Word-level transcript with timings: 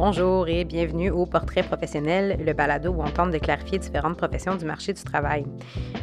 Bonjour 0.00 0.46
et 0.46 0.64
bienvenue 0.64 1.10
au 1.10 1.26
Portrait 1.26 1.64
professionnel, 1.64 2.38
le 2.46 2.52
balado 2.52 2.92
où 2.92 3.02
on 3.02 3.10
tente 3.10 3.32
de 3.32 3.38
clarifier 3.38 3.80
différentes 3.80 4.16
professions 4.16 4.54
du 4.54 4.64
marché 4.64 4.92
du 4.92 5.02
travail. 5.02 5.44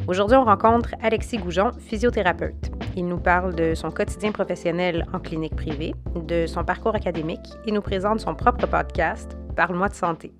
Aujourd'hui, 0.10 0.36
on 0.36 0.44
rencontre 0.44 0.90
Alexis 1.02 1.38
Goujon, 1.38 1.72
physiothérapeute. 1.80 2.72
Il 2.98 3.08
nous 3.08 3.20
parle 3.20 3.56
de 3.56 3.74
son 3.74 3.92
quotidien 3.92 4.34
professionnel 4.34 5.06
en 5.14 5.20
clinique 5.22 5.56
privée, 5.56 5.96
de 6.14 6.46
son 6.46 6.66
parcours 6.66 6.94
académique 6.94 7.48
et 7.66 7.72
nous 7.72 7.82
présente 7.82 8.20
son 8.20 8.36
propre 8.36 8.68
podcast, 8.68 9.38
Parle-moi 9.56 9.88
de 9.88 9.94
santé. 9.94 10.34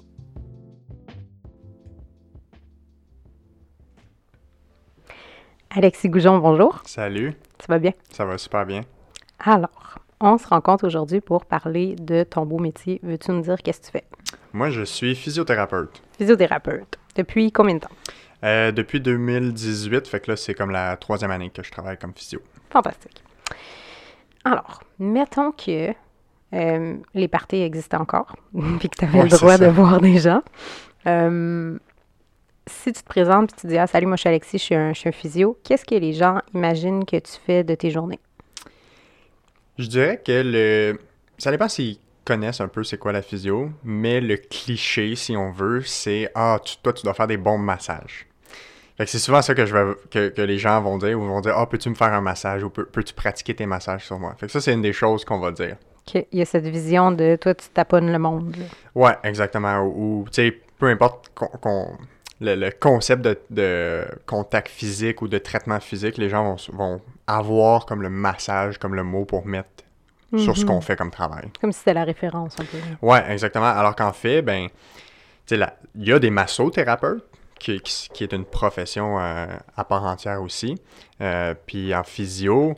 Alexis 5.70 6.10
Goujon, 6.10 6.40
bonjour. 6.40 6.82
Salut. 6.84 7.34
Ça 7.60 7.68
va 7.70 7.80
bien? 7.80 7.94
Ça 8.12 8.26
va 8.26 8.38
super 8.38 8.66
bien. 8.66 8.82
Alors, 9.40 10.00
on 10.26 10.38
se 10.38 10.48
rencontre 10.48 10.86
aujourd'hui 10.86 11.22
pour 11.22 11.46
parler 11.46 11.96
de 11.96 12.24
ton 12.24 12.46
beau 12.46 12.58
métier. 12.58 13.00
Veux-tu 13.04 13.32
nous 13.32 13.42
dire 13.42 13.58
qu'est-ce 13.62 13.80
que 13.80 13.86
tu 13.86 13.92
fais? 13.92 14.04
Moi, 14.54 14.70
je 14.72 14.82
suis 14.82 15.16
physiothérapeute. 15.16 16.02
Physiothérapeute. 16.18 16.98
Depuis 17.16 17.52
combien 17.52 17.76
de 17.76 17.80
temps? 17.80 17.90
Euh, 18.44 18.72
depuis 18.72 19.00
2018, 19.00 20.08
fait 20.08 20.20
que 20.20 20.32
là, 20.32 20.38
c'est 20.38 20.54
comme 20.54 20.72
la 20.72 20.98
troisième 20.98 21.32
année 21.32 21.50
que 21.50 21.64
je 21.64 21.72
travaille 21.72 21.98
comme 21.98 22.14
physio. 22.14 22.40
Fantastique. 22.72 23.24
Alors, 24.44 24.82
mettons 25.00 25.52
que 25.52 25.92
euh, 26.54 26.96
les 27.14 27.28
parties 27.28 27.62
existaient 27.62 27.98
encore, 27.98 28.36
puis 28.80 28.90
que 28.90 28.98
tu 28.98 29.06
avais 29.06 29.20
Ouais, 29.20 29.24
le 29.26 29.30
droit 29.30 29.58
de 29.58 29.68
voir 29.68 30.02
des 30.02 30.18
gens. 30.18 30.42
Euh, 31.08 31.78
si 32.68 32.92
tu 32.94 33.02
te 33.02 33.08
présentes 33.08 33.52
et 33.54 33.56
tu 33.62 33.68
dis 33.68 33.78
Ah, 33.78 33.88
salut, 33.88 34.08
moi 34.08 34.16
je 34.16 34.22
suis 34.22 34.30
Alexis, 34.30 34.58
je 34.58 34.64
suis 34.64 34.76
un, 34.76 34.94
je 34.94 35.00
suis 35.00 35.10
un 35.10 35.14
physio, 35.14 35.58
qu'est-ce 35.64 35.86
que 35.86 35.96
les 35.96 36.14
gens 36.14 36.40
imaginent 36.54 37.06
que 37.06 37.18
tu 37.18 37.34
fais 37.46 37.64
de 37.64 37.76
tes 37.76 37.92
journées? 37.92 38.20
Je 39.78 39.88
dirais 39.88 40.22
que 40.26 40.42
le... 40.46 41.00
Ça 41.38 41.52
dépend 41.52 41.68
s'ils 41.68 41.98
connaissent 42.24 42.62
un 42.62 42.68
peu 42.68 42.84
c'est 42.84 42.98
quoi 42.98 43.12
la 43.12 43.22
physio, 43.22 43.70
mais 43.84 44.22
le 44.22 44.38
cliché, 44.38 45.16
si 45.16 45.36
on 45.36 45.52
veut, 45.52 45.82
c'est 45.84 46.32
«Ah, 46.36 46.60
tu- 46.64 46.78
toi, 46.82 46.94
tu 46.94 47.04
dois 47.04 47.14
faire 47.14 47.28
des 47.28 47.38
bons 47.38 47.58
massages.» 47.58 48.26
Fait 48.98 49.04
que 49.04 49.12
c'est 49.12 49.20
souvent 49.20 49.42
ça 49.42 49.54
que, 49.54 49.66
je 49.66 49.76
vais, 49.76 49.94
que, 50.10 50.30
que 50.30 50.42
les 50.42 50.58
gens 50.58 50.82
vont 50.82 50.98
dire, 50.98 51.20
ou 51.20 51.26
vont 51.26 51.42
dire 51.42 51.54
«Ah, 51.58 51.66
peux-tu 51.68 51.90
me 51.90 51.96
faire 51.96 52.14
un 52.14 52.22
massage?» 52.22 52.64
ou 52.66 52.70
Peux- 52.70 52.86
«Peux-tu 52.92 53.14
pratiquer 53.14 53.54
tes 53.54 53.66
massages 53.66 54.06
sur 54.06 54.18
moi?» 54.18 54.34
Fait 54.40 54.46
que 54.46 54.52
ça, 54.52 54.62
c'est 54.62 54.74
une 54.74 54.82
des 54.82 54.94
choses 54.94 55.26
qu'on 55.26 55.40
va 55.40 55.52
dire. 55.52 55.76
Qu'il 56.06 56.26
y 56.32 56.42
a 56.42 56.46
cette 56.46 56.68
vision 56.68 57.12
de 57.12 57.36
toi, 57.36 57.54
tu 57.54 57.68
taponnes 57.70 58.12
le 58.12 58.20
monde. 58.20 58.56
là. 58.56 58.66
Ouais, 58.96 59.16
exactement. 59.24 59.80
Ou, 59.82 60.22
ou, 60.22 60.26
tu 60.30 60.36
sais, 60.36 60.62
peu 60.80 60.86
importe 60.88 61.30
qu'on, 61.36 61.48
qu'on- 61.48 61.98
le, 62.42 62.56
le 62.56 62.72
concept 62.72 63.22
de, 63.24 63.40
de 63.50 64.06
contact 64.26 64.68
physique 64.70 65.22
ou 65.22 65.28
de 65.28 65.38
traitement 65.38 65.80
physique, 65.80 66.18
les 66.18 66.30
gens 66.30 66.44
vont, 66.56 66.74
vont 66.74 67.02
avoir 67.28 67.86
comme 67.86 68.02
le 68.02 68.10
massage, 68.10 68.78
comme 68.78 68.96
le 68.96 69.04
mot 69.04 69.26
pour 69.26 69.46
mettre 69.46 69.70
sur 70.38 70.56
ce 70.58 70.62
Mhm. 70.64 70.68
qu'on 70.68 70.82
fait 70.82 70.96
comme 70.98 71.12
travail. 71.12 71.46
Comme 71.62 71.72
si 71.72 71.80
c'était 71.80 71.94
la 71.94 72.04
référence 72.04 72.56
un 72.60 72.66
peu. 72.66 72.78
Ouais, 73.02 73.24
exactement. 73.32 73.68
Alors 73.68 73.96
qu'en 73.96 74.12
fait, 74.12 74.42
ben, 74.42 74.68
il 75.52 75.68
y 75.96 76.12
a 76.12 76.20
des 76.20 76.30
massothérapeutes, 76.30 77.24
qui, 77.58 77.80
qui, 77.80 78.10
qui 78.14 78.24
est 78.26 78.34
une 78.34 78.44
profession 78.44 79.18
euh, 79.20 79.46
à 79.78 79.84
part 79.86 80.04
entière 80.04 80.42
aussi. 80.42 80.76
Euh, 81.22 81.54
puis 81.66 81.96
en 81.96 82.04
physio, 82.04 82.76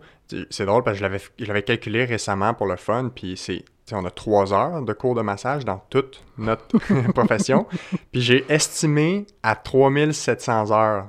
c'est 0.52 0.66
drôle 0.68 0.84
parce 0.84 0.96
que 0.96 1.00
je 1.00 1.04
l'avais, 1.04 1.22
je 1.40 1.46
l'avais 1.46 1.64
calculé 1.64 2.06
récemment 2.06 2.54
pour 2.54 2.68
le 2.68 2.76
fun, 2.76 3.10
puis 3.14 3.38
c'est, 3.38 3.66
on 3.94 4.06
a 4.06 4.12
trois 4.12 4.54
heures 4.54 4.82
de 4.82 4.94
cours 4.94 5.16
de 5.16 5.22
massage 5.22 5.66
dans 5.66 5.82
toute 5.90 6.24
notre 6.38 6.78
profession. 7.14 7.66
Puis 8.12 8.22
j'ai 8.22 8.46
estimé 8.50 9.26
à 9.44 9.56
3700 9.56 10.72
heures 10.72 11.08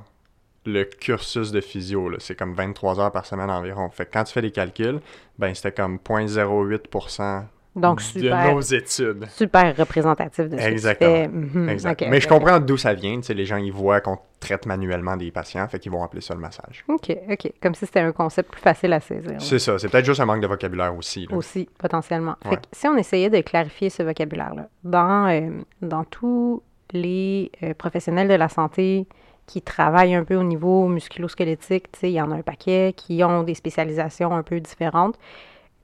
le 0.65 0.83
cursus 0.83 1.51
de 1.51 1.61
physio. 1.61 2.11
C'est 2.19 2.37
comme 2.37 2.53
23 2.53 2.99
heures 2.99 3.11
par 3.11 3.25
semaine 3.25 3.49
environ. 3.49 3.89
Fait 3.89 4.05
que 4.05 4.11
quand 4.13 4.23
tu 4.23 4.33
fais 4.33 4.41
des 4.41 4.51
calculs, 4.51 4.99
ben 5.37 5.53
c'était 5.53 5.71
comme 5.71 5.97
0.08% 5.97 7.45
Donc, 7.75 7.99
de 7.99 8.03
super, 8.03 8.53
nos 8.53 8.61
études. 8.61 9.27
super 9.29 9.75
représentatif 9.77 10.49
de 10.49 10.57
ce 10.57 10.63
Exactement. 10.63 11.27
Mhm. 11.29 11.77
Mais 12.09 12.19
je 12.19 12.27
comprends 12.27 12.59
d'où 12.59 12.77
ça 12.77 12.93
vient. 12.93 13.17
Tu 13.17 13.23
sais, 13.27 13.33
les 13.33 13.45
gens, 13.45 13.57
ils 13.57 13.71
voient 13.71 14.01
qu'on 14.01 14.17
traite 14.39 14.65
manuellement 14.65 15.15
des 15.15 15.31
patients, 15.31 15.67
fait 15.67 15.79
qu'ils 15.79 15.91
vont 15.91 16.03
appeler 16.03 16.21
ça 16.21 16.33
le 16.33 16.39
massage. 16.39 16.83
OK, 16.87 17.15
OK. 17.29 17.51
Comme 17.61 17.75
si 17.75 17.85
c'était 17.85 17.99
un 17.99 18.11
concept 18.11 18.51
plus 18.51 18.61
facile 18.61 18.93
à 18.93 18.99
saisir. 18.99 19.35
C'est 19.39 19.59
ça. 19.59 19.77
C'est 19.77 19.89
peut-être 19.89 20.05
juste 20.05 20.19
un 20.19 20.25
manque 20.25 20.41
de 20.41 20.47
vocabulaire 20.47 20.95
aussi. 20.95 21.27
là. 21.29 21.35
Aussi, 21.37 21.69
potentiellement. 21.77 22.35
Fait 22.43 22.55
que 22.55 22.61
si 22.71 22.87
on 22.87 22.97
essayait 22.97 23.29
de 23.29 23.41
clarifier 23.41 23.89
ce 23.89 24.01
vocabulaire-là, 24.03 24.67
dans, 24.83 25.27
euh, 25.29 25.49
dans 25.81 26.03
tous 26.05 26.63
les 26.91 27.51
euh, 27.63 27.73
professionnels 27.75 28.27
de 28.27 28.33
la 28.33 28.49
santé 28.49 29.05
qui 29.45 29.61
travaillent 29.61 30.15
un 30.15 30.23
peu 30.23 30.35
au 30.35 30.43
niveau 30.43 30.87
musculo-squelettique, 30.87 31.91
tu 31.91 31.99
sais, 31.99 32.09
il 32.09 32.13
y 32.13 32.21
en 32.21 32.31
a 32.31 32.35
un 32.35 32.41
paquet 32.41 32.93
qui 32.95 33.23
ont 33.23 33.43
des 33.43 33.55
spécialisations 33.55 34.35
un 34.35 34.43
peu 34.43 34.59
différentes. 34.59 35.17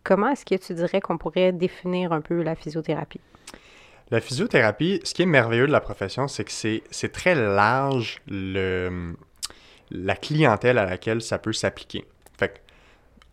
Comment 0.06 0.30
est-ce 0.30 0.46
que 0.46 0.56
tu 0.56 0.76
dirais 0.76 1.02
qu'on 1.02 1.18
pourrait 1.18 1.52
définir 1.52 2.14
un 2.14 2.22
peu 2.22 2.44
la 2.44 2.56
physiothérapie? 2.56 3.20
La 4.12 4.22
physiothérapie, 4.22 5.02
ce 5.04 5.16
qui 5.16 5.24
est 5.24 5.26
merveilleux 5.26 5.66
de 5.66 5.72
la 5.72 5.82
profession, 5.82 6.28
c'est 6.28 6.44
que 6.44 6.52
c'est 6.52 7.12
très 7.12 7.34
large 7.34 8.22
la 8.28 10.16
clientèle 10.16 10.78
à 10.78 10.86
laquelle 10.86 11.22
ça 11.22 11.40
peut 11.40 11.54
s'appliquer. 11.54 12.06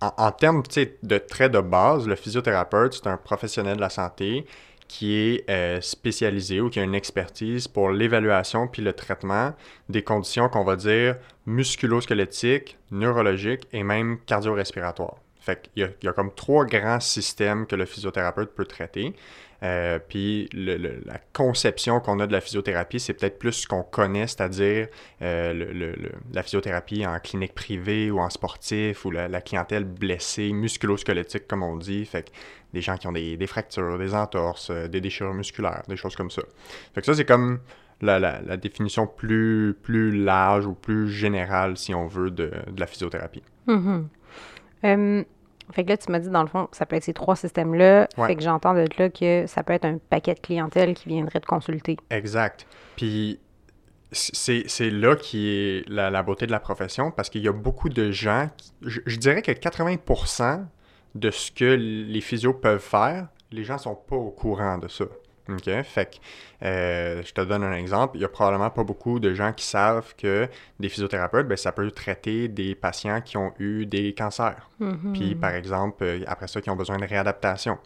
En, 0.00 0.32
termes 0.32 0.64
de 1.04 1.18
traits 1.18 1.52
de 1.52 1.60
base, 1.60 2.08
le 2.08 2.16
physiothérapeute, 2.16 2.94
c'est 2.94 3.06
un 3.06 3.16
professionnel 3.16 3.76
de 3.76 3.80
la 3.80 3.90
santé 3.90 4.46
qui 4.88 5.14
est 5.14 5.48
euh, 5.48 5.80
spécialisé 5.80 6.60
ou 6.60 6.70
qui 6.70 6.80
a 6.80 6.82
une 6.82 6.96
expertise 6.96 7.68
pour 7.68 7.90
l'évaluation 7.90 8.66
puis 8.66 8.82
le 8.82 8.92
traitement 8.94 9.54
des 9.88 10.02
conditions 10.02 10.48
qu'on 10.48 10.64
va 10.64 10.74
dire 10.74 11.18
musculo-squelettiques, 11.46 12.78
neurologiques 12.90 13.68
et 13.72 13.84
même 13.84 14.18
cardio-respiratoires. 14.26 15.21
Fait 15.42 15.68
qu'il 15.74 15.84
y 15.84 15.86
il 16.02 16.06
y 16.06 16.08
a 16.08 16.12
comme 16.12 16.32
trois 16.32 16.64
grands 16.64 17.00
systèmes 17.00 17.66
que 17.66 17.76
le 17.76 17.84
physiothérapeute 17.84 18.54
peut 18.54 18.64
traiter. 18.64 19.14
Euh, 19.62 20.00
puis 20.00 20.48
la 20.54 21.18
conception 21.32 22.00
qu'on 22.00 22.18
a 22.18 22.26
de 22.26 22.32
la 22.32 22.40
physiothérapie, 22.40 22.98
c'est 22.98 23.14
peut-être 23.14 23.38
plus 23.38 23.52
ce 23.52 23.66
qu'on 23.68 23.84
connaît, 23.84 24.26
c'est-à-dire 24.26 24.88
euh, 25.22 25.94
la 26.32 26.42
physiothérapie 26.42 27.06
en 27.06 27.18
clinique 27.20 27.54
privée 27.54 28.10
ou 28.10 28.18
en 28.18 28.28
sportif 28.28 29.04
ou 29.04 29.12
la, 29.12 29.40
clientèle 29.40 29.84
blessée, 29.84 30.52
musculo-squelettique 30.52 31.46
comme 31.46 31.62
on 31.62 31.76
dit. 31.76 32.04
Fait 32.04 32.28
que 32.28 32.30
des 32.72 32.80
gens 32.80 32.96
qui 32.96 33.06
ont 33.06 33.12
des, 33.12 33.46
fractures, 33.46 33.98
des 33.98 34.14
entorses, 34.14 34.70
euh, 34.70 34.88
des 34.88 35.00
déchirures 35.00 35.34
musculaires, 35.34 35.82
des 35.88 35.96
choses 35.96 36.16
comme 36.16 36.30
ça. 36.30 36.42
Fait 36.94 37.00
que 37.00 37.06
ça, 37.06 37.14
c'est 37.14 37.24
comme 37.24 37.60
la, 38.00 38.56
définition 38.56 39.06
plus, 39.06 39.76
plus 39.80 40.10
large 40.10 40.66
ou 40.66 40.74
plus 40.74 41.08
générale, 41.08 41.76
si 41.76 41.94
on 41.94 42.06
veut, 42.06 42.32
de, 42.32 42.50
la 42.76 42.86
physiothérapie. 42.86 43.42
Mhm. 43.68 44.08
Euh, 44.84 45.22
fait 45.72 45.84
que 45.84 45.88
là, 45.90 45.96
tu 45.96 46.10
m'as 46.10 46.18
dit, 46.18 46.28
dans 46.28 46.42
le 46.42 46.48
fond, 46.48 46.68
ça 46.72 46.86
peut 46.86 46.96
être 46.96 47.04
ces 47.04 47.14
trois 47.14 47.36
systèmes-là. 47.36 48.08
Ouais. 48.18 48.26
Fait 48.28 48.36
que 48.36 48.42
j'entends 48.42 48.74
de 48.74 48.84
là 48.98 49.08
que 49.08 49.46
ça 49.46 49.62
peut 49.62 49.72
être 49.72 49.84
un 49.84 49.98
paquet 49.98 50.34
de 50.34 50.40
clientèle 50.40 50.94
qui 50.94 51.08
viendrait 51.08 51.40
te 51.40 51.46
consulter. 51.46 51.96
Exact. 52.10 52.66
Puis 52.96 53.38
c'est 54.10 54.64
c'est 54.66 54.90
là 54.90 55.16
qui 55.16 55.48
est 55.48 55.88
la, 55.88 56.10
la 56.10 56.22
beauté 56.22 56.46
de 56.46 56.50
la 56.50 56.60
profession 56.60 57.10
parce 57.10 57.30
qu'il 57.30 57.40
y 57.42 57.48
a 57.48 57.52
beaucoup 57.52 57.88
de 57.88 58.10
gens, 58.10 58.50
qui- 58.58 58.72
je, 58.82 59.00
je 59.06 59.16
dirais 59.16 59.40
que 59.40 59.50
80% 59.52 60.66
de 61.14 61.30
ce 61.30 61.50
que 61.50 61.64
les 61.64 62.20
physios 62.20 62.52
peuvent 62.54 62.80
faire, 62.82 63.28
les 63.50 63.64
gens 63.64 63.78
sont 63.78 63.94
pas 63.94 64.16
au 64.16 64.30
courant 64.30 64.78
de 64.78 64.88
ça. 64.88 65.04
OK? 65.48 65.82
Fait 65.82 66.06
que, 66.06 66.66
euh, 66.66 67.22
je 67.24 67.32
te 67.32 67.40
donne 67.40 67.64
un 67.64 67.74
exemple. 67.74 68.16
Il 68.16 68.20
y 68.20 68.24
a 68.24 68.28
probablement 68.28 68.70
pas 68.70 68.84
beaucoup 68.84 69.18
de 69.18 69.34
gens 69.34 69.52
qui 69.52 69.64
savent 69.64 70.14
que 70.16 70.48
des 70.78 70.88
physiothérapeutes, 70.88 71.48
ben, 71.48 71.56
ça 71.56 71.72
peut 71.72 71.90
traiter 71.90 72.48
des 72.48 72.74
patients 72.74 73.20
qui 73.20 73.36
ont 73.36 73.52
eu 73.58 73.86
des 73.86 74.14
cancers. 74.14 74.70
Mhm. 74.78 75.12
Puis, 75.12 75.34
par 75.34 75.54
exemple, 75.54 76.04
euh, 76.04 76.20
après 76.26 76.46
ça, 76.46 76.60
qui 76.60 76.70
ont 76.70 76.76
besoin 76.76 76.98
de 76.98 77.04
réadaptation. 77.04 77.78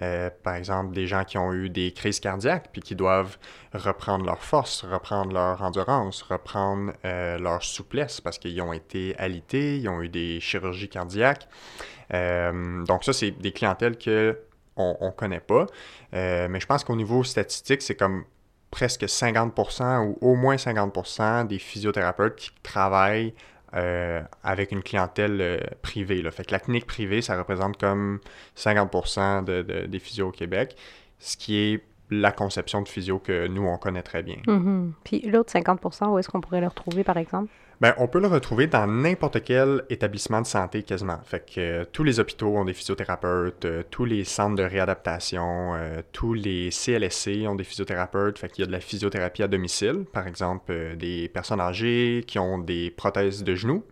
Euh, 0.00 0.30
par 0.44 0.54
exemple, 0.54 0.94
des 0.94 1.08
gens 1.08 1.24
qui 1.24 1.38
ont 1.38 1.52
eu 1.52 1.70
des 1.70 1.92
crises 1.92 2.20
cardiaques, 2.20 2.68
puis 2.72 2.82
qui 2.82 2.94
doivent 2.94 3.36
reprendre 3.72 4.24
leur 4.24 4.44
force, 4.44 4.84
reprendre 4.84 5.32
leur 5.32 5.60
endurance, 5.62 6.22
reprendre 6.22 6.92
euh, 7.04 7.36
leur 7.38 7.64
souplesse, 7.64 8.20
parce 8.20 8.38
qu'ils 8.38 8.60
ont 8.60 8.72
été 8.72 9.16
alités, 9.18 9.78
ils 9.78 9.88
ont 9.88 10.00
eu 10.00 10.08
des 10.08 10.38
chirurgies 10.38 10.88
cardiaques. 10.88 11.48
Donc 12.10 13.04
ça, 13.04 13.12
c'est 13.12 13.32
des 13.32 13.52
clientèles 13.52 13.98
que 13.98 14.38
on, 14.78 14.96
on 15.00 15.10
connaît 15.12 15.40
pas. 15.40 15.66
Euh, 16.14 16.48
mais 16.48 16.60
je 16.60 16.66
pense 16.66 16.84
qu'au 16.84 16.96
niveau 16.96 17.24
statistique, 17.24 17.82
c'est 17.82 17.94
comme 17.96 18.24
presque 18.70 19.02
50% 19.04 19.98
ou 20.06 20.18
au 20.20 20.34
moins 20.36 20.56
50% 20.56 21.46
des 21.46 21.58
physiothérapeutes 21.58 22.36
qui 22.36 22.50
travaillent 22.62 23.34
euh, 23.74 24.22
avec 24.42 24.72
une 24.72 24.82
clientèle 24.82 25.38
euh, 25.40 25.58
privée. 25.82 26.22
Là. 26.22 26.30
Fait 26.30 26.44
que 26.44 26.52
la 26.52 26.60
clinique 26.60 26.86
privée, 26.86 27.20
ça 27.22 27.36
représente 27.36 27.78
comme 27.78 28.20
50% 28.56 29.44
de, 29.44 29.62
de- 29.62 29.86
des 29.86 29.98
physios 29.98 30.28
au 30.28 30.32
Québec, 30.32 30.76
ce 31.18 31.36
qui 31.36 31.56
est 31.58 31.84
la 32.10 32.32
conception 32.32 32.82
de 32.82 32.88
physio 32.88 33.18
que 33.18 33.46
nous, 33.48 33.66
on 33.66 33.76
connaît 33.78 34.02
très 34.02 34.22
bien. 34.22 34.38
Mhm. 34.46 34.92
Puis 35.04 35.20
l'autre 35.22 35.52
50% 35.52 36.12
où 36.12 36.18
est-ce 36.18 36.28
qu'on 36.28 36.40
pourrait 36.40 36.60
le 36.60 36.68
retrouver, 36.68 37.04
par 37.04 37.16
exemple? 37.16 37.50
Ben, 37.80 37.94
on 37.98 38.08
peut 38.08 38.18
le 38.18 38.26
retrouver 38.26 38.66
dans 38.66 38.88
n'importe 38.88 39.44
quel 39.44 39.84
établissement 39.88 40.40
de 40.40 40.46
santé 40.46 40.82
quasiment. 40.82 41.20
Fait 41.24 41.38
que 41.38 41.60
euh, 41.60 41.84
tous 41.84 42.02
les 42.02 42.18
hôpitaux 42.18 42.56
ont 42.56 42.64
des 42.64 42.72
physiothérapeutes, 42.72 43.64
euh, 43.66 43.84
tous 43.88 44.04
les 44.04 44.24
centres 44.24 44.56
de 44.56 44.64
réadaptation, 44.64 45.74
euh, 45.76 46.02
tous 46.10 46.34
les 46.34 46.70
CLSC 46.72 47.46
ont 47.46 47.54
des 47.54 47.62
physiothérapeutes. 47.62 48.36
Fait 48.40 48.48
qu'il 48.48 48.62
y 48.62 48.64
a 48.64 48.66
de 48.66 48.72
la 48.72 48.80
physiothérapie 48.80 49.44
à 49.44 49.48
domicile, 49.48 50.06
par 50.12 50.26
exemple 50.26 50.96
des 50.96 51.28
personnes 51.28 51.60
âgées 51.60 52.24
qui 52.26 52.40
ont 52.40 52.58
des 52.58 52.90
prothèses 52.90 53.44
de 53.44 53.54
genoux. 53.54 53.84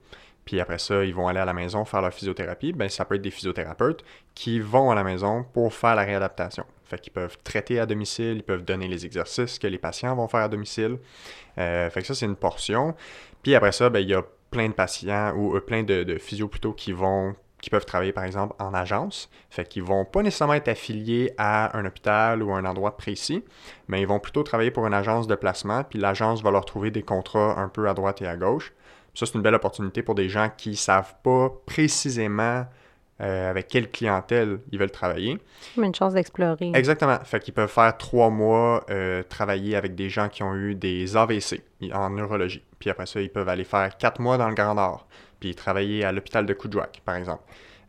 Puis 0.45 0.61
après 0.61 0.79
ça, 0.79 1.05
ils 1.05 1.15
vont 1.15 1.29
aller 1.29 1.41
à 1.41 1.45
la 1.45 1.55
maison 1.55 1.85
faire 1.85 2.03
leur 2.03 2.13
physiothérapie. 2.13 2.73
Ben, 2.73 2.89
ça 2.89 3.05
peut 3.05 3.15
être 3.15 3.23
des 3.23 3.31
physiothérapeutes 3.31 4.05
qui 4.35 4.59
vont 4.59 4.91
à 4.91 4.97
la 4.97 5.05
maison 5.05 5.45
pour 5.53 5.73
faire 5.73 5.95
la 5.95 6.03
réadaptation. 6.03 6.65
Fait 6.87 7.01
qu'ils 7.01 7.13
peuvent 7.13 7.37
traiter 7.43 7.81
à 7.81 7.87
domicile, 7.87 8.37
ils 8.37 8.43
peuvent 8.43 8.65
donner 8.65 8.89
les 8.89 9.05
exercices 9.05 9.59
que 9.59 9.67
les 9.67 9.79
patients 9.79 10.15
vont 10.15 10.29
faire 10.29 10.41
à 10.41 10.49
domicile. 10.49 10.99
Euh, 11.59 11.91
fait 11.91 12.01
que 12.01 12.07
ça, 12.07 12.15
c'est 12.15 12.27
une 12.27 12.37
portion. 12.37 12.95
Puis 13.43 13.55
après 13.55 13.73
ça, 13.73 13.91
ben, 13.91 14.01
il 14.01 14.09
y 14.09 14.15
a 14.15 14.23
plein 14.51 14.69
de 14.69 14.75
patients 14.75 15.35
ou 15.37 15.59
plein 15.61 15.83
de, 15.83 16.05
de 16.05 16.19
physios 16.19 16.49
plutôt 16.49 16.73
qui 16.73 16.93
vont 16.93 17.35
qui 17.61 17.71
peuvent 17.71 17.87
travailler 17.87 18.13
par 18.13 18.25
exemple 18.25 18.55
en 18.59 18.75
agence. 18.75 19.31
Fait 19.51 19.67
qu'ils 19.67 19.83
vont 19.83 20.05
pas 20.05 20.23
nécessairement 20.23 20.55
être 20.55 20.69
affiliés 20.69 21.33
à 21.39 21.77
un 21.77 21.85
hôpital 21.85 22.43
ou 22.43 22.53
un 22.53 22.65
endroit 22.65 22.97
précis, 22.97 23.45
mais 23.89 24.01
ils 24.01 24.07
vont 24.07 24.21
plutôt 24.21 24.43
travailler 24.43 24.71
pour 24.71 24.87
une 24.87 24.95
agence 24.95 25.27
de 25.27 25.35
placement, 25.35 25.83
puis 25.83 25.99
l'agence 25.99 26.43
va 26.43 26.51
leur 26.51 26.65
trouver 26.65 26.91
des 26.91 27.03
contrats 27.03 27.59
un 27.59 27.69
peu 27.69 27.89
à 27.89 27.95
droite 27.95 28.23
et 28.23 28.27
à 28.27 28.37
gauche. 28.37 28.73
Ça, 29.15 29.25
c'est 29.25 29.35
une 29.35 29.43
belle 29.43 29.55
opportunité 29.55 30.03
pour 30.03 30.15
des 30.15 30.29
gens 30.29 30.51
qui 30.57 30.77
savent 30.77 31.15
pas 31.23 31.51
précisément 31.65 32.67
euh, 33.23 33.51
avec 33.51 33.69
quelle 33.69 33.91
clientèle 33.91 34.59
ils 34.71 34.79
veulent 34.79 34.91
travailler. 34.91 35.39
Une 35.79 35.95
chance 35.95 36.13
d'explorer. 36.13 36.73
Exactement. 36.75 37.19
Fait 37.25 37.41
qu'ils 37.41 37.55
peuvent 37.55 37.71
faire 37.71 37.97
trois 37.97 38.29
mois 38.29 38.85
euh, 38.91 39.23
travailler 39.23 39.75
avec 39.75 39.95
des 39.95 40.11
gens 40.11 40.29
qui 40.29 40.43
ont 40.43 40.55
eu 40.55 40.75
des 40.75 41.17
AVC 41.17 41.63
en 41.95 42.11
neurologie. 42.11 42.63
Puis 42.79 42.91
après 42.91 43.07
ça, 43.07 43.21
ils 43.23 43.31
peuvent 43.31 43.49
aller 43.49 43.65
faire 43.65 43.97
quatre 43.97 44.21
mois 44.21 44.37
dans 44.37 44.49
le 44.49 44.55
Grand 44.55 44.75
Nord 44.75 45.07
puis 45.41 45.55
travailler 45.55 46.05
à 46.05 46.13
l'hôpital 46.13 46.45
de 46.45 46.53
Coudjouac, 46.53 47.01
par 47.05 47.15
exemple. 47.15 47.43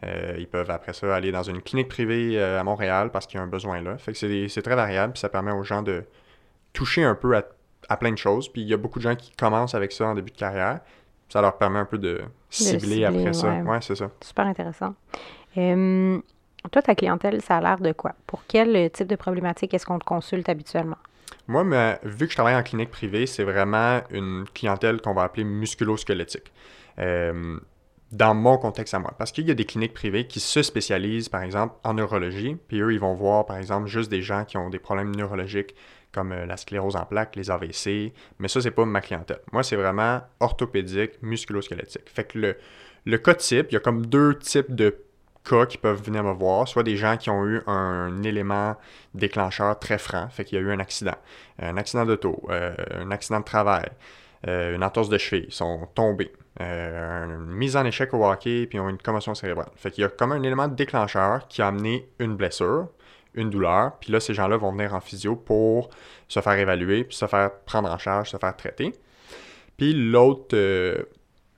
Euh, 0.06 0.36
ils 0.38 0.48
peuvent 0.48 0.70
après 0.70 0.94
ça 0.94 1.14
aller 1.14 1.32
dans 1.32 1.44
une 1.44 1.62
clinique 1.62 1.90
privée 1.90 2.42
à 2.42 2.64
Montréal 2.64 3.10
parce 3.12 3.28
qu'il 3.28 3.38
y 3.38 3.42
a 3.42 3.44
un 3.44 3.48
besoin 3.48 3.82
là. 3.82 3.98
Fait 3.98 4.14
que 4.14 4.48
c'est 4.48 4.62
très 4.62 4.76
variable, 4.76 5.14
puis 5.14 5.20
ça 5.20 5.28
permet 5.28 5.52
aux 5.52 5.64
gens 5.64 5.82
de 5.82 6.06
toucher 6.72 7.04
un 7.04 7.16
peu 7.16 7.36
à, 7.36 7.98
plein 7.98 8.12
de 8.12 8.18
choses. 8.18 8.48
Puis 8.48 8.62
il 8.62 8.68
y 8.68 8.74
a 8.74 8.78
beaucoup 8.78 9.00
de 9.00 9.04
gens 9.04 9.16
qui 9.16 9.32
commencent 9.32 9.76
avec 9.76 9.92
ça 9.92 10.08
en 10.08 10.16
début 10.16 10.32
de 10.32 10.38
carrière. 10.38 10.80
Ça 11.30 11.42
leur 11.42 11.58
permet 11.58 11.80
un 11.80 11.86
peu 11.86 11.98
de 11.98 12.22
cibler, 12.50 13.06
après 13.06 13.34
ça. 13.34 13.56
Ouais, 13.62 13.80
c'est 13.82 13.96
ça. 13.96 14.10
Super 14.22 14.46
intéressant. 14.46 14.96
toi, 15.54 16.82
ta 16.82 16.96
clientèle, 16.96 17.42
ça 17.42 17.58
a 17.58 17.62
l'air 17.62 17.80
de 17.80 17.92
quoi? 17.92 18.14
Pour 18.26 18.44
quel 18.48 18.90
type 18.92 19.08
de 19.08 19.16
problématique 19.16 19.74
est-ce 19.74 19.86
qu'on 19.86 20.00
te 20.00 20.06
consulte 20.06 20.50
habituellement? 20.50 20.98
Moi, 21.48 21.64
mais, 21.64 22.00
vu 22.04 22.26
que 22.26 22.32
je 22.32 22.36
travaille 22.38 22.56
en 22.56 22.64
clinique 22.64 22.92
privée, 22.92 23.26
c'est 23.26 23.44
vraiment 23.44 24.02
une 24.10 24.46
clientèle 24.54 25.02
qu'on 25.02 25.14
va 25.14 25.24
appeler 25.24 25.46
musculo-squelettique. 25.46 26.52
Euh, 27.00 27.60
dans 28.12 28.34
mon 28.34 28.58
contexte 28.58 28.94
à 28.94 29.00
moi. 29.00 29.14
Parce 29.18 29.32
qu'il 29.32 29.48
y 29.48 29.52
a 29.52 29.54
des 29.54 29.66
cliniques 29.66 29.94
privées 29.94 30.28
qui 30.28 30.40
se 30.40 30.62
spécialisent, 30.62 31.30
par 31.30 31.42
exemple, 31.44 31.76
en 31.84 31.94
neurologie, 31.94 32.58
puis 32.68 32.80
eux, 32.80 32.94
ils 32.94 33.00
vont 33.00 33.14
voir, 33.14 33.46
par 33.46 33.58
exemple, 33.58 33.88
juste 33.88 34.10
des 34.10 34.22
gens 34.22 34.46
qui 34.46 34.58
ont 34.58 34.70
des 34.70 34.80
problèmes 34.80 35.16
neurologiques 35.16 35.76
comme 36.12 36.32
euh, 36.32 36.46
la 36.46 36.58
sclérose 36.58 36.96
en 36.96 37.06
plaques, 37.06 37.36
les 37.36 37.52
AVC, 37.52 38.14
mais 38.40 38.48
ça, 38.48 38.62
c'est 38.62 38.72
pas 38.72 38.86
ma 38.86 39.02
clientèle. 39.02 39.40
Moi, 39.52 39.64
c'est 39.64 39.76
vraiment 39.76 40.22
orthopédique, 40.40 41.22
musculo-squelettique. 41.22 42.10
Fait 42.10 42.26
que 42.26 42.40
le, 42.40 42.58
le 43.06 43.18
cas 43.18 43.36
type, 43.36 43.68
il 43.70 43.74
y 43.74 43.78
a 43.78 43.80
comme 43.80 44.06
deux 44.06 44.38
types 44.38 44.74
de 44.74 44.96
cas 45.48 45.66
qui 45.66 45.78
peuvent 45.78 46.02
venir 46.02 46.24
me 46.24 46.34
voir, 46.34 46.68
soit 46.68 46.84
des 46.84 46.98
gens 46.98 47.18
qui 47.18 47.30
ont 47.30 47.46
eu 47.46 47.62
un 47.68 48.24
élément 48.24 48.76
déclencheur 49.14 49.80
très 49.80 49.98
franc, 49.98 50.28
fait 50.30 50.46
qu'il 50.46 50.58
y 50.58 50.62
a 50.62 50.64
eu 50.64 50.72
un 50.72 50.80
accident, 50.80 51.16
un 51.60 51.78
accident 51.78 52.06
d'auto, 52.06 52.44
euh, 52.50 52.76
un 52.96 53.12
accident 53.12 53.40
de 53.40 53.46
travail, 53.46 53.86
euh, 54.48 54.76
une 54.76 54.84
entorse 54.84 55.10
de 55.10 55.18
cheville, 55.18 55.46
ils 55.48 55.54
sont 55.54 55.88
tombés, 55.96 56.32
euh, 56.62 57.26
une 57.26 57.46
mise 57.46 57.76
en 57.78 57.86
échec 57.86 58.14
au 58.14 58.26
hockey, 58.26 58.68
puis 58.68 58.78
ils 58.78 58.82
ont 58.82 58.90
une 58.90 58.98
commotion 58.98 59.34
cérébrale. 59.36 59.70
Fait 59.76 59.92
qu'il 59.92 60.02
y 60.02 60.06
a 60.06 60.10
comme 60.10 60.32
un 60.32 60.44
élément 60.44 60.68
déclencheur 60.68 61.48
qui 61.48 61.62
a 61.62 61.68
amené 61.68 62.10
une 62.20 62.36
blessure, 62.36 62.90
une 63.38 63.50
douleur, 63.50 63.98
puis 64.00 64.12
là, 64.12 64.20
ces 64.20 64.34
gens-là 64.34 64.58
vont 64.58 64.72
venir 64.72 64.94
en 64.94 65.00
physio 65.00 65.36
pour 65.36 65.90
se 66.28 66.42
faire 66.42 66.54
évaluer, 66.54 67.06
puis 67.06 67.16
se 67.16 67.28
faire 67.28 67.52
prendre 67.66 67.90
en 67.90 67.98
charge, 67.98 68.32
se 68.32 68.38
faire 68.38 68.56
traiter. 68.56 68.94
Puis 69.78 69.94
l'autre 69.94 70.56
euh, 70.56 71.04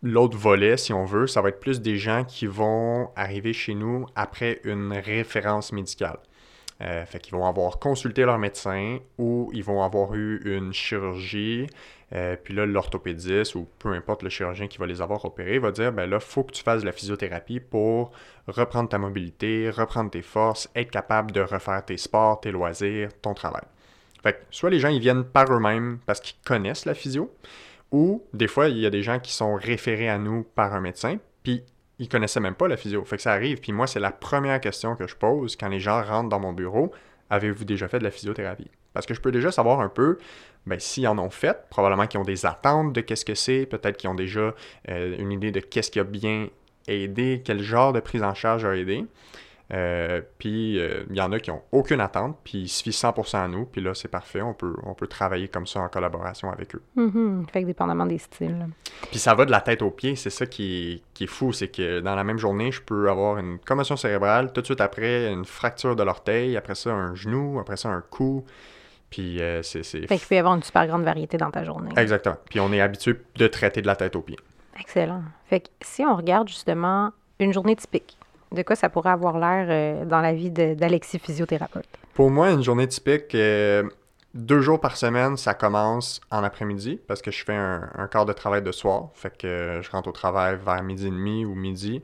l'autre 0.03 0.37
volet, 0.37 0.77
si 0.77 0.93
on 0.93 1.05
veut, 1.05 1.27
ça 1.27 1.41
va 1.41 1.49
être 1.49 1.59
plus 1.59 1.81
des 1.81 1.97
gens 1.97 2.23
qui 2.23 2.45
vont 2.45 3.09
arriver 3.15 3.53
chez 3.53 3.73
nous 3.73 4.05
après 4.15 4.61
une 4.63 4.93
référence 4.93 5.71
médicale. 5.71 6.19
Euh, 6.81 7.05
fait 7.05 7.19
qu'ils 7.19 7.33
vont 7.33 7.45
avoir 7.45 7.77
consulté 7.79 8.23
leur 8.23 8.37
médecin 8.37 8.99
ou 9.17 9.49
ils 9.53 9.63
vont 9.63 9.83
avoir 9.83 10.15
eu 10.15 10.41
une 10.45 10.71
chirurgie. 10.71 11.67
Euh, 12.13 12.37
puis 12.41 12.53
là, 12.53 12.65
l'orthopédiste 12.65 13.55
ou 13.55 13.67
peu 13.79 13.89
importe 13.93 14.23
le 14.23 14.29
chirurgien 14.29 14.67
qui 14.67 14.77
va 14.77 14.85
les 14.85 15.01
avoir 15.01 15.25
opérés 15.25 15.59
va 15.59 15.71
dire 15.71 15.91
ben 15.91 16.09
là, 16.09 16.17
il 16.17 16.25
faut 16.25 16.43
que 16.43 16.53
tu 16.53 16.63
fasses 16.63 16.81
de 16.81 16.85
la 16.85 16.93
physiothérapie 16.93 17.59
pour 17.59 18.11
reprendre 18.47 18.87
ta 18.89 18.97
mobilité, 18.97 19.69
reprendre 19.69 20.09
tes 20.09 20.21
forces, 20.21 20.69
être 20.75 20.89
capable 20.89 21.31
de 21.31 21.41
refaire 21.41 21.83
tes 21.83 21.97
sports, 21.97 22.39
tes 22.39 22.51
loisirs, 22.51 23.09
ton 23.21 23.33
travail. 23.33 23.63
Fait 24.23 24.33
que 24.33 24.39
soit 24.49 24.69
les 24.69 24.79
gens 24.79 24.89
ils 24.89 24.99
viennent 24.99 25.25
par 25.25 25.51
eux-mêmes 25.53 25.99
parce 26.05 26.21
qu'ils 26.21 26.39
connaissent 26.43 26.85
la 26.85 26.93
physio, 26.93 27.31
ou 27.91 28.23
des 28.33 28.47
fois, 28.47 28.69
il 28.69 28.77
y 28.77 28.85
a 28.85 28.89
des 28.89 29.01
gens 29.01 29.19
qui 29.19 29.33
sont 29.33 29.55
référés 29.55 30.09
à 30.09 30.17
nous 30.17 30.43
par 30.43 30.73
un 30.73 30.81
médecin, 30.81 31.17
puis 31.43 31.63
ils 31.99 32.07
connaissaient 32.09 32.39
même 32.39 32.55
pas 32.55 32.67
la 32.67 32.77
physio. 32.77 33.03
Fait 33.03 33.17
que 33.17 33.21
ça 33.21 33.33
arrive. 33.33 33.59
Puis 33.59 33.71
moi, 33.71 33.85
c'est 33.85 33.99
la 33.99 34.11
première 34.11 34.59
question 34.61 34.95
que 34.95 35.05
je 35.05 35.15
pose 35.15 35.55
quand 35.55 35.67
les 35.67 35.79
gens 35.79 36.01
rentrent 36.01 36.29
dans 36.29 36.39
mon 36.39 36.53
bureau. 36.53 36.91
Avez-vous 37.29 37.65
déjà 37.65 37.87
fait 37.87 37.99
de 37.99 38.03
la 38.03 38.11
physiothérapie? 38.11 38.71
Parce 38.93 39.05
que 39.05 39.13
je 39.13 39.21
peux 39.21 39.31
déjà 39.31 39.51
savoir 39.51 39.81
un 39.81 39.89
peu, 39.89 40.17
ben, 40.65 40.79
s'ils 40.79 41.07
en 41.07 41.19
ont 41.19 41.29
fait, 41.29 41.65
probablement 41.69 42.07
qu'ils 42.07 42.19
ont 42.19 42.23
des 42.23 42.45
attentes 42.45 42.93
de 42.93 43.01
qu'est-ce 43.01 43.25
que 43.25 43.35
c'est, 43.35 43.65
peut-être 43.65 43.97
qu'ils 43.97 44.09
ont 44.09 44.15
déjà 44.15 44.55
euh, 44.89 45.15
une 45.19 45.31
idée 45.31 45.51
de 45.51 45.59
qu'est-ce 45.59 45.91
qui 45.91 45.99
a 45.99 46.03
bien 46.03 46.47
aidé, 46.87 47.41
quel 47.45 47.61
genre 47.61 47.93
de 47.93 47.99
prise 47.99 48.23
en 48.23 48.33
charge 48.33 48.65
a 48.65 48.75
aidé. 48.75 49.05
Euh, 49.71 50.21
puis 50.39 50.73
il 50.73 50.79
euh, 50.79 51.03
y 51.11 51.21
en 51.21 51.31
a 51.31 51.39
qui 51.39 51.51
ont 51.51 51.61
aucune 51.71 52.01
attente, 52.01 52.37
puis 52.43 52.61
ils 52.61 52.67
se 52.67 52.81
fient 52.81 52.89
100% 52.89 53.37
à 53.37 53.47
nous, 53.47 53.65
puis 53.65 53.81
là 53.81 53.93
c'est 53.93 54.07
parfait, 54.07 54.41
on 54.41 54.53
peut, 54.53 54.75
on 54.83 54.95
peut 54.95 55.05
travailler 55.05 55.47
comme 55.47 55.67
ça 55.67 55.79
en 55.81 55.89
collaboration 55.89 56.51
avec 56.51 56.75
eux. 56.75 56.81
Mm-hmm. 56.97 57.49
Fait 57.51 57.61
que 57.61 57.67
dépendamment 57.67 58.07
des 58.07 58.17
styles. 58.17 58.67
Puis 59.11 59.19
ça 59.19 59.35
va 59.35 59.45
de 59.45 59.51
la 59.51 59.61
tête 59.61 59.83
aux 59.83 59.91
pieds, 59.91 60.15
c'est 60.15 60.31
ça 60.31 60.47
qui 60.47 61.03
est, 61.19 61.25
fou, 61.27 61.53
c'est 61.53 61.67
que 61.67 61.99
dans 61.99 62.15
la 62.15 62.23
même 62.23 62.39
journée, 62.39 62.71
je 62.71 62.81
peux 62.81 63.09
avoir 63.09 63.37
une 63.37 63.59
commotion 63.59 63.95
cérébrale, 63.95 64.51
tout 64.53 64.61
de 64.61 64.65
suite 64.65 64.81
après 64.81 65.31
une 65.31 65.45
fracture 65.45 65.95
de 65.95 66.01
l'orteil, 66.01 66.57
après 66.57 66.75
ça 66.75 66.91
un 66.91 67.13
genou, 67.13 67.59
après 67.59 67.77
ça 67.77 67.89
un 67.89 68.01
cou. 68.01 68.43
Puis 69.11 69.41
euh, 69.41 69.61
c'est. 69.63 69.83
Fait 69.83 70.17
qu'il 70.17 70.27
peut 70.27 70.35
y 70.35 70.37
avoir 70.39 70.55
une 70.55 70.63
super 70.63 70.85
grande 70.87 71.03
variété 71.03 71.37
dans 71.37 71.49
ta 71.51 71.63
journée. 71.63 71.91
Exactement. 71.97 72.37
Puis 72.49 72.59
on 72.59 72.71
est 72.71 72.81
habitué 72.81 73.15
de 73.35 73.47
traiter 73.47 73.81
de 73.81 73.87
la 73.87 73.95
tête 73.95 74.15
aux 74.15 74.21
pieds. 74.21 74.39
Excellent. 74.79 75.23
Fait 75.47 75.61
que 75.61 75.67
si 75.81 76.03
on 76.03 76.15
regarde 76.15 76.47
justement 76.47 77.11
une 77.39 77.53
journée 77.53 77.75
typique, 77.75 78.18
de 78.51 78.61
quoi 78.63 78.75
ça 78.75 78.89
pourrait 78.89 79.11
avoir 79.11 79.37
l'air 79.37 79.67
euh, 79.69 80.05
dans 80.05 80.21
la 80.21 80.33
vie 80.33 80.49
d'Alexis 80.49 81.19
physiothérapeute? 81.19 81.87
Pour 82.13 82.31
moi, 82.31 82.51
une 82.51 82.63
journée 82.63 82.87
typique, 82.87 83.35
euh, 83.35 83.83
deux 84.33 84.61
jours 84.61 84.79
par 84.79 84.97
semaine, 84.97 85.37
ça 85.37 85.53
commence 85.53 86.21
en 86.31 86.43
après-midi 86.43 86.99
parce 87.07 87.21
que 87.21 87.31
je 87.31 87.43
fais 87.43 87.55
un, 87.55 88.07
quart 88.11 88.25
de 88.25 88.33
travail 88.33 88.61
de 88.61 88.71
soir. 88.71 89.09
Fait 89.13 89.35
que 89.35 89.79
je 89.81 89.89
rentre 89.91 90.09
au 90.09 90.11
travail 90.11 90.57
vers 90.63 90.83
midi 90.83 91.07
et 91.07 91.11
demi 91.11 91.45
ou 91.45 91.55
midi. 91.55 92.01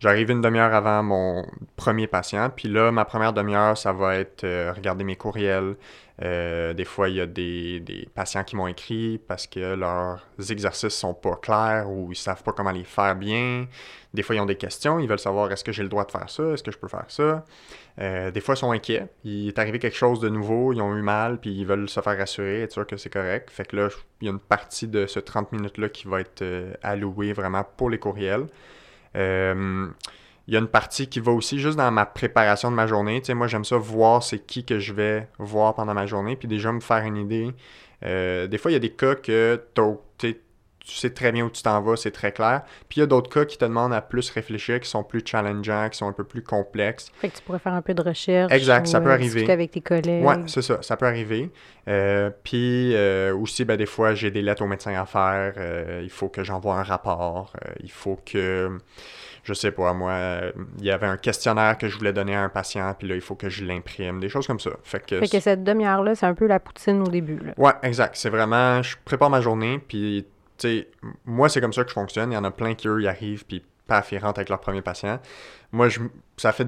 J'arrive 0.00 0.30
une 0.30 0.40
demi-heure 0.40 0.74
avant 0.74 1.04
mon 1.04 1.46
premier 1.76 2.08
patient, 2.08 2.50
puis 2.50 2.68
là, 2.68 2.90
ma 2.90 3.04
première 3.04 3.32
demi-heure, 3.32 3.78
ça 3.78 3.92
va 3.92 4.16
être 4.16 4.42
euh, 4.42 4.72
regarder 4.74 5.04
mes 5.04 5.14
courriels. 5.14 5.76
Euh, 6.20 6.74
des 6.74 6.84
fois, 6.84 7.08
il 7.08 7.16
y 7.16 7.20
a 7.20 7.26
des, 7.26 7.80
des 7.80 8.08
patients 8.14 8.44
qui 8.44 8.56
m'ont 8.56 8.66
écrit 8.66 9.18
parce 9.26 9.46
que 9.46 9.74
leurs 9.74 10.20
exercices 10.50 10.94
sont 10.94 11.14
pas 11.14 11.36
clairs 11.36 11.90
ou 11.90 12.12
ils 12.12 12.16
savent 12.16 12.42
pas 12.42 12.52
comment 12.52 12.70
les 12.70 12.84
faire 12.84 13.16
bien. 13.16 13.66
Des 14.12 14.22
fois, 14.22 14.34
ils 14.34 14.40
ont 14.40 14.46
des 14.46 14.56
questions, 14.56 14.98
ils 14.98 15.08
veulent 15.08 15.18
savoir 15.18 15.50
est-ce 15.50 15.64
que 15.64 15.72
j'ai 15.72 15.82
le 15.82 15.88
droit 15.88 16.04
de 16.04 16.10
faire 16.10 16.28
ça, 16.28 16.42
est-ce 16.52 16.62
que 16.62 16.70
je 16.70 16.78
peux 16.78 16.88
faire 16.88 17.06
ça? 17.08 17.44
Euh, 17.98 18.30
des 18.30 18.40
fois, 18.40 18.54
ils 18.54 18.58
sont 18.58 18.72
inquiets. 18.72 19.06
Il 19.24 19.48
est 19.48 19.58
arrivé 19.58 19.78
quelque 19.78 19.96
chose 19.96 20.20
de 20.20 20.28
nouveau, 20.28 20.72
ils 20.72 20.82
ont 20.82 20.94
eu 20.94 21.02
mal, 21.02 21.38
puis 21.38 21.50
ils 21.50 21.66
veulent 21.66 21.88
se 21.88 22.00
faire 22.00 22.18
rassurer, 22.18 22.62
être 22.62 22.72
sûr 22.72 22.86
que 22.86 22.98
c'est 22.98 23.10
correct. 23.10 23.50
Fait 23.50 23.64
que 23.64 23.76
là, 23.76 23.88
il 24.20 24.26
y 24.26 24.28
a 24.28 24.32
une 24.32 24.38
partie 24.38 24.88
de 24.88 25.06
ce 25.06 25.18
30 25.18 25.52
minutes-là 25.52 25.88
qui 25.88 26.06
va 26.08 26.20
être 26.20 26.44
allouée 26.82 27.32
vraiment 27.32 27.64
pour 27.76 27.88
les 27.88 27.98
courriels. 27.98 28.46
Euh, 29.16 29.88
il 30.48 30.54
y 30.54 30.56
a 30.56 30.60
une 30.60 30.68
partie 30.68 31.08
qui 31.08 31.20
va 31.20 31.32
aussi 31.32 31.58
juste 31.58 31.76
dans 31.76 31.90
ma 31.90 32.06
préparation 32.06 32.70
de 32.70 32.76
ma 32.76 32.86
journée. 32.86 33.22
Tu 33.22 33.32
moi, 33.34 33.46
j'aime 33.46 33.64
ça 33.64 33.76
voir 33.76 34.22
c'est 34.22 34.40
qui 34.40 34.64
que 34.64 34.78
je 34.78 34.92
vais 34.92 35.28
voir 35.38 35.74
pendant 35.74 35.94
ma 35.94 36.06
journée, 36.06 36.36
puis 36.36 36.48
déjà 36.48 36.72
me 36.72 36.80
faire 36.80 37.04
une 37.04 37.16
idée. 37.16 37.54
Euh, 38.04 38.46
des 38.48 38.58
fois, 38.58 38.70
il 38.70 38.74
y 38.74 38.76
a 38.76 38.80
des 38.80 38.90
cas 38.90 39.14
que 39.14 39.62
tu 40.18 40.36
tu 40.84 40.94
sais 40.94 41.10
très 41.10 41.32
bien 41.32 41.44
où 41.44 41.50
tu 41.50 41.62
t'en 41.62 41.80
vas, 41.80 41.96
c'est 41.96 42.10
très 42.10 42.32
clair. 42.32 42.62
Puis 42.88 42.98
il 42.98 43.00
y 43.00 43.02
a 43.02 43.06
d'autres 43.06 43.30
cas 43.30 43.44
qui 43.44 43.56
te 43.56 43.64
demandent 43.64 43.92
à 43.92 44.00
plus 44.00 44.30
réfléchir, 44.30 44.80
qui 44.80 44.88
sont 44.88 45.04
plus 45.04 45.22
challengeants, 45.24 45.88
qui 45.88 45.98
sont 45.98 46.08
un 46.08 46.12
peu 46.12 46.24
plus 46.24 46.42
complexes. 46.42 47.10
Fait 47.14 47.28
que 47.28 47.36
tu 47.36 47.42
pourrais 47.42 47.58
faire 47.58 47.74
un 47.74 47.82
peu 47.82 47.94
de 47.94 48.02
recherche. 48.02 48.52
Exact, 48.52 48.86
ça 48.86 49.00
peut 49.00 49.10
euh, 49.10 49.14
arriver. 49.14 49.48
avec 49.50 49.70
tes 49.70 49.80
collègues. 49.80 50.24
Oui, 50.24 50.34
c'est 50.46 50.62
ça, 50.62 50.82
ça 50.82 50.96
peut 50.96 51.06
arriver. 51.06 51.50
Euh, 51.88 52.30
puis 52.42 52.94
euh, 52.94 53.34
aussi, 53.34 53.64
ben, 53.64 53.76
des 53.76 53.86
fois, 53.86 54.14
j'ai 54.14 54.30
des 54.30 54.42
lettres 54.42 54.62
au 54.62 54.66
médecin 54.66 54.94
à 54.94 55.06
faire. 55.06 55.54
il 56.02 56.10
faut 56.10 56.28
que 56.28 56.42
j'envoie 56.42 56.76
un 56.76 56.82
rapport. 56.82 57.52
il 57.82 57.90
faut 57.90 58.18
que 58.24 58.78
je 59.44 59.54
sais 59.54 59.72
pas, 59.72 59.92
moi, 59.92 60.40
il 60.78 60.84
y 60.84 60.92
avait 60.92 61.08
un 61.08 61.16
questionnaire 61.16 61.76
que 61.76 61.88
je 61.88 61.98
voulais 61.98 62.12
donner 62.12 62.36
à 62.36 62.42
un 62.42 62.48
patient, 62.48 62.94
puis 62.96 63.08
là, 63.08 63.16
il 63.16 63.20
faut 63.20 63.34
que 63.34 63.48
je 63.48 63.64
l'imprime, 63.64 64.20
des 64.20 64.28
choses 64.28 64.46
comme 64.46 64.60
ça. 64.60 64.70
Fait 64.84 65.04
que, 65.04 65.18
fait 65.18 65.28
que 65.28 65.40
cette 65.40 65.64
demi-heure-là, 65.64 66.14
c'est 66.14 66.26
un 66.26 66.34
peu 66.34 66.46
la 66.46 66.60
poutine 66.60 67.02
au 67.02 67.08
début. 67.08 67.40
Ouais, 67.56 67.72
exact. 67.82 68.14
C'est 68.14 68.30
vraiment, 68.30 68.82
je 68.82 68.96
prépare 69.04 69.30
ma 69.30 69.40
journée, 69.40 69.80
puis 69.88 70.26
moi, 71.24 71.48
c'est 71.48 71.60
comme 71.60 71.72
ça 71.72 71.82
que 71.82 71.88
je 71.88 71.94
fonctionne. 71.94 72.32
Il 72.32 72.34
y 72.34 72.38
en 72.38 72.44
a 72.44 72.50
plein 72.50 72.74
qui, 72.74 72.88
eux, 72.88 73.02
y 73.02 73.08
arrivent, 73.08 73.44
puis 73.44 73.62
paf, 73.86 74.12
ils 74.12 74.18
rentrent 74.18 74.38
avec 74.38 74.48
leur 74.48 74.60
premier 74.60 74.82
patient. 74.82 75.18
Moi, 75.72 75.88
je, 75.88 76.00
ça 76.36 76.52
fait, 76.52 76.66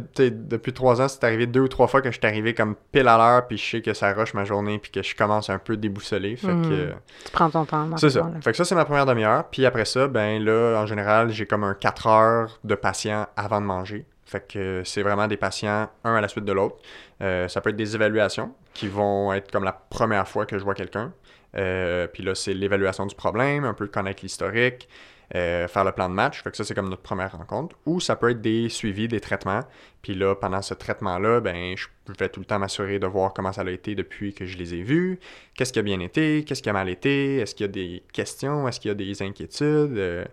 depuis 0.49 0.73
trois 0.73 1.01
ans, 1.01 1.09
c'est 1.09 1.23
arrivé 1.25 1.47
deux 1.47 1.61
ou 1.61 1.69
trois 1.69 1.87
fois 1.87 2.01
que 2.01 2.11
je 2.11 2.19
suis 2.19 2.27
arrivé 2.27 2.55
comme 2.55 2.75
pile 2.91 3.07
à 3.07 3.19
l'heure, 3.19 3.47
puis 3.47 3.59
je 3.59 3.71
sais 3.71 3.83
que 3.83 3.93
ça 3.93 4.13
rush 4.13 4.35
ma 4.35 4.45
journée, 4.45 4.79
puis 4.79 4.91
que 4.91 5.03
je 5.03 5.15
commence 5.15 5.51
un 5.51 5.59
peu 5.59 5.77
déboussolé. 5.77 6.37
Fait 6.37 6.47
que, 6.47 6.53
hmm. 6.93 6.95
tu 7.25 7.31
prends 7.33 7.51
ton 7.51 7.65
temps. 7.65 7.97
C'est 7.97 8.11
ça. 8.11 8.31
Fait 8.43 8.53
que 8.53 8.57
ça, 8.57 8.65
c'est 8.65 8.75
ma 8.75 8.85
première 8.85 9.07
demi-heure. 9.07 9.45
Puis 9.51 9.67
après 9.67 9.85
ça, 9.85 10.09
ben 10.09 10.43
là, 10.43 10.81
en 10.81 10.87
général, 10.87 11.31
j'ai 11.31 11.47
comme 11.47 11.65
un 11.65 11.75
4 11.75 12.07
heures 12.07 12.61
de 12.65 12.75
patient 12.75 13.27
avant 13.37 13.61
de 13.61 13.67
manger. 13.67 14.07
Fait 14.25 14.47
que 14.47 14.83
c'est 14.85 15.03
vraiment 15.03 15.29
des 15.29 15.37
patients, 15.37 15.89
un 16.03 16.15
à 16.15 16.21
la 16.21 16.29
suite 16.29 16.45
de 16.45 16.53
l'autre. 16.53 16.77
Euh, 17.23 17.47
ça 17.49 17.61
peut 17.61 17.71
être 17.71 17.77
des 17.77 17.95
évaluations 17.95 18.53
qui 18.73 18.89
vont 18.89 19.33
être 19.33 19.53
comme 19.53 19.65
la 19.65 19.73
première 19.73 20.27
fois 20.27 20.47
que 20.47 20.59
je 20.59 20.65
vois 20.65 20.75
quelqu'un. 20.75 21.13
Euh, 21.57 22.07
puis 22.07 22.23
là, 22.23 22.35
c'est 22.35 22.55
l'évaluation 22.55 23.07
du 23.07 23.15
problème, 23.15 23.65
un 23.65 23.75
peu 23.75 23.87
connaître 23.87 24.23
l'historique, 24.23 24.89
euh, 25.35 25.67
faire 25.69 25.85
le 25.85 25.93
plan 25.93 26.09
de 26.09 26.15
match. 26.15 26.43
Fait 26.43 26.51
que 26.51 26.57
ça, 26.57 26.65
c'est 26.65 26.75
comme 26.75 26.89
notre 26.89 27.03
première 27.03 27.33
rencontre. 27.37 27.77
Ou 27.87 28.01
ça 28.01 28.17
peut 28.17 28.31
être 28.31 28.41
des 28.41 28.69
suivis, 28.69 29.09
des 29.09 29.21
traitements. 29.21 29.63
Puis 30.03 30.15
là, 30.15 30.35
pendant 30.35 30.63
ce 30.63 30.75
traitement-là, 30.75 31.41
ben, 31.41 31.75
je 31.77 31.87
vais 32.19 32.29
tout 32.29 32.41
le 32.41 32.47
temps 32.47 32.59
m'assurer 32.59 32.99
de 32.99 33.07
voir 33.07 33.33
comment 33.33 33.53
ça 33.53 33.63
a 33.63 33.71
été 33.71 33.95
depuis 33.95 34.35
que 34.35 34.45
je 34.45 34.59
les 34.59 34.75
ai 34.75 34.83
vus. 34.83 35.19
Qu'est-ce 35.55 35.73
qui 35.73 35.79
a 35.79 35.83
bien 35.83 36.01
été, 36.01 36.45
qu'est-ce 36.45 36.63
qui 36.63 36.69
a 36.69 36.73
mal 36.73 36.89
été, 36.89 37.39
est-ce 37.39 37.55
qu'il 37.55 37.65
y 37.65 37.69
a 37.69 37.73
des 37.73 38.03
questions, 38.13 38.69
est-ce 38.69 38.81
qu'il 38.81 38.91
y 38.91 38.93
a 38.93 38.95
des 38.95 39.23
inquiétudes? 39.23 39.97
Euh, 39.97 40.25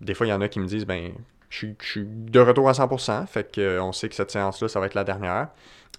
des 0.00 0.14
fois, 0.14 0.26
il 0.26 0.30
y 0.30 0.32
en 0.32 0.40
a 0.40 0.48
qui 0.48 0.60
me 0.60 0.66
disent, 0.66 0.86
ben, 0.86 1.12
je 1.50 1.66
suis, 1.80 2.06
de 2.06 2.40
retour 2.40 2.68
à 2.68 2.72
100%, 2.72 3.26
fait 3.26 3.54
qu'on 3.54 3.92
sait 3.92 4.08
que 4.08 4.14
cette 4.14 4.30
séance-là, 4.30 4.68
ça 4.68 4.80
va 4.80 4.86
être 4.86 4.94
la 4.94 5.04
dernière. 5.04 5.48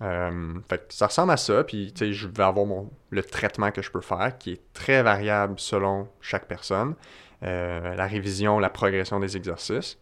Euh, 0.02 0.54
fait 0.70 0.88
que 0.88 0.94
ça 0.94 1.08
ressemble 1.08 1.32
à 1.34 1.38
ça, 1.38 1.64
puis 1.64 1.94
je 2.00 2.28
vais 2.28 2.44
avoir 2.44 2.66
mon, 2.66 2.90
le 3.12 3.22
traitement 3.22 3.72
que 3.72 3.82
je 3.82 3.92
peux 3.92 4.02
faire, 4.02 4.38
qui 4.40 4.54
est 4.54 4.62
très 4.74 5.04
variable 5.04 5.56
selon 5.58 6.08
chaque 6.22 6.48
personne. 6.48 6.96
Euh, 7.44 7.96
la 7.96 8.08
révision, 8.08 8.60
la 8.60 8.70
progression 8.70 9.20
des 9.20 9.36
exercices. 9.36 9.98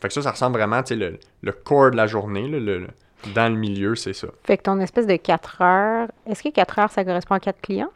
Fait 0.00 0.08
que 0.08 0.14
ça, 0.14 0.22
ça 0.22 0.30
ressemble 0.30 0.58
vraiment, 0.58 0.82
tu 0.82 0.94
sais, 0.94 0.96
le, 0.96 1.18
le 1.42 1.52
corps 1.52 1.90
de 1.90 1.96
la 1.96 2.06
journée, 2.06 2.48
le, 2.48 2.86
dans 3.34 3.52
le 3.52 3.58
milieu, 3.58 3.94
c'est 3.94 4.12
ça. 4.12 4.28
Fait 4.44 4.56
que 4.56 4.62
ton 4.62 4.78
espèce 4.80 5.06
de 5.06 5.16
4 5.16 5.62
heures, 5.62 6.08
est-ce 6.26 6.42
que 6.42 6.50
4 6.50 6.78
heures, 6.78 6.90
ça 6.90 7.04
correspond 7.04 7.34
à 7.34 7.40
4 7.40 7.60
clients? 7.60 7.92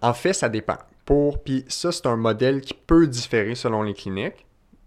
En 0.00 0.14
fait, 0.14 0.32
ça 0.32 0.48
dépend. 0.48 0.78
Pour, 1.04 1.42
puis 1.42 1.64
ça, 1.68 1.92
c'est 1.92 2.06
un 2.06 2.16
modèle 2.16 2.60
qui 2.60 2.74
peut 2.74 3.06
différer 3.06 3.54
selon 3.54 3.82
les 3.82 3.94
cliniques. 3.94 4.45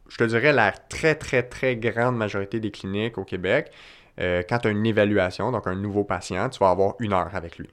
Je 0.10 0.18
te 0.18 0.24
dirais 0.24 0.52
la 0.52 0.72
très, 0.72 1.16
très, 1.16 1.44
très 1.44 1.76
grande 1.76 2.18
majorité 2.18 2.60
des 2.60 2.72
cliniques 2.72 3.18
au 3.18 3.24
Québec, 3.24 3.72
euh, 4.20 4.44
quand 4.48 4.60
tu 4.60 4.68
as 4.68 4.72
une 4.72 4.86
évaluation, 4.86 5.52
donc 5.52 5.68
un 5.68 5.76
nouveau 5.76 6.04
patient, 6.04 6.50
tu 6.50 6.60
vas 6.60 6.72
avoir 6.72 6.96
une 7.00 7.14
heure 7.14 7.34
avec 7.34 7.58
lui. 7.58 7.70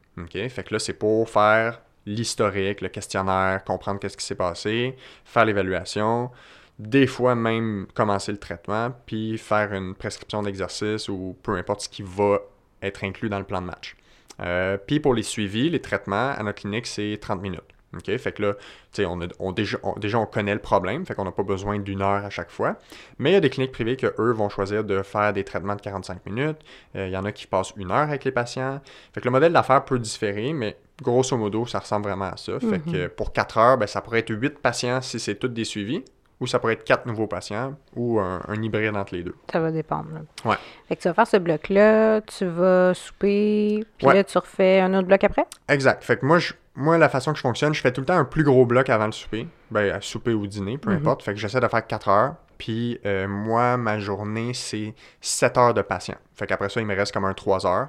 Fait 0.49 0.63
que 0.63 0.75
là, 0.75 0.79
c'est 0.79 0.93
pour 0.93 1.29
faire 1.29 1.83
l'historique, 2.05 2.81
le 2.81 2.89
questionnaire, 2.89 3.65
comprendre 3.65 3.99
qu'est-ce 3.99 4.17
qui 4.17 4.25
s'est 4.25 4.37
passé, 4.37 4.97
faire 5.25 5.45
l'évaluation, 5.45 6.31
des 6.79 7.07
fois 7.07 7.35
même 7.35 7.87
commencer 7.95 8.31
le 8.31 8.39
traitement, 8.39 8.91
puis 9.07 9.39
faire 9.39 9.73
une 9.73 9.95
prescription 9.95 10.43
d'exercice 10.43 11.09
ou 11.09 11.37
peu 11.43 11.57
importe 11.57 11.81
ce 11.83 11.89
qui 11.89 12.03
va 12.03 12.39
être 12.83 13.03
inclus 13.03 13.29
dans 13.29 13.39
le 13.39 13.45
plan 13.45 13.61
de 13.61 13.67
match. 13.67 13.97
Euh, 14.41 14.77
puis 14.77 15.01
pour 15.01 15.15
les 15.15 15.23
suivis, 15.23 15.71
les 15.71 15.81
traitements, 15.81 16.31
à 16.31 16.43
notre 16.43 16.61
clinique, 16.61 16.87
c'est 16.87 17.19
30 17.21 17.43
minutes. 17.43 17.76
OK? 17.95 18.17
Fait 18.17 18.33
que 18.33 18.43
là, 18.43 18.55
on, 19.01 19.21
on, 19.39 19.53
déjà, 19.53 19.79
on, 19.83 19.99
déjà, 19.99 20.19
on 20.19 20.27
connaît 20.27 20.55
le 20.55 20.61
problème, 20.61 21.07
fait 21.07 21.15
qu'on 21.15 21.25
n'a 21.25 21.33
pas 21.33 21.43
besoin 21.43 21.79
d'une 21.79 22.03
heure 22.03 22.25
à 22.25 22.31
chaque 22.31 22.51
fois. 22.51 22.77
Mais 23.19 23.31
il 23.31 23.35
y 23.35 23.37
a 23.37 23.41
des 23.41 23.51
cliniques 23.51 23.73
privées 23.73 23.97
que 23.97 24.15
eux 24.19 24.33
vont 24.33 24.49
choisir 24.49 24.85
de 24.85 25.03
faire 25.03 25.33
des 25.33 25.45
traitements 25.45 25.77
de 25.77 25.81
45 25.81 26.27
minutes. 26.27 26.59
Euh, 26.97 27.07
il 27.07 27.13
y 27.13 27.17
en 27.17 27.25
a 27.25 27.33
qui 27.33 27.47
passent 27.47 27.73
une 27.77 27.91
heure 27.91 28.09
avec 28.09 28.25
les 28.25 28.33
patients. 28.33 28.81
Fait 29.13 29.21
que 29.21 29.27
le 29.27 29.33
modèle 29.33 29.53
d'affaires 29.53 29.85
peut 29.85 29.99
différer, 29.99 30.53
mais 30.53 30.77
grosso 31.03 31.37
modo, 31.37 31.67
ça 31.67 31.79
ressemble 31.79 32.07
vraiment 32.07 32.27
à 32.27 32.37
ça. 32.37 32.59
Fait 32.61 32.81
que 32.81 33.05
mhm. 33.05 33.09
pour 33.11 33.33
4 33.33 33.59
heures, 33.59 33.79
ben, 33.79 33.87
ça 33.87 34.01
pourrait 34.01 34.21
être 34.21 34.35
8 34.35 34.59
patients 34.59 35.01
si 35.01 35.21
c'est 35.21 35.37
toutes 35.37 35.55
des 35.55 35.65
suivis, 35.65 36.05
ou 36.41 36.47
ça 36.47 36.59
pourrait 36.59 36.75
être 36.75 36.85
4 36.85 37.07
nouveaux 37.07 37.27
patients, 37.27 37.75
ou 37.95 38.21
un, 38.21 38.41
hybride 38.63 38.97
entre 38.97 39.15
les 39.15 39.23
deux. 39.23 39.35
Ça 39.51 39.61
va 39.61 39.71
dépendre. 39.71 40.09
Ouais. 40.45 40.57
Fait 40.89 40.97
que 40.97 41.03
tu 41.03 41.09
vas 41.09 41.15
faire 41.15 41.27
ce 41.27 41.37
bloc-là, 41.39 42.21
tu 42.21 42.47
vas 42.47 42.93
souper, 42.95 43.85
puis 43.99 44.07
là, 44.07 44.23
tu 44.23 44.37
refais 44.37 44.81
un 44.81 44.93
autre 44.95 45.09
bloc 45.09 45.25
après? 45.25 45.47
Exact. 45.69 46.05
Fait 46.05 46.19
que 46.19 46.27
moi, 46.27 46.39
je, 46.39 46.53
moi, 46.75 46.99
la 46.99 47.09
façon 47.09 47.33
que 47.33 47.39
je 47.39 47.43
fonctionne, 47.43 47.75
je 47.75 47.81
fais 47.81 47.93
tout 47.93 48.03
le 48.03 48.07
temps 48.07 48.19
un 48.19 48.25
plus 48.25 48.45
gros 48.45 48.67
bloc 48.67 48.91
avant 48.91 49.07
le 49.07 49.13
souper. 49.13 49.49
Ben, 49.71 49.93
à 49.93 50.01
souper 50.01 50.35
ou 50.35 50.47
dîner, 50.47 50.79
peu 50.79 50.91
mhm. 50.91 50.99
importe. 50.99 51.23
Fait 51.23 51.33
que 51.33 51.41
j'essaie 51.41 51.61
de 51.61 51.69
faire 51.69 51.87
4 51.87 52.09
heures. 52.09 52.35
Puis 52.59 53.01
euh, 53.05 53.27
moi, 53.27 53.77
ma 53.77 53.99
journée, 53.99 54.53
c'est 54.55 54.95
7 55.21 55.59
heures 55.59 55.75
de 55.75 55.83
patient. 55.83 56.17
Fait 56.35 56.47
qu'après 56.47 56.69
ça, 56.69 56.81
il 56.81 56.87
me 56.87 56.95
reste 56.95 57.13
comme 57.13 57.25
un 57.25 57.35
3 57.35 57.67
heures. 57.67 57.89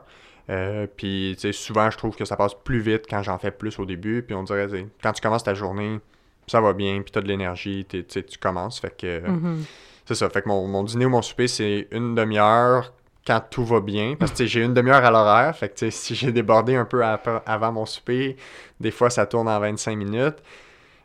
Euh, 0.49 0.87
puis, 0.95 1.33
tu 1.35 1.41
sais, 1.41 1.51
souvent, 1.51 1.89
je 1.89 1.97
trouve 1.97 2.15
que 2.15 2.23
ça 2.23 2.37
passe 2.37 2.53
plus 2.53 2.79
vite 2.79 3.05
quand 3.09 3.21
j'en 3.21 3.37
fais 3.37 3.51
plus 3.51 3.77
au 3.79 3.85
début. 3.85 4.23
Puis 4.23 4.33
on 4.35 4.43
dirait, 4.43 4.67
quand 5.03 5.11
tu 5.11 5.21
commences 5.21 5.43
ta 5.43 5.53
journée, 5.53 5.99
ça 6.47 6.61
va 6.61 6.73
bien, 6.73 7.01
puis 7.01 7.11
tu 7.11 7.19
as 7.19 7.21
de 7.21 7.27
l'énergie, 7.27 7.85
tu 7.85 8.23
commences. 8.39 8.79
Fait 8.79 8.95
que 8.95 9.19
mm-hmm. 9.19 9.63
c'est 10.05 10.15
ça. 10.15 10.29
Fait 10.29 10.41
que 10.41 10.47
mon, 10.47 10.83
dîner 10.83 11.05
ou 11.05 11.09
mon 11.09 11.21
souper, 11.21 11.47
c'est 11.47 11.87
une 11.91 12.15
demi-heure 12.15 12.93
quand 13.25 13.41
tout 13.49 13.65
va 13.65 13.81
bien. 13.81 14.15
Parce 14.17 14.31
que 14.31 14.45
j'ai 14.45 14.63
une 14.63 14.73
demi-heure 14.73 15.03
à 15.03 15.11
l'horaire. 15.11 15.55
Fait 15.55 15.69
que 15.69 15.89
si 15.89 16.15
j'ai 16.15 16.31
débordé 16.31 16.75
un 16.75 16.85
peu 16.85 17.03
avant 17.03 17.71
mon 17.71 17.85
souper, 17.85 18.37
des 18.79 18.91
fois, 18.91 19.09
ça 19.09 19.25
tourne 19.25 19.49
en 19.49 19.59
25 19.59 19.95
minutes. 19.95 20.37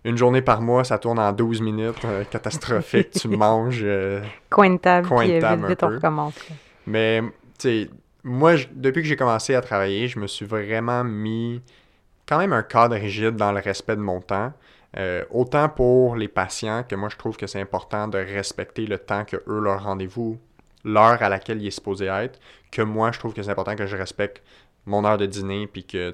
Une 0.05 0.17
journée 0.17 0.43
par 0.43 0.61
mois, 0.61 0.83
ça 0.83 0.99
tourne 0.99 1.19
en 1.19 1.33
12 1.33 1.61
minutes. 1.61 2.05
Euh, 2.05 2.25
catastrophique. 2.25 3.11
tu 3.21 3.29
manges. 3.29 3.83
Euh, 3.85 4.21
coin 4.51 4.71
de 4.71 4.79
table, 4.79 5.09
puis 5.09 5.33
vite, 5.33 5.45
vite 5.69 5.83
on 5.83 5.89
recommence. 5.89 6.35
Mais, 6.87 7.21
tu 7.59 7.85
sais 7.87 7.91
moi, 8.25 8.55
depuis 8.73 9.03
que 9.03 9.09
j'ai 9.09 9.17
commencé 9.17 9.55
à 9.55 9.61
travailler, 9.61 10.09
je 10.09 10.19
me 10.19 10.27
suis 10.27 10.47
vraiment 10.47 11.05
mis 11.05 11.61
quand 12.27 12.39
même 12.39 12.53
un 12.53 12.63
cadre 12.63 12.95
rigide 12.95 13.37
dans 13.37 13.53
le 13.53 13.61
respect 13.61 13.97
de 13.97 14.01
mon 14.01 14.21
temps. 14.21 14.53
Euh, 14.99 15.25
autant 15.31 15.69
pour 15.69 16.17
les 16.17 16.29
patients 16.29 16.83
que 16.83 16.95
moi 16.95 17.09
je 17.09 17.17
trouve 17.17 17.37
que 17.37 17.47
c'est 17.47 17.61
important 17.61 18.09
de 18.09 18.19
respecter 18.19 18.87
le 18.87 18.99
temps 18.99 19.25
que 19.25 19.37
eux 19.47 19.61
leur 19.61 19.85
rendez-vous, 19.85 20.39
l'heure 20.85 21.23
à 21.23 21.29
laquelle 21.29 21.63
il 21.63 21.67
est 21.67 21.71
supposé 21.71 22.07
être, 22.07 22.39
que 22.71 22.83
moi 22.83 23.11
je 23.13 23.19
trouve 23.19 23.33
que 23.33 23.43
c'est 23.43 23.51
important 23.51 23.77
que 23.77 23.87
je 23.87 23.97
respecte 23.97 24.43
mon 24.85 25.05
heure 25.05 25.19
de 25.19 25.27
dîner 25.27 25.67
puis 25.67 25.85
que 25.85 26.13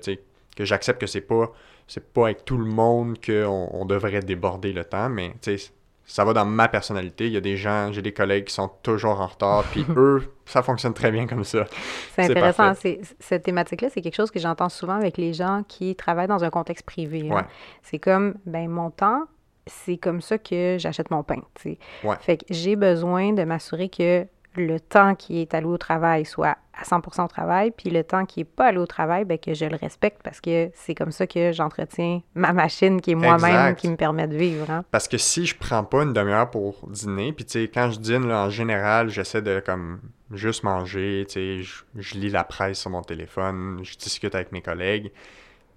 que 0.57 0.65
j'accepte 0.65 1.01
que 1.01 1.07
c'est 1.07 1.21
pas 1.23 1.53
c'est 1.89 2.13
pas 2.13 2.27
avec 2.27 2.45
tout 2.45 2.59
le 2.59 2.67
monde 2.67 3.17
qu'on 3.25 3.69
on 3.73 3.85
devrait 3.85 4.21
déborder 4.21 4.73
le 4.73 4.85
temps, 4.85 5.09
mais 5.09 5.35
ça 6.09 6.25
va 6.25 6.33
dans 6.33 6.47
ma 6.47 6.69
personnalité. 6.69 7.27
Il 7.27 7.33
y 7.33 7.37
a 7.37 7.41
des 7.41 7.57
gens, 7.57 7.93
j'ai 7.93 8.01
des 8.01 8.13
collègues 8.13 8.47
qui 8.47 8.55
sont 8.55 8.71
toujours 8.83 9.21
en 9.21 9.27
retard, 9.27 9.63
puis 9.65 9.85
eux, 9.97 10.35
ça 10.47 10.63
fonctionne 10.63 10.95
très 10.95 11.13
bien 11.13 11.27
comme 11.27 11.45
ça. 11.45 11.67
C'est 12.15 12.25
intéressant. 12.31 12.73
Cette 13.21 13.43
thématique-là, 13.45 13.91
c'est 13.91 14.01
quelque 14.01 14.17
chose 14.17 14.31
que 14.31 14.41
j'entends 14.41 14.71
souvent 14.71 14.95
avec 14.95 15.19
les 15.19 15.35
gens 15.35 15.63
qui 15.69 15.95
travaillent 15.95 16.27
dans 16.27 16.43
un 16.43 16.51
contexte 16.51 16.87
privé. 16.87 17.31
C'est 17.83 17.99
comme, 17.99 18.35
ben 18.47 18.69
mon 18.69 18.91
temps, 18.91 19.25
c'est 19.67 19.99
comme 19.99 20.23
ça 20.23 20.39
que 20.39 20.77
j'achète 20.79 21.11
mon 21.11 21.23
pain. 21.23 21.43
Ouais. 22.03 22.17
Fait 22.21 22.39
que 22.39 22.45
j'ai 22.49 22.75
besoin 22.75 23.35
de 23.35 23.45
m'assurer 23.45 23.91
que 23.91 24.27
le 24.59 24.81
temps 24.81 25.15
qui 25.15 25.41
est 25.41 25.55
allé 25.55 25.67
au 25.67 25.79
travail 25.79 26.25
soit 26.25 26.57
à 26.79 26.85
100% 26.85 27.25
au 27.25 27.29
travail, 27.29 27.73
puis 27.73 27.91
le 27.91 28.05
temps 28.05 28.25
qui 28.25 28.41
n'est 28.41 28.45
pas 28.45 28.67
allé 28.67 28.79
au 28.79 28.87
travail, 28.87 29.25
bien, 29.25 29.37
que 29.37 29.53
je 29.53 29.65
le 29.65 29.77
respecte 29.77 30.21
parce 30.23 30.41
que 30.41 30.71
c'est 30.75 30.95
comme 30.95 31.11
ça 31.11 31.27
que 31.27 31.51
j'entretiens 31.53 32.21
ma 32.35 32.53
machine 32.53 33.01
qui 33.01 33.13
est 33.13 33.15
moi-même 33.17 33.75
qui 33.75 33.89
me 33.89 33.97
permet 33.97 34.29
de 34.29 34.37
vivre. 34.37 34.71
Hein. 34.71 34.85
Parce 34.91 35.09
que 35.09 35.19
si 35.19 35.45
je 35.45 35.57
prends 35.57 35.83
pas 35.83 36.03
une 36.03 36.13
demi-heure 36.13 36.51
pour 36.51 36.87
dîner, 36.89 37.33
puis 37.33 37.45
tu 37.45 37.53
sais, 37.53 37.69
quand 37.73 37.91
je 37.91 37.99
dîne, 37.99 38.31
en 38.31 38.51
général, 38.51 39.09
j'essaie 39.09 39.43
de 39.43 39.61
comme 39.61 40.01
juste 40.33 40.63
manger, 40.63 41.25
tu 41.27 41.35
sais, 41.35 41.63
je, 41.63 41.83
je, 41.97 42.15
lis 42.19 42.31
la 42.31 42.45
presse 42.45 42.79
sur 42.79 42.91
mon 42.91 43.03
téléphone, 43.03 43.81
je 43.83 43.97
discute 43.97 44.35
avec 44.35 44.53
mes 44.53 44.63
collègues. 44.63 45.11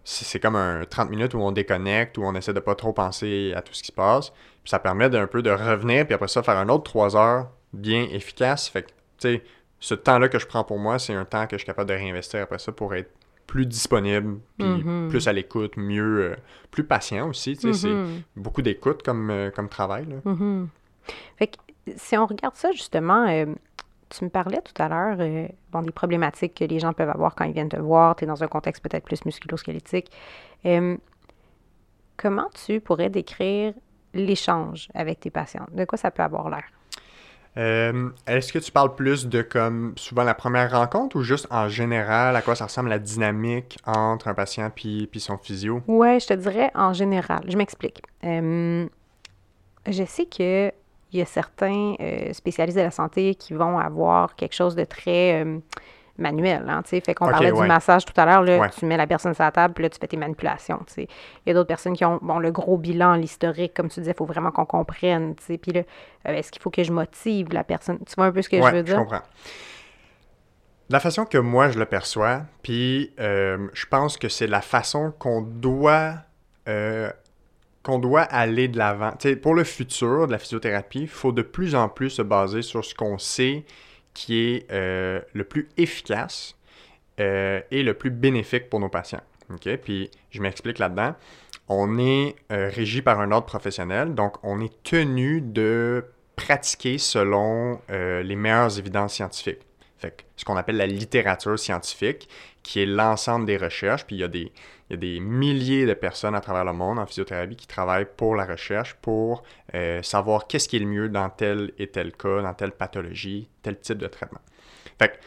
C'est 0.03 0.39
comme 0.39 0.55
un 0.55 0.83
30 0.83 1.11
minutes 1.11 1.35
où 1.35 1.39
on 1.39 1.51
déconnecte, 1.51 2.17
où 2.17 2.23
on 2.23 2.33
essaie 2.33 2.53
de 2.53 2.59
pas 2.59 2.73
trop 2.73 2.91
penser 2.91 3.53
à 3.55 3.61
tout 3.61 3.73
ce 3.73 3.81
qui 3.81 3.89
se 3.89 3.91
passe. 3.93 4.31
Puis 4.63 4.69
ça 4.69 4.79
permet 4.79 5.09
d'un 5.11 5.27
peu 5.27 5.43
de 5.43 5.51
revenir, 5.51 6.05
puis 6.05 6.15
après 6.15 6.27
ça, 6.27 6.41
faire 6.41 6.57
un 6.57 6.69
autre 6.69 6.83
3 6.83 7.15
heures 7.15 7.51
bien 7.73 8.03
efficace. 8.11 8.67
Fait 8.67 8.83
que, 8.83 8.87
tu 8.87 8.93
sais, 9.19 9.43
ce 9.79 9.95
temps-là 9.95 10.29
que 10.29 10.39
je 10.39 10.45
prends 10.45 10.63
pour 10.63 10.79
moi, 10.79 10.99
c'est 10.99 11.13
un 11.13 11.25
temps 11.25 11.47
que 11.47 11.57
je 11.57 11.59
suis 11.59 11.65
capable 11.65 11.89
de 11.89 11.95
réinvestir 11.95 12.41
après 12.41 12.59
ça 12.59 12.71
pour 12.71 12.93
être 12.93 13.11
plus 13.47 13.65
disponible, 13.65 14.39
puis 14.57 14.67
mm-hmm. 14.67 15.09
plus 15.09 15.27
à 15.27 15.33
l'écoute, 15.33 15.75
mieux, 15.75 16.21
euh, 16.21 16.35
plus 16.69 16.85
patient 16.85 17.27
aussi. 17.27 17.57
Tu 17.57 17.73
sais, 17.73 17.73
C'est 17.73 17.93
mm-hmm. 17.93 18.21
beaucoup 18.37 18.61
d'écoute 18.61 19.03
comme, 19.03 19.29
euh, 19.29 19.51
comme 19.51 19.67
travail. 19.67 20.05
Là. 20.05 20.15
Mm-hmm. 20.25 20.67
Fait 21.37 21.47
que 21.47 21.57
si 21.97 22.15
on 22.15 22.25
regarde 22.25 22.55
ça, 22.55 22.71
justement, 22.71 23.27
euh, 23.27 23.47
tu 24.09 24.23
me 24.23 24.29
parlais 24.29 24.61
tout 24.61 24.81
à 24.81 24.87
l'heure 24.87 25.49
bon, 25.71 25.81
des 25.81 25.91
problématiques 25.91 26.53
que 26.53 26.63
les 26.63 26.79
gens 26.79 26.93
peuvent 26.93 27.09
avoir 27.09 27.35
quand 27.35 27.43
ils 27.43 27.53
viennent 27.53 27.69
te 27.69 27.79
voir. 27.79 28.15
Tu 28.15 28.23
es 28.23 28.27
dans 28.27 28.41
un 28.41 28.47
contexte 28.47 28.83
peut-être 28.83 29.03
plus 29.03 29.25
musculo-squelettique. 29.25 30.11
comment 32.15 32.49
tu 32.65 32.79
pourrais 32.79 33.09
décrire 33.09 33.73
l'échange 34.13 34.89
avec 34.93 35.19
tes 35.21 35.29
patients? 35.29 35.65
De 35.73 35.85
quoi 35.85 35.97
ça 35.97 36.11
peut 36.11 36.23
avoir 36.23 36.49
l'air? 36.49 36.65
Euh, 37.57 38.09
est-ce 38.27 38.53
que 38.53 38.59
tu 38.59 38.71
parles 38.71 38.95
plus 38.95 39.27
de 39.27 39.41
comme 39.41 39.93
souvent 39.97 40.23
la 40.23 40.33
première 40.33 40.71
rencontre 40.71 41.17
ou 41.17 41.21
juste 41.21 41.47
en 41.51 41.67
général 41.67 42.35
à 42.35 42.41
quoi 42.41 42.55
ça 42.55 42.65
ressemble 42.65 42.89
la 42.89 42.99
dynamique 42.99 43.77
entre 43.85 44.29
un 44.29 44.33
patient 44.33 44.69
puis, 44.73 45.07
puis 45.07 45.19
son 45.19 45.37
physio? 45.37 45.81
Ouais, 45.87 46.19
je 46.19 46.27
te 46.27 46.33
dirais 46.33 46.71
en 46.75 46.93
général. 46.93 47.43
Je 47.47 47.57
m'explique. 47.57 48.01
Euh, 48.23 48.87
je 49.87 50.03
sais 50.05 50.25
que 50.25 50.71
il 51.13 51.19
y 51.19 51.21
a 51.21 51.25
certains 51.25 51.95
euh, 51.99 52.31
spécialistes 52.31 52.77
de 52.77 52.83
la 52.83 52.91
santé 52.91 53.35
qui 53.35 53.53
vont 53.53 53.77
avoir 53.77 54.35
quelque 54.35 54.55
chose 54.55 54.75
de 54.75 54.85
très 54.85 55.45
manuel. 56.17 56.65
Hein, 56.67 56.81
fait 56.85 57.13
qu'on 57.13 57.29
parlait 57.29 57.51
du 57.51 57.61
massage 57.61 58.05
tout 58.05 58.13
à 58.19 58.25
l'heure. 58.25 58.43
Là, 58.43 58.69
Tu 58.69 58.85
mets 58.85 58.97
la 58.97 59.07
personne 59.07 59.33
sur 59.33 59.43
la 59.43 59.51
table, 59.51 59.73
puis 59.73 59.83
là, 59.83 59.89
tu 59.89 59.99
fais 59.99 60.07
tes 60.07 60.17
manipulations. 60.17 60.79
Il 60.97 61.07
y 61.47 61.51
a 61.51 61.53
d'autres 61.53 61.67
personnes 61.67 61.95
qui 61.95 62.05
ont 62.05 62.19
bon, 62.21 62.39
le 62.39 62.51
gros 62.51 62.77
bilan, 62.77 63.15
l'historique, 63.15 63.73
comme 63.73 63.89
tu 63.89 63.99
disais, 63.99 64.11
il 64.11 64.17
faut 64.17 64.25
vraiment 64.25 64.51
qu'on 64.51 64.65
comprenne. 64.65 65.35
Puis 65.35 65.71
là, 65.71 65.81
euh, 66.27 66.33
est-ce 66.33 66.51
qu'il 66.51 66.61
faut 66.61 66.69
que 66.69 66.83
je 66.83 66.91
motive 66.91 67.47
la 67.51 67.63
personne? 67.63 67.99
Tu 67.99 68.13
vois 68.15 68.25
un 68.25 68.31
peu 68.31 68.41
ce 68.41 68.49
que 68.49 68.57
je 68.61 68.71
veux 68.71 68.83
dire? 68.83 68.95
je 68.95 68.99
comprends. 68.99 69.23
La 70.89 70.99
façon 70.99 71.23
que 71.23 71.37
moi, 71.37 71.69
je 71.69 71.79
le 71.79 71.85
perçois, 71.85 72.41
puis 72.63 73.13
euh, 73.19 73.69
je 73.73 73.85
pense 73.85 74.17
que 74.17 74.27
c'est 74.27 74.47
la 74.47 74.61
façon 74.61 75.13
qu'on 75.17 75.41
doit... 75.41 76.15
Euh, 76.67 77.09
qu'on 77.83 77.97
doit 77.97 78.21
aller 78.21 78.67
de 78.67 78.77
l'avant. 78.77 79.13
Pour 79.41 79.55
le 79.55 79.63
futur 79.63 80.27
de 80.27 80.31
la 80.31 80.37
physiothérapie, 80.37 81.01
il 81.01 81.07
faut 81.07 81.31
de 81.31 81.41
plus 81.41 81.73
en 81.73 81.89
plus 81.89 82.11
se 82.11 82.21
baser 82.21 82.61
sur 82.61 82.85
ce 82.85 82.93
qu'on 82.93 83.17
sait 83.17 83.65
qui 84.13 84.39
est 84.39 84.71
euh, 84.71 85.21
le 85.33 85.43
plus 85.43 85.69
efficace 85.77 86.55
euh, 87.19 87.61
et 87.71 87.83
le 87.83 87.93
plus 87.93 88.09
bénéfique 88.09 88.69
pour 88.69 88.79
nos 88.79 88.89
patients. 88.89 89.21
Puis 89.83 90.09
je 90.29 90.41
m'explique 90.41 90.79
là-dedans. 90.79 91.15
On 91.67 91.97
est 91.97 92.35
euh, 92.51 92.69
régi 92.73 93.01
par 93.01 93.19
un 93.19 93.31
ordre 93.31 93.47
professionnel, 93.47 94.15
donc 94.15 94.35
on 94.43 94.61
est 94.61 94.83
tenu 94.83 95.41
de 95.41 96.05
pratiquer 96.35 96.97
selon 96.97 97.79
les 97.89 98.35
meilleures 98.35 98.79
évidences 98.79 99.13
scientifiques. 99.13 99.59
Fait 99.97 100.25
ce 100.35 100.43
qu'on 100.43 100.57
appelle 100.57 100.77
la 100.77 100.87
littérature 100.87 101.59
scientifique, 101.59 102.27
qui 102.63 102.81
est 102.81 102.87
l'ensemble 102.87 103.45
des 103.45 103.57
recherches. 103.57 104.05
Puis 104.05 104.15
il 104.15 104.19
y, 104.19 104.23
a 104.23 104.27
des, 104.27 104.51
il 104.91 104.95
y, 104.95 104.97
a 104.97 104.97
des, 104.97 105.19
milliers 105.21 105.85
de 105.85 105.93
personnes 105.93 106.35
à 106.35 106.41
travers 106.41 106.65
le 106.65 106.73
monde 106.73 106.99
en 106.99 107.05
physiothérapie 107.05 107.55
qui 107.55 107.67
travaillent 107.67 108.07
pour 108.17 108.35
la 108.35 108.45
recherche, 108.45 108.95
pour 108.95 109.43
euh, 109.73 110.03
savoir 110.03 110.47
qu'est-ce 110.47 110.67
qui 110.67 110.75
est 110.75 110.79
le 110.79 110.85
mieux 110.85 111.07
dans 111.07 111.29
tel 111.29 111.71
et 111.77 111.87
tel 111.87 112.11
cas, 112.11 112.41
dans 112.41 112.53
telle 112.53 112.71
pathologie, 112.71 113.47
tel 113.61 113.79
type 113.79 113.97
de 113.97 114.07
traitement. 114.07 114.41
Fait 114.99 115.19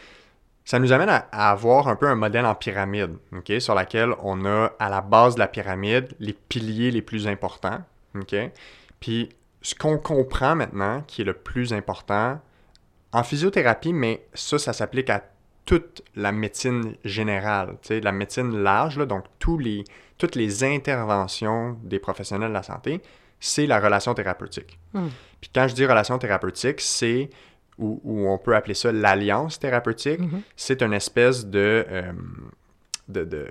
ça 0.67 0.79
nous 0.79 0.93
amène 0.93 1.11
à, 1.11 1.51
avoir 1.51 1.89
un 1.89 1.97
peu 1.97 2.07
un 2.07 2.15
modèle 2.15 2.47
en 2.47 2.55
pyramide, 2.55 3.17
sur 3.59 3.75
laquelle 3.75 4.15
on 4.23 4.47
a 4.47 4.73
à 4.79 4.89
la 4.89 5.03
base 5.03 5.35
de 5.35 5.41
la 5.41 5.49
pyramide 5.49 6.15
les 6.21 6.33
piliers 6.33 6.91
les 6.91 7.03
plus 7.03 7.27
importants. 7.27 7.83
Puis 9.01 9.29
ce 9.61 9.75
qu'on 9.75 9.99
comprend 9.99 10.57
maintenant, 10.57 11.03
qui 11.07 11.23
est 11.23 11.25
le 11.25 11.35
plus 11.35 11.73
important, 11.73 12.41
en 13.13 13.23
physiothérapie, 13.23 13.93
mais 13.93 14.27
ça, 14.35 14.59
ça 14.59 14.73
s'applique 14.73 15.11
à 15.11 15.23
toute 15.65 16.03
la 16.15 16.33
médecine 16.33 16.95
générale, 17.05 17.77
la 17.91 18.13
médecine 18.13 18.57
large, 18.57 18.99
donc 19.07 19.25
tous 19.39 19.59
les, 19.59 19.85
toutes 20.19 20.35
les 20.35 20.63
interventions 20.63 21.79
des 21.83 21.99
professionnels 21.99 22.51
de 22.51 22.55
la 22.55 22.63
santé, 22.63 23.01
c'est 23.41 23.67
la 23.67 23.81
relation 23.81 24.15
thérapeutique. 24.15 24.79
Hmm. 24.93 25.09
Puis 25.41 25.51
quand 25.55 25.69
je 25.69 25.75
dis 25.75 25.87
relation 25.87 26.19
thérapeutique, 26.19 26.81
c'est, 26.81 27.31
ou, 27.79 28.01
on 28.05 28.39
peut 28.39 28.55
appeler 28.55 28.75
ça 28.75 28.93
l'alliance 28.93 29.59
thérapeutique, 29.59 30.21
mm-hmm. 30.21 30.41
c'est 30.57 30.83
une 30.83 30.93
espèce 30.93 31.45
de, 31.47 31.85
euh, 31.91 32.13
de, 33.09 33.49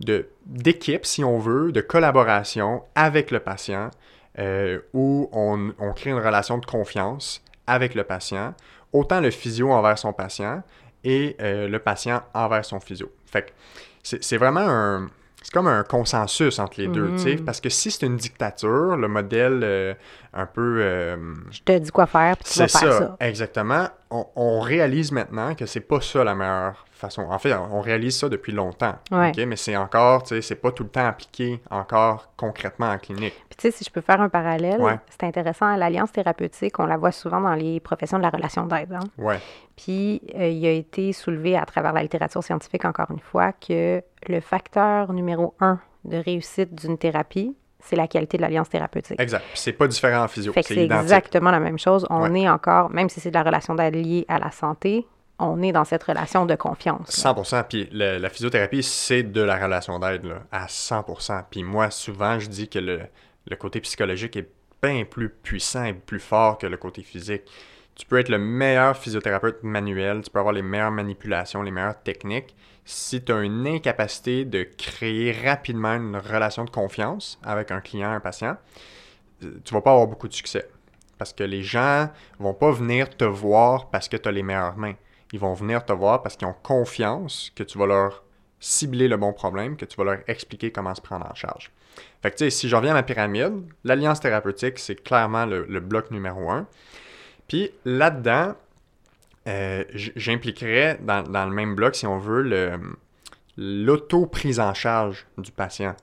de, 0.00 0.28
d'équipe, 0.44 1.06
si 1.06 1.24
on 1.24 1.38
veut, 1.38 1.72
de 1.72 1.80
collaboration 1.80 2.82
avec 2.94 3.30
le 3.30 3.40
patient, 3.40 3.90
euh, 4.38 4.80
où 4.92 5.28
on, 5.32 5.72
on 5.78 5.92
crée 5.92 6.10
une 6.10 6.18
relation 6.18 6.58
de 6.58 6.66
confiance 6.66 7.42
avec 7.66 7.94
le 7.94 8.04
patient, 8.04 8.54
autant 8.92 9.20
le 9.20 9.30
physio 9.30 9.70
envers 9.70 9.98
son 9.98 10.12
patient 10.12 10.62
et 11.04 11.36
euh, 11.40 11.68
le 11.68 11.78
patient 11.78 12.22
envers 12.34 12.64
son 12.64 12.80
physio. 12.80 13.10
Fait 13.26 13.52
c'est 14.02 14.36
vraiment 14.36 14.66
un... 14.66 15.10
C'est 15.42 15.52
comme 15.52 15.68
un 15.68 15.82
consensus 15.84 16.58
entre 16.58 16.80
les 16.80 16.88
deux, 16.88 17.12
tu 17.12 17.18
sais, 17.18 17.36
mhm. 17.36 17.44
parce 17.44 17.60
que 17.60 17.70
si 17.70 17.90
c'est 17.90 18.04
une 18.04 18.16
dictature, 18.16 18.96
le 18.96 19.08
modèle 19.08 19.60
euh, 19.62 19.94
un 20.34 20.44
peu... 20.44 20.78
Euh, 20.80 21.16
Je 21.50 21.62
te 21.62 21.78
dis 21.78 21.90
quoi 21.90 22.06
faire, 22.06 22.36
puis 22.36 22.52
tu 22.52 22.58
vas 22.58 22.68
faire 22.68 22.92
ça. 22.92 23.16
Exactement. 23.20 23.88
On, 24.10 24.26
on, 24.36 24.60
réalise 24.60 25.12
maintenant 25.12 25.54
que 25.54 25.64
c'est 25.64 25.80
pas 25.80 26.00
ça 26.00 26.24
la 26.24 26.34
meilleure 26.34 26.84
façon. 26.92 27.22
En 27.22 27.38
fait, 27.38 27.54
on 27.54 27.80
réalise 27.80 28.18
ça 28.18 28.28
depuis 28.28 28.52
longtemps. 28.52 28.96
Mais 29.10 29.56
c'est 29.56 29.76
encore, 29.76 30.24
tu 30.24 30.34
sais, 30.34 30.42
c'est 30.42 30.56
pas 30.56 30.72
tout 30.72 30.82
le 30.82 30.90
temps 30.90 31.06
appliqué 31.06 31.60
encore 31.70 32.28
concrètement 32.36 32.90
en 32.90 32.98
clinique. 32.98 33.34
Puis 33.48 33.56
tu 33.56 33.62
sais, 33.62 33.70
si 33.70 33.84
je 33.84 33.90
peux 33.90 34.00
faire 34.00 34.20
un 34.20 34.28
parallèle, 34.28 35.00
c'est 35.08 35.26
intéressant. 35.26 35.74
L'alliance 35.76 36.12
thérapeutique, 36.12 36.78
on 36.78 36.86
la 36.86 36.96
voit 36.96 37.12
souvent 37.12 37.40
dans 37.40 37.54
les 37.54 37.80
professions 37.80 38.18
de 38.18 38.22
la 38.22 38.30
relation 38.30 38.66
d'aide. 38.66 38.92
Hein. 38.92 39.08
Ouais. 39.16 39.40
Puis 39.76 40.20
euh, 40.34 40.48
il 40.48 40.66
a 40.66 40.72
été 40.72 41.12
soulevé 41.12 41.56
à 41.56 41.64
travers 41.64 41.92
la 41.92 42.02
littérature 42.02 42.44
scientifique, 42.44 42.84
encore 42.84 43.10
une 43.10 43.20
fois, 43.20 43.52
que 43.52 44.02
le 44.28 44.40
facteur 44.40 45.12
numéro 45.12 45.54
un 45.60 45.80
de 46.04 46.16
réussite 46.16 46.74
d'une 46.74 46.98
thérapie, 46.98 47.54
c'est 47.82 47.96
la 47.96 48.06
qualité 48.06 48.36
de 48.36 48.42
l'alliance 48.42 48.68
thérapeutique. 48.68 49.18
Exact. 49.20 49.44
c'est 49.54 49.72
pas 49.72 49.88
différent 49.88 50.24
en 50.24 50.28
physio. 50.28 50.52
c'est 50.54 50.76
exactement 50.76 51.50
la 51.50 51.60
même 51.60 51.78
chose. 51.78 52.06
On 52.10 52.34
est 52.34 52.48
encore, 52.48 52.90
même 52.90 53.08
si 53.08 53.20
c'est 53.20 53.30
de 53.30 53.34
la 53.34 53.42
relation 53.42 53.74
d'aide 53.74 53.94
liée 53.94 54.24
à 54.28 54.38
la 54.38 54.50
santé, 54.50 55.06
on 55.38 55.62
est 55.62 55.72
dans 55.72 55.84
cette 55.84 56.02
relation 56.02 56.46
de 56.46 56.54
confiance. 56.54 57.08
100% 57.08 57.64
Puis 57.68 57.88
la 57.92 58.28
physiothérapie, 58.28 58.82
c'est 58.82 59.22
de 59.22 59.40
la 59.40 59.56
relation 59.56 59.98
d'aide 59.98 60.26
à 60.52 60.66
100% 60.66 61.44
Puis 61.50 61.62
moi, 61.62 61.90
souvent, 61.90 62.38
je 62.38 62.48
dis 62.48 62.68
que 62.68 62.78
le, 62.78 63.56
côté 63.56 63.80
psychologique 63.80 64.36
est 64.36 64.48
bien 64.82 65.04
plus 65.04 65.30
puissant 65.30 65.84
et 65.84 65.94
plus 65.94 66.20
fort 66.20 66.58
que 66.58 66.66
le 66.66 66.76
côté 66.76 67.02
physique. 67.02 67.42
Tu 68.00 68.06
peux 68.06 68.18
être 68.18 68.30
le 68.30 68.38
meilleur 68.38 68.96
physiothérapeute 68.96 69.62
manuel, 69.62 70.22
tu 70.22 70.30
peux 70.30 70.38
avoir 70.38 70.54
les 70.54 70.62
meilleures 70.62 70.90
manipulations, 70.90 71.60
les 71.60 71.70
meilleures 71.70 72.02
techniques. 72.02 72.56
Si 72.86 73.22
tu 73.22 73.30
as 73.30 73.42
une 73.42 73.66
incapacité 73.66 74.46
de 74.46 74.62
créer 74.62 75.32
rapidement 75.32 75.94
une 75.94 76.16
relation 76.16 76.64
de 76.64 76.70
confiance 76.70 77.38
avec 77.44 77.70
un 77.70 77.80
client, 77.80 78.10
un 78.10 78.20
patient, 78.20 78.56
tu 79.40 79.74
vas 79.74 79.82
pas 79.82 79.92
avoir 79.92 80.06
beaucoup 80.06 80.28
de 80.28 80.32
succès. 80.32 80.66
Parce 81.18 81.34
que 81.34 81.44
les 81.44 81.62
gens 81.62 82.08
vont 82.38 82.54
pas 82.54 82.70
venir 82.70 83.14
te 83.14 83.24
voir 83.24 83.90
parce 83.90 84.08
que 84.08 84.16
tu 84.16 84.26
as 84.28 84.32
les 84.32 84.42
meilleures 84.42 84.78
mains 84.78 84.94
ils 85.32 85.38
vont 85.38 85.54
venir 85.54 85.84
te 85.84 85.92
voir 85.92 86.22
parce 86.22 86.36
qu'ils 86.36 86.48
ont 86.48 86.56
confiance 86.62 87.52
que 87.54 87.62
tu 87.62 87.78
vas 87.78 87.86
leur 87.86 88.22
cibler 88.58 89.08
le 89.08 89.16
bon 89.16 89.32
problème, 89.32 89.76
que 89.76 89.84
tu 89.84 89.96
vas 89.96 90.04
leur 90.04 90.18
expliquer 90.26 90.70
comment 90.70 90.94
se 90.94 91.00
prendre 91.00 91.26
en 91.30 91.34
charge. 91.34 91.70
Fait 92.22 92.30
que, 92.30 92.50
si 92.50 92.68
je 92.68 92.76
reviens 92.76 92.90
à 92.90 92.94
ma 92.94 93.02
pyramide, 93.02 93.64
l'alliance 93.84 94.20
thérapeutique, 94.20 94.78
c'est 94.78 95.02
clairement 95.02 95.46
le, 95.46 95.80
bloc 95.80 96.10
numéro 96.10 96.50
un. 96.50 96.66
Puis 97.50 97.72
là-dedans, 97.84 98.54
euh, 99.48 99.82
j'impliquerais 99.92 101.00
dans, 101.02 101.24
le 101.24 101.50
même 101.50 101.74
bloc, 101.74 101.96
si 101.96 102.06
on 102.06 102.16
veut, 102.16 102.78
l'auto-prise 103.56 104.60
en 104.60 104.72
charge 104.72 105.26
du 105.36 105.50
patient, 105.50 105.96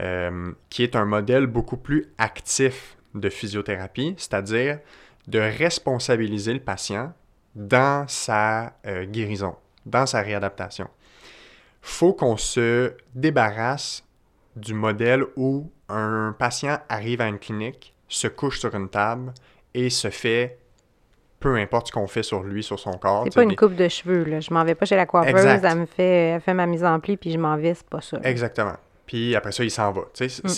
euh, 0.00 0.50
qui 0.68 0.82
est 0.82 0.96
un 0.96 1.04
modèle 1.04 1.46
beaucoup 1.46 1.76
plus 1.76 2.06
actif 2.18 2.96
de 3.14 3.28
physiothérapie, 3.28 4.16
c'est-à-dire 4.16 4.80
de 5.28 5.38
responsabiliser 5.38 6.54
le 6.54 6.60
patient 6.60 7.12
dans 7.54 8.08
sa 8.08 8.72
euh, 8.84 9.04
guérison, 9.04 9.54
dans 9.86 10.06
sa 10.06 10.22
réadaptation. 10.22 10.88
faut 11.82 12.14
qu'on 12.14 12.36
se 12.36 12.94
débarrasse 13.14 14.04
du 14.56 14.74
modèle 14.74 15.24
où 15.36 15.70
un 15.88 16.34
patient 16.36 16.80
arrive 16.88 17.20
à 17.20 17.28
une 17.28 17.38
clinique, 17.38 17.94
se 18.08 18.26
couche 18.26 18.58
sur 18.58 18.74
une 18.74 18.88
table 18.88 19.32
et 19.72 19.88
se 19.88 20.10
fait 20.10 20.59
peu 21.40 21.56
importe 21.56 21.88
ce 21.88 21.92
qu'on 21.92 22.06
fait 22.06 22.22
sur 22.22 22.42
lui, 22.42 22.62
sur 22.62 22.78
son 22.78 22.92
corps. 22.92 23.24
C'est 23.24 23.34
pas 23.34 23.42
une 23.42 23.56
coupe 23.56 23.74
de 23.74 23.88
cheveux, 23.88 24.24
là. 24.24 24.40
Je 24.40 24.52
m'en 24.52 24.64
vais 24.64 24.74
pas 24.74 24.86
chez 24.86 24.96
la 24.96 25.06
coiffeuse, 25.06 25.64
elle 25.64 25.78
me 25.78 25.86
fait, 25.86 26.28
elle 26.28 26.40
fait 26.40 26.54
ma 26.54 26.66
mise 26.66 26.84
en 26.84 27.00
pli, 27.00 27.16
puis 27.16 27.32
je 27.32 27.38
m'en 27.38 27.56
vais, 27.56 27.74
c'est 27.74 27.88
pas 27.88 28.00
ça. 28.00 28.18
Exactement 28.22 28.76
puis 29.10 29.34
après 29.34 29.50
ça, 29.50 29.64
il 29.64 29.72
s'en 29.72 29.90
va. 29.90 30.02
Mm. 30.02 30.48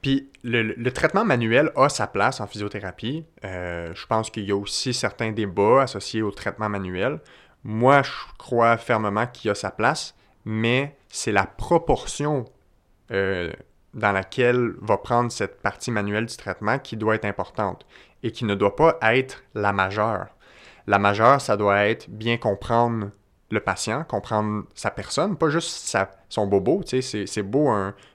Puis 0.00 0.30
le, 0.44 0.90
traitement 0.90 1.24
manuel 1.24 1.72
a 1.74 1.88
sa 1.88 2.06
place 2.06 2.40
en 2.40 2.46
physiothérapie. 2.46 3.24
Euh, 3.44 3.90
je 3.96 4.06
pense 4.06 4.30
qu'il 4.30 4.44
y 4.44 4.52
a 4.52 4.56
aussi 4.56 4.94
certains 4.94 5.32
débats 5.32 5.82
associés 5.82 6.22
au 6.22 6.30
traitement 6.30 6.68
manuel. 6.68 7.18
Moi, 7.64 8.02
je 8.04 8.12
crois 8.38 8.76
fermement 8.76 9.26
qu'il 9.26 9.48
y 9.48 9.50
a 9.50 9.56
sa 9.56 9.72
place, 9.72 10.14
mais 10.44 10.96
c'est 11.08 11.32
la 11.32 11.46
proportion 11.46 12.44
euh, 13.10 13.50
dans 13.92 14.12
laquelle 14.12 14.74
va 14.80 14.98
prendre 14.98 15.32
cette 15.32 15.60
partie 15.60 15.90
manuelle 15.90 16.26
du 16.26 16.36
traitement 16.36 16.78
qui 16.78 16.96
doit 16.96 17.16
être 17.16 17.24
importante 17.24 17.84
et 18.22 18.32
qui 18.32 18.44
ne 18.44 18.54
doit 18.54 18.76
pas 18.76 18.98
être 19.02 19.44
la 19.54 19.72
majeure. 19.72 20.26
La 20.86 20.98
majeure, 20.98 21.40
ça 21.40 21.56
doit 21.56 21.86
être 21.86 22.08
bien 22.08 22.36
comprendre 22.36 23.10
le 23.50 23.60
patient, 23.60 24.04
comprendre 24.04 24.64
sa 24.74 24.90
personne, 24.90 25.36
pas 25.36 25.48
juste 25.48 25.70
sa, 25.70 26.10
son 26.28 26.46
bobo. 26.46 26.82
C'est 26.84 27.42
beau 27.42 27.70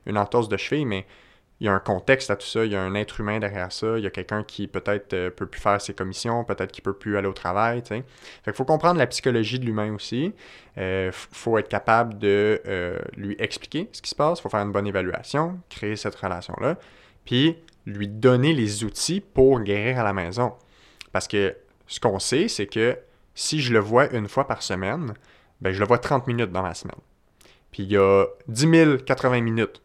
une 0.06 0.18
entorse 0.18 0.50
de 0.50 0.58
cheville, 0.58 0.86
mais 0.86 1.06
il 1.62 1.66
y 1.66 1.68
a 1.68 1.74
un 1.74 1.80
contexte 1.80 2.32
à 2.32 2.36
tout 2.36 2.48
ça, 2.48 2.66
il 2.66 2.72
y 2.72 2.76
a 2.76 2.82
un 2.82 2.96
être 2.96 3.20
humain 3.20 3.40
derrière 3.40 3.72
ça, 3.72 4.00
il 4.00 4.04
y 4.04 4.08
a 4.08 4.10
quelqu'un 4.10 4.44
qui 4.44 4.68
peut-être 4.68 5.14
euh, 5.14 5.30
peut 5.30 5.46
plus 5.46 5.62
faire 5.62 5.80
ses 5.80 5.94
commissions, 5.94 6.44
peut-être 6.44 6.72
qu'il 6.72 6.84
peut 6.84 6.94
plus 6.94 7.18
aller 7.18 7.28
au 7.28 7.34
travail. 7.34 7.84
Qu'il 7.84 8.04
faut 8.54 8.66
comprendre 8.66 8.98
la 8.98 9.06
psychologie 9.06 9.60
de 9.60 9.66
l'humain 9.66 9.94
aussi. 9.94 10.34
Il 10.76 10.82
euh, 10.82 11.12
faut 11.12 11.60
être 11.60 11.68
capable 11.68 12.18
de 12.18 12.60
euh, 12.66 12.98
lui 13.16 13.36
expliquer 13.38 13.90
ce 13.92 14.02
qui 14.02 14.10
se 14.10 14.16
passe, 14.16 14.40
il 14.40 14.42
faut 14.42 14.50
faire 14.50 14.62
une 14.62 14.72
bonne 14.72 14.88
évaluation, 14.88 15.60
créer 15.70 15.96
cette 15.96 16.16
relation-là, 16.16 16.78
puis 17.26 17.58
lui 17.86 18.08
donner 18.08 18.54
les 18.54 18.84
outils 18.84 19.22
pour 19.22 19.60
guérir 19.62 20.00
à 20.00 20.04
la 20.04 20.14
maison. 20.14 20.54
Parce 21.12 21.28
que 21.28 21.56
ce 21.88 22.00
qu'on 22.00 22.20
sait, 22.20 22.48
c'est 22.48 22.68
que 22.68 22.98
si 23.36 23.62
je 23.62 23.74
le 23.74 23.80
vois 23.80 24.12
une 24.14 24.28
fois 24.28 24.48
par 24.48 24.62
semaine, 24.62 25.14
ben, 25.60 25.74
je 25.74 25.80
le 25.80 25.86
vois 25.86 25.98
30 25.98 26.28
minutes 26.28 26.52
dans 26.52 26.62
ma 26.62 26.74
semaine. 26.74 27.00
Puis 27.72 27.84
il 27.84 27.92
y 27.92 27.98
a 27.98 28.26
10 28.48 29.04
080 29.06 29.42
minutes 29.42 29.82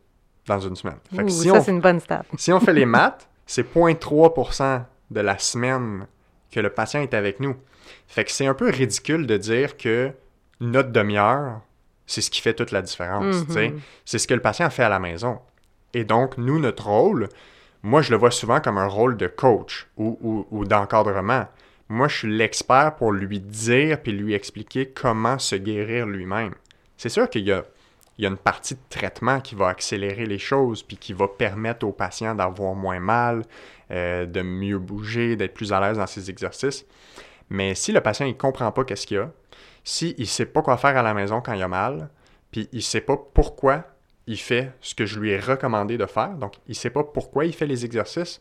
dans 0.47 0.61
une 0.61 0.77
semaine. 0.77 0.99
si 1.29 1.49
ça, 1.49 1.61
c'est 1.61 1.71
une 1.71 1.81
bonne 1.81 2.01
stat. 2.01 2.25
si 2.37 2.53
on 2.53 2.61
fait 2.61 2.73
les 2.73 2.87
maths, 2.87 3.29
c'est 3.47 3.73
0.3% 3.75 4.83
de 5.11 5.21
la 5.21 5.39
semaine 5.39 6.07
que 6.51 6.61
le 6.61 6.71
patient 6.71 7.01
est 7.01 7.15
avec 7.15 7.41
nous. 7.41 7.57
Fait 8.09 8.25
que 8.25 8.33
c'est 8.33 8.47
un 8.47 8.55
peu 8.55 8.71
ridicule 8.71 9.27
de 9.27 9.37
dire 9.37 9.77
que 9.77 10.13
notre 10.61 10.91
demi-heure, 10.91 11.61
c'est 12.07 12.21
ce 12.21 12.31
qui 12.31 12.41
fait 12.41 12.55
toute 12.55 12.71
la 12.71 12.83
différence. 12.83 13.37
Mm-hmm. 13.37 13.75
C'est 14.05 14.19
ce 14.19 14.27
que 14.27 14.35
le 14.35 14.41
patient 14.41 14.71
fait 14.71 14.85
à 14.85 14.89
la 14.89 14.99
maison. 14.99 15.41
Et 15.93 16.05
donc, 16.05 16.39
nous, 16.39 16.59
notre 16.59 16.87
rôle, 16.87 17.29
moi, 17.83 18.03
je 18.03 18.11
le 18.11 18.17
vois 18.17 18.31
souvent 18.31 18.61
comme 18.61 18.79
un 18.79 18.87
rôle 18.87 19.17
de 19.17 19.27
coach 19.27 19.89
ou, 19.97 20.65
d'encadrement. 20.65 21.47
Moi, 21.89 22.09
je 22.09 22.17
suis 22.17 22.37
l'expert 22.37 22.97
pour 22.97 23.13
lui 23.13 23.39
dire 23.39 24.03
puis 24.03 24.13
lui 24.13 24.35
expliquer 24.35 24.87
comment 24.87 25.39
se 25.39 25.55
guérir 25.57 26.07
lui-même. 26.07 26.55
C'est 26.97 27.09
sûr 27.09 27.31
qu'il 27.31 27.45
y 27.45 27.53
a, 27.53 27.65
une 28.19 28.37
partie 28.37 28.75
de 28.75 28.81
traitement 28.89 29.41
qui 29.41 29.55
va 29.55 29.69
accélérer 29.69 30.27
les 30.27 30.39
choses 30.39 30.83
puis 30.83 30.97
qui 30.97 31.13
va 31.13 31.29
permettre 31.29 31.87
au 31.87 31.93
patient 31.93 32.35
d'avoir 32.35 32.75
moins 32.75 32.99
mal, 32.99 33.43
euh, 33.91 34.27
de 34.27 34.43
mieux 34.43 34.79
bouger, 34.79 35.37
d'être 35.37 35.55
plus 35.55 35.73
à 35.73 35.81
l'aise 35.81 35.99
dans 35.99 36.07
ses 36.07 36.31
exercices. 36.31 36.87
Mais 37.51 37.75
si 37.75 37.93
le 37.93 38.01
patient, 38.01 38.27
il 38.27 38.37
comprend 38.37 38.73
pas 38.73 38.85
qu'est-ce 38.85 39.07
qu'il 39.07 39.19
y 39.19 39.21
a, 39.21 39.31
s'il 39.85 40.19
ne 40.19 40.25
sait 40.25 40.47
pas 40.47 40.63
quoi 40.63 40.77
faire 40.77 40.97
à 40.97 41.03
la 41.03 41.15
maison 41.15 41.41
quand 41.41 41.53
il 41.53 41.63
a 41.63 41.69
mal, 41.69 42.09
puis 42.51 42.69
il 42.73 42.83
sait 42.83 43.01
pas 43.01 43.17
pourquoi 43.17 43.85
il 44.27 44.39
fait 44.39 44.73
ce 44.81 44.95
que 44.95 45.07
je 45.07 45.21
lui 45.21 45.31
ai 45.31 45.39
recommandé 45.39 45.99
de 45.99 46.07
faire, 46.07 46.35
donc 46.37 46.55
il 46.67 46.75
sait 46.75 46.91
pas 46.91 47.05
pourquoi 47.05 47.45
il 47.45 47.53
fait 47.53 47.67
les 47.67 47.85
exercices, 47.85 48.41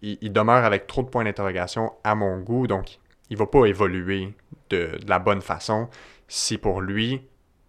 il, 0.00 0.32
demeure 0.32 0.64
avec 0.64 0.86
trop 0.86 1.02
de 1.02 1.08
points 1.08 1.24
d'interrogation 1.24 1.92
à 2.04 2.14
mon 2.14 2.38
goût, 2.40 2.66
donc 2.66 2.98
il 3.30 3.36
va 3.36 3.46
pas 3.46 3.64
évoluer 3.66 4.32
de, 4.70 4.96
la 5.06 5.18
bonne 5.18 5.42
façon 5.42 5.88
si 6.28 6.56
pour 6.56 6.80
lui, 6.80 7.22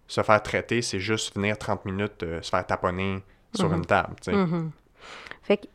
se 0.07 0.21
faire 0.21 0.41
traiter, 0.41 0.81
c'est 0.81 0.99
juste 0.99 1.35
venir 1.35 1.57
30 1.57 1.85
minutes 1.85 2.23
euh, 2.23 2.41
se 2.41 2.49
faire 2.49 2.65
taponner 2.65 3.23
sur 3.53 3.69
Mhm. 3.69 3.77
une 3.77 3.85
table. 3.85 4.15
tu 4.21 4.31
sais. 4.31 4.37
Mhm. 4.37 4.71
Fait 5.43 5.57
que, 5.57 5.67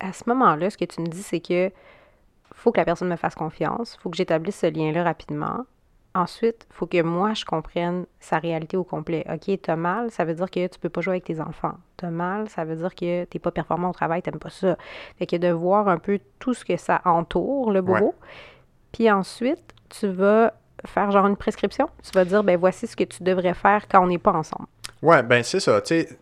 à 0.00 0.12
ce 0.12 0.24
moment-là, 0.28 0.70
ce 0.70 0.76
que 0.76 0.84
tu 0.84 1.00
me 1.00 1.06
dis, 1.06 1.22
c'est 1.22 1.40
que 1.40 1.70
faut 2.54 2.72
que 2.72 2.78
la 2.78 2.84
personne 2.84 3.08
me 3.08 3.16
fasse 3.16 3.34
confiance, 3.34 3.96
faut 4.02 4.10
que 4.10 4.16
j'établisse 4.16 4.56
ce 4.56 4.66
lien-là 4.66 5.04
rapidement. 5.04 5.64
Ensuite, 6.14 6.66
faut 6.70 6.86
que 6.86 7.00
moi, 7.02 7.32
je 7.32 7.44
comprenne 7.44 8.04
sa 8.20 8.38
réalité 8.38 8.76
au 8.76 8.84
complet. 8.84 9.24
OK, 9.32 9.58
t'as 9.62 9.76
mal, 9.76 10.10
ça 10.10 10.24
veut 10.24 10.34
dire 10.34 10.50
que 10.50 10.66
tu 10.66 10.78
peux 10.78 10.90
pas 10.90 11.00
jouer 11.00 11.12
avec 11.12 11.24
tes 11.24 11.40
enfants. 11.40 11.74
T'as 11.96 12.10
mal, 12.10 12.50
ça 12.50 12.64
veut 12.64 12.76
dire 12.76 12.94
que 12.94 13.24
t'es 13.24 13.38
pas 13.38 13.50
performant 13.50 13.90
au 13.90 13.92
travail, 13.92 14.20
t'aimes 14.20 14.38
pas 14.38 14.50
ça. 14.50 14.76
Fait 15.18 15.26
que 15.26 15.36
de 15.36 15.48
voir 15.48 15.88
un 15.88 15.98
peu 15.98 16.20
tout 16.38 16.52
ce 16.52 16.64
que 16.66 16.76
ça 16.76 17.00
entoure, 17.06 17.70
le 17.70 17.80
bobo. 17.80 18.14
Puis 18.92 19.10
ensuite, 19.10 19.74
tu 19.88 20.08
vas 20.08 20.52
faire 20.84 21.10
genre 21.10 21.26
une 21.26 21.36
prescription. 21.36 21.88
Tu 22.02 22.10
vas 22.12 22.26
dire, 22.26 22.44
ben 22.44 22.58
voici 22.58 22.86
ce 22.86 22.94
que 22.94 23.04
tu 23.04 23.22
devrais 23.22 23.54
faire 23.54 23.88
quand 23.88 24.02
on 24.02 24.08
n'est 24.08 24.18
pas 24.18 24.32
ensemble. 24.32 24.66
Ouais, 25.00 25.22
ben 25.22 25.42
c'est 25.42 25.60
ça. 25.60 25.80
Tu 25.80 26.00
sais, 26.00 26.18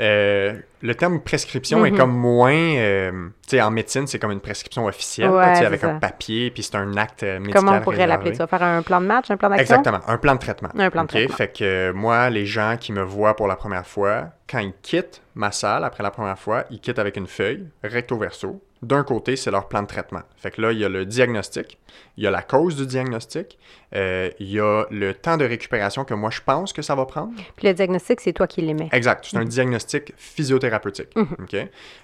euh, 0.00 0.54
le 0.82 0.94
terme 0.94 1.20
prescription 1.20 1.84
est 1.86 1.90
Mhm. 1.92 1.96
comme 1.98 2.12
moins. 2.12 2.52
euh, 2.52 3.28
tu 3.46 3.50
sais, 3.56 3.62
en 3.62 3.70
médecine, 3.70 4.06
c'est 4.06 4.18
comme 4.18 4.32
une 4.32 4.40
prescription 4.40 4.86
officielle, 4.86 5.30
Ouais, 5.30 5.52
tu 5.52 5.58
sais, 5.60 5.66
avec 5.66 5.80
ça. 5.80 5.90
un 5.90 5.98
papier, 5.98 6.50
puis 6.50 6.62
c'est 6.62 6.74
un 6.76 6.96
acte 6.96 7.22
euh, 7.22 7.38
médical. 7.38 7.62
Comment 7.62 7.78
on 7.78 7.80
pourrait 7.80 8.06
l'appeler 8.06 8.34
ça? 8.34 8.46
Faire 8.46 8.62
un 8.62 8.82
plan 8.82 9.00
de 9.00 9.06
match, 9.06 9.30
un 9.30 9.36
plan 9.36 9.48
d'action? 9.50 9.62
Exactement, 9.76 10.00
un 10.08 10.18
plan 10.18 10.34
de 10.34 10.40
traitement. 10.40 10.68
Un 10.76 10.90
plan 10.90 11.02
de 11.02 11.06
OK? 11.06 11.10
traitement. 11.10 11.36
Fait 11.36 11.48
que 11.56 11.64
euh, 11.64 11.92
moi, 11.92 12.28
les 12.30 12.44
gens 12.46 12.76
qui 12.78 12.92
me 12.92 13.02
voient 13.02 13.36
pour 13.36 13.46
la 13.46 13.56
première 13.56 13.86
fois, 13.86 14.30
quand 14.50 14.58
ils 14.58 14.74
quittent 14.82 15.22
ma 15.34 15.52
salle 15.52 15.84
après 15.84 16.02
la 16.02 16.10
première 16.10 16.38
fois, 16.38 16.64
ils 16.70 16.80
quittent 16.80 16.98
avec 16.98 17.16
une 17.16 17.26
feuille, 17.28 17.66
recto 17.82 18.18
verso. 18.18 18.60
D'un 18.84 19.02
côté, 19.02 19.36
c'est 19.36 19.50
leur 19.50 19.68
plan 19.68 19.82
de 19.82 19.86
traitement. 19.86 20.20
Fait 20.36 20.50
que 20.50 20.60
là, 20.60 20.72
il 20.72 20.78
y 20.78 20.84
a 20.84 20.90
le 20.90 21.06
diagnostic, 21.06 21.78
il 22.18 22.24
y 22.24 22.26
a 22.26 22.30
la 22.30 22.42
cause 22.42 22.76
du 22.76 22.86
diagnostic, 22.86 23.58
euh, 23.94 24.30
il 24.38 24.50
y 24.50 24.60
a 24.60 24.84
le 24.90 25.14
temps 25.14 25.38
de 25.38 25.44
récupération 25.46 26.04
que 26.04 26.12
moi 26.12 26.30
je 26.30 26.40
pense 26.44 26.74
que 26.74 26.82
ça 26.82 26.94
va 26.94 27.06
prendre. 27.06 27.32
Puis 27.56 27.66
le 27.66 27.72
diagnostic, 27.72 28.20
c'est 28.20 28.34
toi 28.34 28.46
qui 28.46 28.60
l'émets. 28.60 28.90
Exact, 28.92 29.24
c'est 29.24 29.38
un 29.38 29.44
diagnostic 29.44 30.12
physiothérapeutique. 30.16 31.16
OK? 31.16 31.56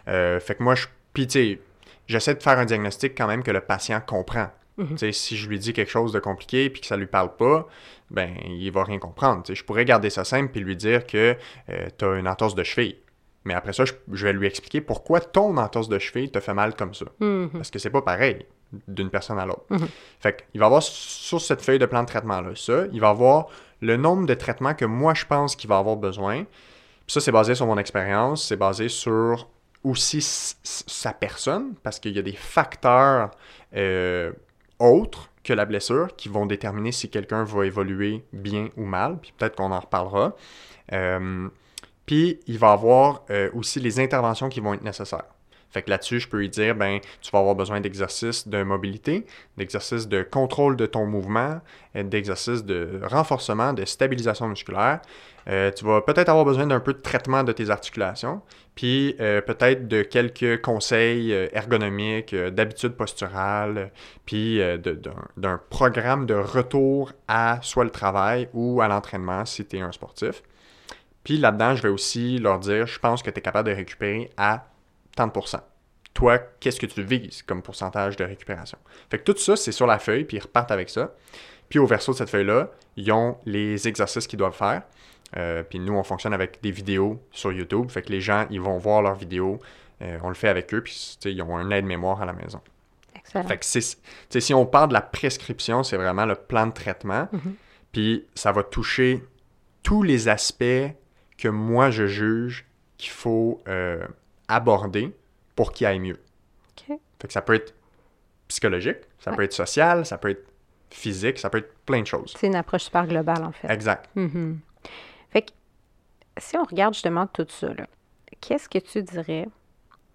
Euh, 0.08 0.40
fait 0.40 0.54
que 0.54 0.62
moi, 0.62 0.74
je, 0.74 0.86
puis 1.12 1.26
tu 1.26 1.32
sais, 1.32 1.60
j'essaie 2.06 2.34
de 2.34 2.42
faire 2.42 2.58
un 2.58 2.64
diagnostic 2.64 3.16
quand 3.16 3.26
même 3.26 3.42
que 3.42 3.50
le 3.50 3.60
patient 3.60 4.00
comprend. 4.00 4.48
Sais, 4.96 5.12
si 5.12 5.36
je 5.36 5.46
lui 5.46 5.58
dis 5.58 5.74
quelque 5.74 5.90
chose 5.90 6.10
de 6.10 6.20
compliqué 6.20 6.70
puis 6.70 6.80
que 6.80 6.86
ça 6.86 6.96
lui 6.96 7.04
parle 7.04 7.36
pas, 7.36 7.68
ben, 8.10 8.30
il 8.46 8.70
va 8.70 8.82
rien 8.82 8.98
comprendre. 8.98 9.42
Je 9.46 9.62
pourrais 9.62 9.84
garder 9.84 10.08
ça 10.08 10.24
simple 10.24 10.50
puis 10.50 10.62
lui 10.62 10.74
dire 10.74 11.06
que 11.06 11.36
tu 11.98 12.04
as 12.06 12.14
une 12.14 12.26
entorse 12.26 12.54
de 12.54 12.62
cheville. 12.62 12.96
Mais 13.44 13.54
après 13.54 13.72
ça, 13.72 13.84
je, 13.84 13.92
je 14.12 14.26
vais 14.26 14.32
lui 14.32 14.46
expliquer 14.46 14.80
pourquoi 14.80 15.20
ton 15.20 15.56
entorse 15.56 15.88
de 15.88 15.98
cheville 15.98 16.30
te 16.30 16.40
fait 16.40 16.54
mal 16.54 16.74
comme 16.74 16.94
ça. 16.94 17.06
Mhm. 17.20 17.50
Parce 17.50 17.70
que 17.70 17.78
c'est 17.78 17.90
pas 17.90 18.02
pareil 18.02 18.44
d'une 18.86 19.10
personne 19.10 19.38
à 19.38 19.46
l'autre. 19.46 19.64
Mhm. 19.70 19.88
Fait 20.20 20.46
qu'il 20.50 20.60
va 20.60 20.66
avoir 20.66 20.82
sur 20.82 21.40
cette 21.40 21.62
feuille 21.62 21.78
de 21.78 21.86
plan 21.86 22.02
de 22.02 22.08
traitement-là 22.08 22.50
ça, 22.54 22.84
il 22.92 23.00
va 23.00 23.08
avoir 23.08 23.48
le 23.80 23.96
nombre 23.96 24.26
de 24.26 24.34
traitements 24.34 24.74
que 24.74 24.84
moi 24.84 25.14
je 25.14 25.24
pense 25.24 25.56
qu'il 25.56 25.68
va 25.68 25.78
avoir 25.78 25.96
besoin. 25.96 26.44
Puis 26.44 27.14
ça, 27.14 27.20
c'est 27.20 27.32
basé 27.32 27.54
sur 27.54 27.66
mon 27.66 27.78
expérience, 27.78 28.46
c'est 28.46 28.56
basé 28.56 28.88
sur 28.88 29.48
aussi 29.82 30.20
sa 30.20 31.12
personne, 31.12 31.74
parce 31.82 31.98
qu'il 31.98 32.12
y 32.12 32.18
a 32.18 32.22
des 32.22 32.34
facteurs 32.34 33.30
euh, 33.74 34.30
autres 34.78 35.30
que 35.42 35.54
la 35.54 35.64
blessure 35.64 36.14
qui 36.16 36.28
vont 36.28 36.44
déterminer 36.44 36.92
si 36.92 37.08
quelqu'un 37.08 37.44
va 37.44 37.64
évoluer 37.64 38.22
bien 38.32 38.68
ou 38.76 38.84
mal, 38.84 39.18
puis 39.20 39.32
peut-être 39.36 39.56
qu'on 39.56 39.72
en 39.72 39.80
reparlera. 39.80 40.36
Euh, 40.92 41.48
puis 42.10 42.40
il 42.48 42.58
va 42.58 42.72
avoir 42.72 43.22
euh, 43.30 43.50
aussi 43.54 43.78
les 43.78 44.00
interventions 44.00 44.48
qui 44.48 44.58
vont 44.58 44.74
être 44.74 44.82
nécessaires. 44.82 45.28
Fait 45.68 45.80
que 45.80 45.90
là-dessus, 45.90 46.18
je 46.18 46.28
peux 46.28 46.38
lui 46.38 46.48
dire, 46.48 46.74
ben, 46.74 46.98
tu 47.20 47.30
vas 47.30 47.38
avoir 47.38 47.54
besoin 47.54 47.80
d'exercices 47.80 48.48
de 48.48 48.64
mobilité, 48.64 49.24
d'exercices 49.56 50.08
de 50.08 50.24
contrôle 50.24 50.74
de 50.74 50.86
ton 50.86 51.06
mouvement, 51.06 51.60
d'exercices 51.94 52.64
de 52.64 53.00
renforcement, 53.04 53.72
de 53.74 53.84
stabilisation 53.84 54.48
musculaire. 54.48 54.98
Euh, 55.46 55.70
tu 55.70 55.84
vas 55.84 56.00
peut-être 56.00 56.30
avoir 56.30 56.44
besoin 56.44 56.66
d'un 56.66 56.80
peu 56.80 56.94
de 56.94 56.98
traitement 56.98 57.44
de 57.44 57.52
tes 57.52 57.70
articulations, 57.70 58.42
puis 58.74 59.14
euh, 59.20 59.40
peut-être 59.40 59.86
de 59.86 60.02
quelques 60.02 60.60
conseils 60.62 61.30
ergonomiques, 61.52 62.34
d'habitudes 62.34 62.96
posturales, 62.96 63.92
puis 64.26 64.60
euh, 64.60 64.78
d'un 65.36 65.60
programme 65.70 66.26
de 66.26 66.34
retour 66.34 67.12
à 67.28 67.60
soit 67.62 67.84
le 67.84 67.90
travail 67.90 68.48
ou 68.52 68.80
à 68.80 68.88
l'entraînement 68.88 69.44
si 69.44 69.64
tu 69.64 69.76
es 69.76 69.80
un 69.80 69.92
sportif. 69.92 70.42
Puis 71.24 71.36
là-dedans, 71.36 71.74
je 71.74 71.82
vais 71.82 71.88
aussi 71.88 72.38
leur 72.38 72.58
dire, 72.58 72.86
je 72.86 72.98
pense 72.98 73.22
que 73.22 73.30
tu 73.30 73.38
es 73.38 73.42
capable 73.42 73.68
de 73.68 73.74
récupérer 73.74 74.30
à 74.36 74.66
tant 75.16 75.26
de 75.26 75.32
pourcents. 75.32 75.62
Toi, 76.14 76.38
qu'est-ce 76.38 76.80
que 76.80 76.86
tu 76.86 77.02
vises 77.02 77.42
comme 77.42 77.62
pourcentage 77.62 78.16
de 78.16 78.24
récupération? 78.24 78.78
Fait 79.10 79.18
que 79.18 79.30
tout 79.30 79.38
ça, 79.38 79.56
c'est 79.56 79.72
sur 79.72 79.86
la 79.86 79.98
feuille, 79.98 80.24
puis 80.24 80.38
ils 80.38 80.40
repartent 80.40 80.72
avec 80.72 80.90
ça. 80.90 81.14
Puis 81.68 81.78
au 81.78 81.86
verso 81.86 82.12
de 82.12 82.18
cette 82.18 82.30
feuille-là, 82.30 82.70
ils 82.96 83.12
ont 83.12 83.38
les 83.46 83.86
exercices 83.86 84.26
qu'ils 84.26 84.38
doivent 84.38 84.56
faire. 84.56 84.82
Euh, 85.36 85.62
puis 85.62 85.78
nous, 85.78 85.94
on 85.94 86.02
fonctionne 86.02 86.34
avec 86.34 86.60
des 86.62 86.72
vidéos 86.72 87.22
sur 87.30 87.52
YouTube. 87.52 87.90
Fait 87.90 88.02
que 88.02 88.10
les 88.10 88.20
gens, 88.20 88.46
ils 88.50 88.60
vont 88.60 88.78
voir 88.78 89.02
leurs 89.02 89.14
vidéos. 89.14 89.60
Euh, 90.02 90.18
on 90.22 90.28
le 90.28 90.34
fait 90.34 90.48
avec 90.48 90.74
eux, 90.74 90.82
puis 90.82 91.16
ils 91.24 91.42
ont 91.42 91.56
un 91.56 91.70
aide-mémoire 91.70 92.20
à 92.20 92.24
la 92.24 92.32
maison. 92.32 92.60
Excellent. 93.14 93.46
Fait 93.46 93.58
que 93.58 94.40
si 94.40 94.54
on 94.54 94.66
parle 94.66 94.88
de 94.88 94.94
la 94.94 95.02
prescription, 95.02 95.82
c'est 95.84 95.96
vraiment 95.96 96.26
le 96.26 96.34
plan 96.34 96.66
de 96.66 96.72
traitement. 96.72 97.28
Mhm. 97.32 97.54
Puis 97.92 98.26
ça 98.34 98.50
va 98.50 98.64
toucher 98.64 99.22
tous 99.82 100.02
les 100.02 100.28
aspects 100.28 100.90
que 101.40 101.48
moi 101.48 101.90
je 101.90 102.06
juge 102.06 102.66
qu'il 102.98 103.10
faut 103.10 103.60
euh, 103.68 104.06
aborder 104.48 105.14
pour 105.56 105.72
qu'il 105.72 105.86
aille 105.86 105.98
mieux. 106.00 106.18
OK. 106.70 106.98
Fait 107.20 107.26
que 107.26 107.32
ça 107.32 107.42
peut 107.42 107.54
être 107.54 107.74
psychologique, 108.48 108.98
ça 109.18 109.30
Ouais. 109.30 109.36
peut 109.36 109.42
être 109.44 109.52
social, 109.52 110.04
ça 110.06 110.18
peut 110.18 110.30
être 110.30 110.46
physique, 110.90 111.38
ça 111.38 111.50
peut 111.50 111.58
être 111.58 111.72
plein 111.86 112.00
de 112.02 112.06
choses. 112.06 112.34
C'est 112.36 112.46
une 112.48 112.56
approche 112.56 112.82
super 112.84 113.06
globale, 113.06 113.44
en 113.44 113.52
fait. 113.52 113.68
Exact. 113.70 114.08
Fait 115.30 115.42
que, 115.42 115.50
si 116.38 116.56
on 116.56 116.64
regarde 116.64 116.94
justement 116.94 117.26
tout 117.28 117.46
ça, 117.48 117.68
qu'est-ce 118.40 118.68
que 118.68 118.78
tu 118.78 119.02
dirais 119.02 119.48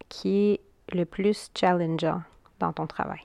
qui 0.10 0.52
est 0.54 0.60
le 0.96 1.06
plus 1.06 1.50
challengeant 1.58 2.22
dans 2.60 2.74
ton 2.74 2.88
travail? 2.88 3.22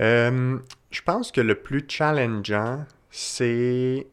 Euh, 0.00 0.58
je 0.90 1.02
pense 1.02 1.32
que 1.32 1.40
le 1.40 1.54
plus 1.56 1.84
challengeant, 1.88 2.84
c'est 3.10 4.06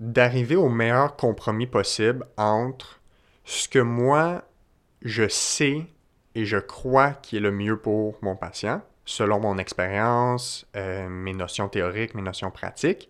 d'arriver 0.00 0.56
au 0.56 0.68
meilleur 0.68 1.16
compromis 1.16 1.66
possible 1.66 2.26
entre 2.36 3.00
ce 3.44 3.68
que 3.68 3.78
moi, 3.78 4.42
je 5.02 5.28
sais 5.28 5.86
et 6.34 6.44
je 6.44 6.58
crois 6.58 7.12
qui 7.12 7.36
est 7.38 7.40
le 7.40 7.52
mieux 7.52 7.78
pour 7.78 8.18
mon 8.22 8.36
patient, 8.36 8.82
selon 9.04 9.40
mon 9.40 9.56
expérience, 9.58 10.66
euh, 10.76 11.08
mes 11.08 11.32
notions 11.32 11.68
théoriques, 11.68 12.14
mes 12.14 12.22
notions 12.22 12.50
pratiques, 12.50 13.08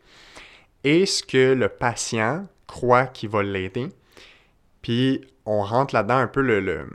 et 0.85 1.07
ce 1.07 1.23
que 1.23 1.55
le 1.55 1.69
patient 1.69 2.47
croit 2.67 3.07
qui 3.07 3.27
va 3.27 3.43
l'aider. 3.43 3.89
Puis 4.83 5.27
on 5.45 5.63
rentre 5.63 5.95
là-dedans 5.95 6.19
un 6.19 6.29
peu 6.29 6.41
le, 6.43 6.61
le- 6.61 6.89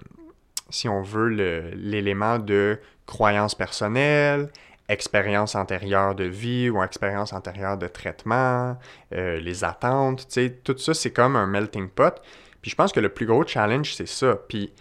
si 0.70 0.88
on 0.88 1.02
veut, 1.02 1.28
l'élément 1.28 2.40
de 2.40 2.80
croyance 3.06 3.56
personnelle, 3.56 4.50
expérience 4.92 5.56
antérieure 5.56 6.16
de 6.16 6.26
vie 6.26 6.70
ou 6.70 6.84
expérience 6.84 7.34
antérieure 7.34 7.78
de 7.78 7.88
traitement, 7.88 8.78
euh, 9.14 9.40
les 9.40 9.64
attentes, 9.64 10.28
tu 10.28 10.34
sais, 10.34 10.50
tout 10.64 10.78
ça, 10.78 10.94
c'est 10.94 11.12
comme 11.12 11.36
un 11.36 11.48
melting 11.48 11.88
pot. 11.90 12.22
Puis 12.62 12.72
je 12.72 12.76
pense 12.76 12.92
que 12.92 13.00
le 13.00 13.10
plus 13.10 13.26
gros 13.26 13.46
challenge, 13.46 13.96
c'est 13.96 14.08
ça. 14.08 14.36
Puis 14.48 14.72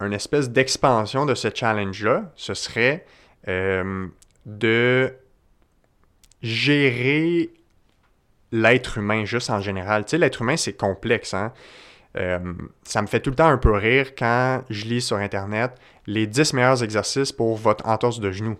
une 0.00 0.12
espèce 0.12 0.50
d'expansion 0.50 1.26
de 1.26 1.34
ce 1.34 1.48
challenge-là, 1.52 2.32
ce 2.36 2.54
serait 2.54 3.06
euh, 3.48 4.06
de 4.46 5.14
gérer 6.42 7.50
l'être 8.52 8.98
humain 8.98 9.24
juste 9.24 9.50
en 9.50 9.60
général. 9.60 10.04
Tu 10.04 10.10
sais, 10.10 10.18
l'être 10.18 10.42
humain, 10.42 10.56
c'est 10.56 10.74
complexe, 10.74 11.34
hein? 11.34 11.52
Euh, 12.16 12.52
ça 12.84 13.02
me 13.02 13.08
fait 13.08 13.18
tout 13.18 13.30
le 13.30 13.36
temps 13.36 13.48
un 13.48 13.58
peu 13.58 13.72
rire 13.72 14.14
quand 14.14 14.62
je 14.70 14.84
lis 14.84 15.00
sur 15.00 15.16
Internet 15.16 15.72
les 16.06 16.28
10 16.28 16.52
meilleurs 16.52 16.84
exercices 16.84 17.32
pour 17.32 17.56
votre 17.56 17.88
entorse 17.88 18.20
de 18.20 18.30
genou. 18.30 18.56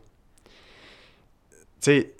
Sais, 1.85 2.15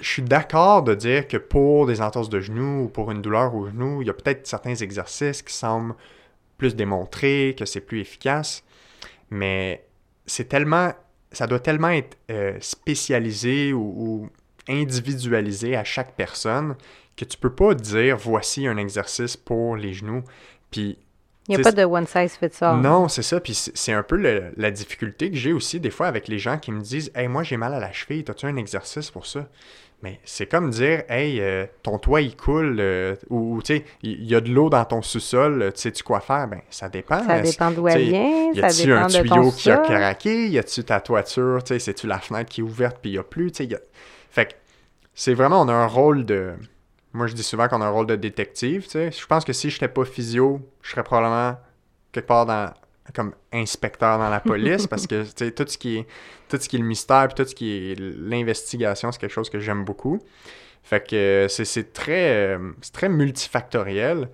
je 0.00 0.08
suis 0.08 0.22
d'accord 0.22 0.82
de 0.84 0.94
dire 0.94 1.28
que 1.28 1.36
pour 1.36 1.86
des 1.86 2.00
entorses 2.00 2.30
de 2.30 2.40
genoux 2.40 2.84
ou 2.84 2.88
pour 2.88 3.10
une 3.10 3.20
douleur 3.20 3.54
au 3.54 3.66
genou, 3.66 4.00
il 4.00 4.06
y 4.06 4.10
a 4.10 4.14
peut-être 4.14 4.46
certains 4.46 4.74
exercices 4.74 5.42
qui 5.42 5.52
semblent 5.52 5.94
plus 6.56 6.74
démontrés, 6.74 7.54
que 7.58 7.66
c'est 7.66 7.82
plus 7.82 8.00
efficace, 8.00 8.64
mais 9.28 9.84
c'est 10.24 10.48
tellement, 10.48 10.94
ça 11.30 11.46
doit 11.46 11.60
tellement 11.60 11.90
être 11.90 12.16
euh, 12.30 12.56
spécialisé 12.60 13.74
ou, 13.74 13.82
ou 13.82 14.30
individualisé 14.66 15.76
à 15.76 15.84
chaque 15.84 16.16
personne 16.16 16.74
que 17.14 17.26
tu 17.26 17.36
peux 17.36 17.54
pas 17.54 17.74
dire 17.74 18.16
voici 18.16 18.66
un 18.66 18.78
exercice 18.78 19.36
pour 19.36 19.76
les 19.76 19.92
genoux, 19.92 20.22
puis 20.70 20.96
Il 21.48 21.56
n'y 21.56 21.60
a 21.60 21.64
pas 21.64 21.72
de 21.72 21.84
one 21.84 22.06
size 22.06 22.36
fits 22.36 22.62
all. 22.62 22.80
Non, 22.80 23.08
c'est 23.08 23.22
ça. 23.22 23.40
Puis 23.40 23.54
c'est 23.74 23.92
un 23.92 24.02
peu 24.02 24.16
le- 24.16 24.52
la 24.56 24.70
difficulté 24.70 25.30
que 25.30 25.36
j'ai 25.36 25.52
aussi 25.52 25.80
des 25.80 25.90
fois 25.90 26.06
avec 26.06 26.28
les 26.28 26.38
gens 26.38 26.58
qui 26.58 26.70
me 26.72 26.80
disent 26.80 27.10
Hey, 27.14 27.26
moi 27.28 27.42
j'ai 27.42 27.56
mal 27.56 27.74
à 27.74 27.80
la 27.80 27.92
cheville, 27.92 28.24
as-tu 28.28 28.46
un 28.46 28.56
exercice 28.56 29.10
pour 29.10 29.26
ça 29.26 29.48
Mais 30.04 30.20
c'est 30.24 30.46
comme 30.46 30.70
dire 30.70 31.02
Hey, 31.08 31.40
euh, 31.40 31.66
ton 31.82 31.98
toit 31.98 32.20
il 32.20 32.36
coule, 32.36 32.76
euh, 32.78 33.16
ou 33.28 33.60
tu 33.64 33.76
sais, 33.78 33.84
il 34.02 34.24
y, 34.24 34.34
a 34.36 34.40
de 34.40 34.50
l'eau 34.50 34.70
dans 34.70 34.84
ton 34.84 35.02
sous-sol, 35.02 35.72
tu 35.74 35.80
sais-tu 35.80 36.02
quoi 36.04 36.20
faire 36.20 36.46
Ben 36.46 36.60
ça 36.70 36.88
dépend. 36.88 37.22
Ça 37.26 37.34
Euh, 37.38 37.42
dépend 37.42 37.70
d'où 37.72 37.88
elle 37.88 38.08
vient, 38.10 38.52
Y 38.52 38.60
a-tu 38.60 38.92
un 38.92 39.06
tuyau 39.06 39.50
qui 39.50 39.70
a 39.70 39.76
craqué? 39.78 40.48
Y 40.48 40.58
a-tu 40.58 40.84
ta 40.84 41.00
toiture? 41.00 41.62
Tu 41.64 41.74
sais, 41.74 41.78
c'est-tu 41.80 42.06
la 42.06 42.18
fenêtre 42.20 42.50
qui 42.50 42.60
est 42.60 42.64
ouverte 42.64 42.98
puis 43.00 43.10
il 43.10 43.14
n'y 43.14 43.18
a 43.18 43.24
plus? 43.24 43.50
Tu 43.50 43.68
sais, 43.68 43.74
a- 43.74 43.80
Fait 44.30 44.46
que 44.46 44.52
c'est 45.14 45.34
vraiment, 45.34 45.60
on 45.62 45.68
a 45.68 45.72
un 45.74 45.86
rôle 45.86 46.24
de. 46.24 46.52
Moi, 47.12 47.26
je 47.26 47.34
dis 47.34 47.42
souvent 47.42 47.68
qu'on 47.68 47.82
a 47.82 47.86
un 47.86 47.90
rôle 47.90 48.06
de 48.06 48.16
détective. 48.16 48.84
Tu 48.84 48.90
sais. 48.90 49.12
Je 49.12 49.26
pense 49.26 49.44
que 49.44 49.52
si 49.52 49.70
je 49.70 49.76
n'étais 49.76 49.88
pas 49.88 50.04
physio, 50.04 50.60
je 50.80 50.90
serais 50.90 51.02
probablement 51.02 51.58
quelque 52.12 52.26
part 52.26 52.46
dans 52.46 52.72
comme 53.14 53.34
inspecteur 53.52 54.18
dans 54.18 54.30
la 54.30 54.40
police 54.52 54.86
parce 54.86 55.06
que 55.06 55.24
tu 55.24 55.30
sais, 55.36 55.50
tout 55.50 55.66
ce 55.66 55.76
qui 55.76 55.98
est 55.98 56.06
tout 56.48 56.56
ce 56.58 56.68
qui 56.68 56.76
est 56.76 56.78
le 56.78 56.84
mystère 56.84 57.26
puis 57.28 57.34
tout 57.34 57.48
ce 57.48 57.54
qui 57.54 57.70
est 57.70 57.98
l'investigation 57.98 59.10
c'est 59.10 59.20
quelque 59.20 59.32
chose 59.32 59.50
que 59.50 59.58
j'aime 59.58 59.84
beaucoup 59.84 60.20
fait 60.82 61.06
que 61.06 61.46
c'est 61.48 61.92
très 61.92 62.54
euh, 62.54 62.72
c'est 62.80 62.92
très 62.92 63.08
multifactoriel 63.08 64.28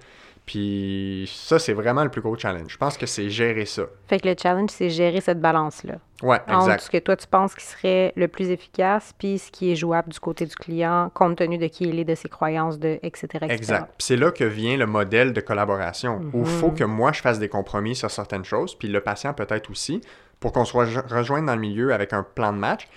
puis 0.49 1.31
ça 1.31 1.59
c'est 1.59 1.75
vraiment 1.75 2.03
le 2.03 2.09
plus 2.11 2.23
gros 2.23 2.35
challenge 2.39 2.73
je 2.73 2.79
pense 2.79 2.97
que 2.97 3.05
c'est 3.05 3.29
gérer 3.29 3.67
ça 3.67 3.83
Fait 4.07 4.19
que 4.19 4.27
le 4.27 4.35
challenge, 4.41 4.71
c'est 4.71 4.89
gérer 4.89 5.21
cette 5.21 5.41
balance-là. 5.43 5.97
ouais 6.23 6.41
Entre 6.49 6.63
exact 6.71 6.81
ce 6.81 6.91
que 6.91 6.97
toi, 6.99 7.17
tu 7.17 7.27
penses 7.27 7.55
qui 7.55 7.65
serait 7.67 8.15
le 8.17 8.29
plus 8.29 8.49
efficace, 8.49 9.13
puis 9.19 9.39
ce 9.39 9.51
qui 9.51 9.71
est 9.71 9.77
jouable 9.77 10.09
du 10.09 10.19
côté 10.19 10.47
du 10.47 10.55
client, 10.57 11.11
compte 11.13 11.37
tenu 11.37 11.59
de 11.59 11.67
qui 11.67 11.85
il 11.85 11.99
est, 11.99 12.05
de 12.05 12.15
ses 12.15 12.31
croyances, 12.31 12.79
de 12.79 12.99
etc. 13.03 13.27
etc. 13.43 13.47
Exact. 13.55 13.85
Puis 13.99 14.07
c'est 14.07 14.17
là 14.17 14.31
que 14.31 14.45
vient 14.45 14.79
le 14.79 14.87
modèle 14.87 15.35
de 15.35 15.41
collaboration, 15.43 16.23
où 16.33 16.41
il 16.41 16.47
faut 16.47 16.71
que 16.71 16.85
moi 16.85 17.13
je 17.13 17.21
fasse 17.21 17.39
des 17.39 17.49
compromis 17.51 17.95
sur 17.95 18.11
certaines 18.11 18.45
choses, 18.45 18.75
puis 18.75 18.89
le 18.89 19.01
patient 19.03 19.35
peut-être 19.35 19.71
aussi, 19.71 20.01
pour 20.41 20.53
qu'on 20.53 20.65
soit 20.65 20.87
re- 20.87 21.15
rejoint 21.15 21.43
dans 21.43 21.55
le 21.55 21.61
milieu 21.61 21.93
avec 21.93 22.15
un 22.15 22.23
plan 22.23 22.53
de 22.55 22.59
match. 22.59 22.89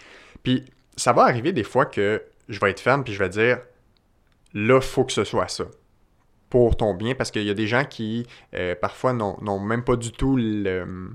Puis 0.43 0.63
ça 0.95 1.11
va 1.11 1.23
arriver 1.23 1.51
des 1.51 1.63
fois 1.65 1.85
que 1.85 2.23
je 2.47 2.59
vais 2.61 2.71
être 2.71 2.79
ferme, 2.79 3.03
puis 3.03 3.13
je 3.13 3.19
vais 3.19 3.29
dire, 3.29 3.59
là, 4.53 4.75
il 4.77 4.81
faut 4.81 5.03
que 5.03 5.11
ce 5.11 5.23
soit 5.25 5.49
ça. 5.49 5.65
Pour 6.51 6.75
ton 6.77 6.93
bien, 6.93 7.15
parce 7.15 7.31
qu'il 7.31 7.43
y 7.43 7.49
a 7.49 7.53
des 7.55 7.65
gens 7.65 7.85
qui, 7.85 8.27
euh, 8.53 8.75
parfois, 8.79 9.13
n'ont 9.13 9.59
même 9.59 9.83
pas 9.83 9.95
du 9.95 10.11
tout 10.11 10.35
le- 10.37 11.09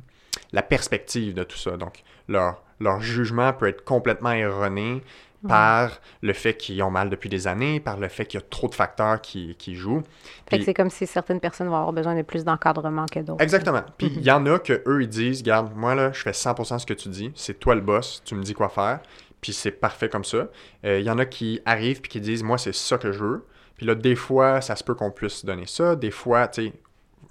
la 0.52 0.62
perspective 0.62 1.32
de 1.34 1.44
tout 1.44 1.56
ça. 1.58 1.76
Donc, 1.76 2.02
leur, 2.28 2.62
leur 2.80 3.00
jugement 3.00 3.52
peut 3.52 3.68
être 3.68 3.84
complètement 3.84 4.32
erroné 4.32 5.02
par 5.46 6.00
le 6.22 6.32
fait 6.32 6.54
qu'ils 6.56 6.82
ont 6.82 6.90
mal 6.90 7.08
depuis 7.08 7.28
des 7.28 7.46
années, 7.46 7.78
par 7.78 7.98
le 7.98 8.08
fait 8.08 8.24
qu'il 8.26 8.40
y 8.40 8.42
a 8.42 8.46
trop 8.48 8.66
de 8.68 8.74
facteurs 8.74 9.20
qui, 9.20 9.54
qui 9.56 9.76
jouent. 9.76 10.00
Fait 10.00 10.56
Puis- 10.56 10.58
que 10.58 10.64
c'est 10.64 10.74
comme 10.74 10.90
si 10.90 11.06
certaines 11.06 11.38
personnes 11.38 11.68
vont 11.68 11.76
avoir 11.76 11.92
besoin 11.92 12.16
de 12.16 12.22
plus 12.22 12.42
d'encadrement 12.44 13.06
que 13.06 13.20
d'autres. 13.20 13.42
Exactement. 13.44 13.82
Puis 13.98 14.10
il 14.16 14.22
y 14.24 14.30
en 14.32 14.44
a 14.46 14.58
que 14.58 14.82
eux 14.88 15.02
ils 15.02 15.08
disent, 15.08 15.40
regarde, 15.42 15.70
moi 15.76 15.94
là, 15.94 16.10
je 16.12 16.20
fais 16.22 16.32
100% 16.32 16.78
ce 16.80 16.86
que 16.86 16.94
tu 16.94 17.08
dis, 17.10 17.30
c'est 17.36 17.60
toi 17.60 17.74
le 17.76 17.80
boss, 17.80 18.22
tu 18.24 18.34
me 18.34 18.42
dis 18.42 18.54
quoi 18.54 18.68
faire, 18.70 19.00
puis 19.40 19.52
c'est 19.52 19.70
parfait 19.70 20.08
comme 20.08 20.24
ça. 20.24 20.48
Euh, 20.84 20.98
Il 20.98 21.04
y 21.06 21.10
en 21.10 21.18
a 21.18 21.26
qui 21.26 21.60
arrivent 21.64 22.00
puis 22.00 22.10
qui 22.10 22.20
disent, 22.20 22.42
moi 22.42 22.58
c'est 22.58 22.74
ça 22.74 22.98
que 22.98 23.12
je 23.12 23.18
veux. 23.22 23.44
Puis 23.76 23.86
là, 23.86 23.94
des 23.94 24.14
fois, 24.16 24.60
ça 24.60 24.76
se 24.76 24.84
peut 24.84 24.94
qu'on 24.94 25.10
puisse 25.10 25.44
donner 25.44 25.66
ça, 25.66 25.96
des 25.96 26.10
fois, 26.10 26.48
tu 26.48 26.66
sais, 26.66 26.72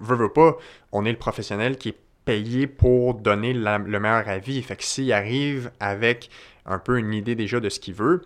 veux, 0.00 0.16
veux 0.16 0.32
pas, 0.32 0.56
on 0.92 1.04
est 1.04 1.10
le 1.12 1.18
professionnel 1.18 1.76
qui 1.76 1.90
est 1.90 1.98
payé 2.24 2.66
pour 2.66 3.14
donner 3.14 3.52
la- 3.52 3.78
le 3.78 4.00
meilleur 4.00 4.28
avis. 4.28 4.60
Fait 4.62 4.76
que 4.76 4.84
s'il 4.84 5.12
arrive 5.12 5.70
avec 5.80 6.28
un 6.64 6.78
peu 6.78 6.98
une 6.98 7.12
idée 7.14 7.34
déjà 7.34 7.60
de 7.60 7.68
ce 7.68 7.78
qu'il 7.80 7.94
veut, 7.94 8.22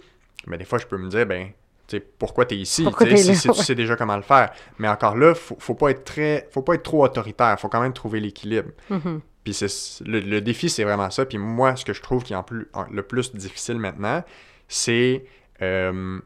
ben 0.46 0.56
des 0.56 0.64
fois 0.64 0.78
je 0.78 0.86
peux 0.86 0.96
me 0.96 1.08
dire, 1.08 1.26
ben 1.26 1.48
tu 1.86 1.96
sais, 1.96 2.00
pourquoi 2.00 2.46
tu 2.46 2.54
es 2.54 2.58
ici, 2.58 2.82
Pourquoi 2.84 3.06
tu 3.06 3.16
sais, 3.16 3.26
t'es 3.26 3.34
si, 3.34 3.40
si 3.40 3.48
tu 3.50 3.62
sais 3.62 3.74
déjà 3.74 3.96
comment 3.96 4.16
le 4.16 4.22
faire. 4.22 4.52
Mais 4.78 4.88
encore 4.88 5.16
là, 5.16 5.34
faut, 5.34 5.56
faut 5.58 5.74
pas 5.74 5.90
être 5.90 6.04
très, 6.04 6.48
faut 6.50 6.62
pas 6.62 6.74
être 6.74 6.82
trop 6.82 7.04
autoritaire, 7.04 7.58
faut 7.60 7.68
quand 7.68 7.80
même 7.80 7.92
trouver 7.92 8.20
l'équilibre. 8.20 8.70
Mhm. 8.88 9.20
Puis 9.44 9.54
c'est 9.54 9.66
le, 10.06 10.20
le 10.20 10.40
défi, 10.40 10.68
c'est 10.70 10.84
vraiment 10.84 11.10
ça. 11.10 11.26
Puis 11.26 11.36
moi, 11.38 11.74
ce 11.76 11.84
que 11.84 11.92
je 11.92 12.00
trouve 12.02 12.22
qui 12.22 12.32
est 12.32 12.36
en 12.36 12.42
plus, 12.42 12.68
en- 12.74 12.84
le 12.90 13.02
plus 13.02 13.34
difficile 13.34 13.78
maintenant, 13.78 14.22
c'est 14.68 15.24
euh, 15.62 16.18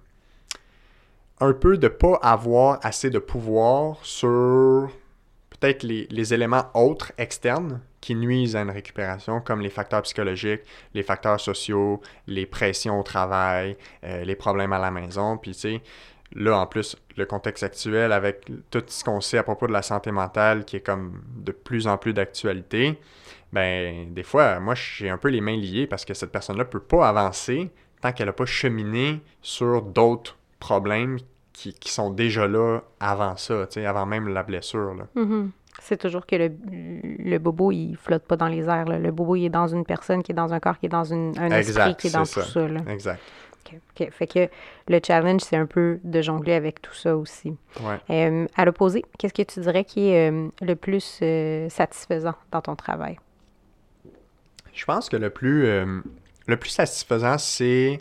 un 1.44 1.52
peu 1.52 1.76
de 1.76 1.88
pas 1.88 2.18
avoir 2.22 2.78
assez 2.82 3.10
de 3.10 3.18
pouvoir 3.18 3.98
sur 4.02 4.88
peut-être 5.50 5.82
les, 5.82 6.06
les 6.10 6.34
éléments 6.34 6.66
autres 6.74 7.12
externes 7.18 7.80
qui 8.00 8.14
nuisent 8.14 8.54
à 8.54 8.60
une 8.60 8.70
récupération, 8.70 9.40
comme 9.40 9.60
les 9.60 9.70
facteurs 9.70 10.02
psychologiques, 10.02 10.60
les 10.92 11.02
facteurs 11.02 11.40
sociaux, 11.40 12.02
les 12.26 12.44
pressions 12.44 13.00
au 13.00 13.02
travail, 13.02 13.76
euh, 14.04 14.24
les 14.24 14.36
problèmes 14.36 14.74
à 14.74 14.78
la 14.78 14.90
maison. 14.90 15.38
Puis 15.38 15.52
tu 15.52 15.60
sais, 15.60 15.82
là 16.34 16.58
en 16.58 16.66
plus, 16.66 16.96
le 17.16 17.24
contexte 17.24 17.62
actuel 17.62 18.12
avec 18.12 18.44
tout 18.70 18.82
ce 18.86 19.04
qu'on 19.04 19.20
sait 19.20 19.38
à 19.38 19.42
propos 19.42 19.66
de 19.66 19.72
la 19.72 19.82
santé 19.82 20.10
mentale 20.10 20.64
qui 20.64 20.76
est 20.76 20.80
comme 20.80 21.22
de 21.36 21.52
plus 21.52 21.86
en 21.86 21.96
plus 21.96 22.12
d'actualité, 22.12 22.98
ben 23.52 24.12
des 24.12 24.22
fois, 24.22 24.60
moi 24.60 24.74
j'ai 24.74 25.08
un 25.08 25.18
peu 25.18 25.28
les 25.28 25.40
mains 25.40 25.56
liées 25.56 25.86
parce 25.86 26.04
que 26.04 26.12
cette 26.12 26.32
personne-là 26.32 26.66
peut 26.66 26.80
pas 26.80 27.08
avancer 27.08 27.70
tant 28.02 28.12
qu'elle 28.12 28.26
n'a 28.26 28.32
pas 28.34 28.44
cheminé 28.44 29.22
sur 29.40 29.80
d'autres 29.80 30.36
problèmes 30.58 31.18
qui, 31.54 31.72
qui 31.72 31.90
sont 31.90 32.10
déjà 32.10 32.46
là 32.46 32.80
avant 33.00 33.36
ça, 33.38 33.66
avant 33.86 34.04
même 34.04 34.28
la 34.28 34.42
blessure. 34.42 34.94
Là. 34.94 35.06
Mhm. 35.14 35.50
C'est 35.80 35.96
toujours 35.96 36.26
que 36.26 36.36
le, 36.36 36.50
le 36.70 37.38
bobo, 37.38 37.72
il 37.72 37.96
flotte 37.96 38.24
pas 38.24 38.36
dans 38.36 38.48
les 38.48 38.68
airs. 38.68 38.84
là. 38.84 38.98
Le 38.98 39.10
bobo, 39.10 39.36
il 39.36 39.46
est 39.46 39.50
dans 39.50 39.66
une 39.66 39.84
personne 39.84 40.22
qui 40.22 40.32
est 40.32 40.34
dans 40.34 40.52
un 40.52 40.60
corps, 40.60 40.78
qui 40.78 40.86
est 40.86 40.90
dans 40.90 41.04
une, 41.04 41.32
un 41.38 41.50
esprit, 41.50 41.96
qui 41.96 42.08
est 42.08 42.14
dans 42.14 42.20
tout 42.20 42.40
ça. 42.40 42.44
ça. 42.44 42.68
là. 42.68 42.80
Exact. 42.88 43.20
Fait 44.10 44.26
que 44.26 44.48
le 44.88 45.00
challenge, 45.04 45.40
c'est 45.40 45.56
un 45.56 45.66
peu 45.66 45.98
de 46.04 46.20
jongler 46.22 46.52
avec 46.52 46.82
tout 46.82 46.94
ça 46.94 47.16
aussi. 47.16 47.56
Ouais. 47.80 47.98
Euh, 48.10 48.46
à 48.56 48.64
l'opposé, 48.66 49.04
qu'est-ce 49.18 49.32
que 49.34 49.42
tu 49.42 49.60
dirais 49.60 49.84
qui 49.84 50.10
est 50.10 50.30
euh, 50.30 50.48
le 50.60 50.74
plus 50.76 51.18
euh, 51.22 51.68
satisfaisant 51.70 52.34
dans 52.52 52.60
ton 52.60 52.76
travail? 52.76 53.18
Je 54.74 54.84
pense 54.84 55.08
que 55.08 55.16
le 55.16 55.30
plus, 55.30 55.62
le 55.64 56.56
plus 56.56 56.70
satisfaisant, 56.70 57.38
c'est 57.38 58.00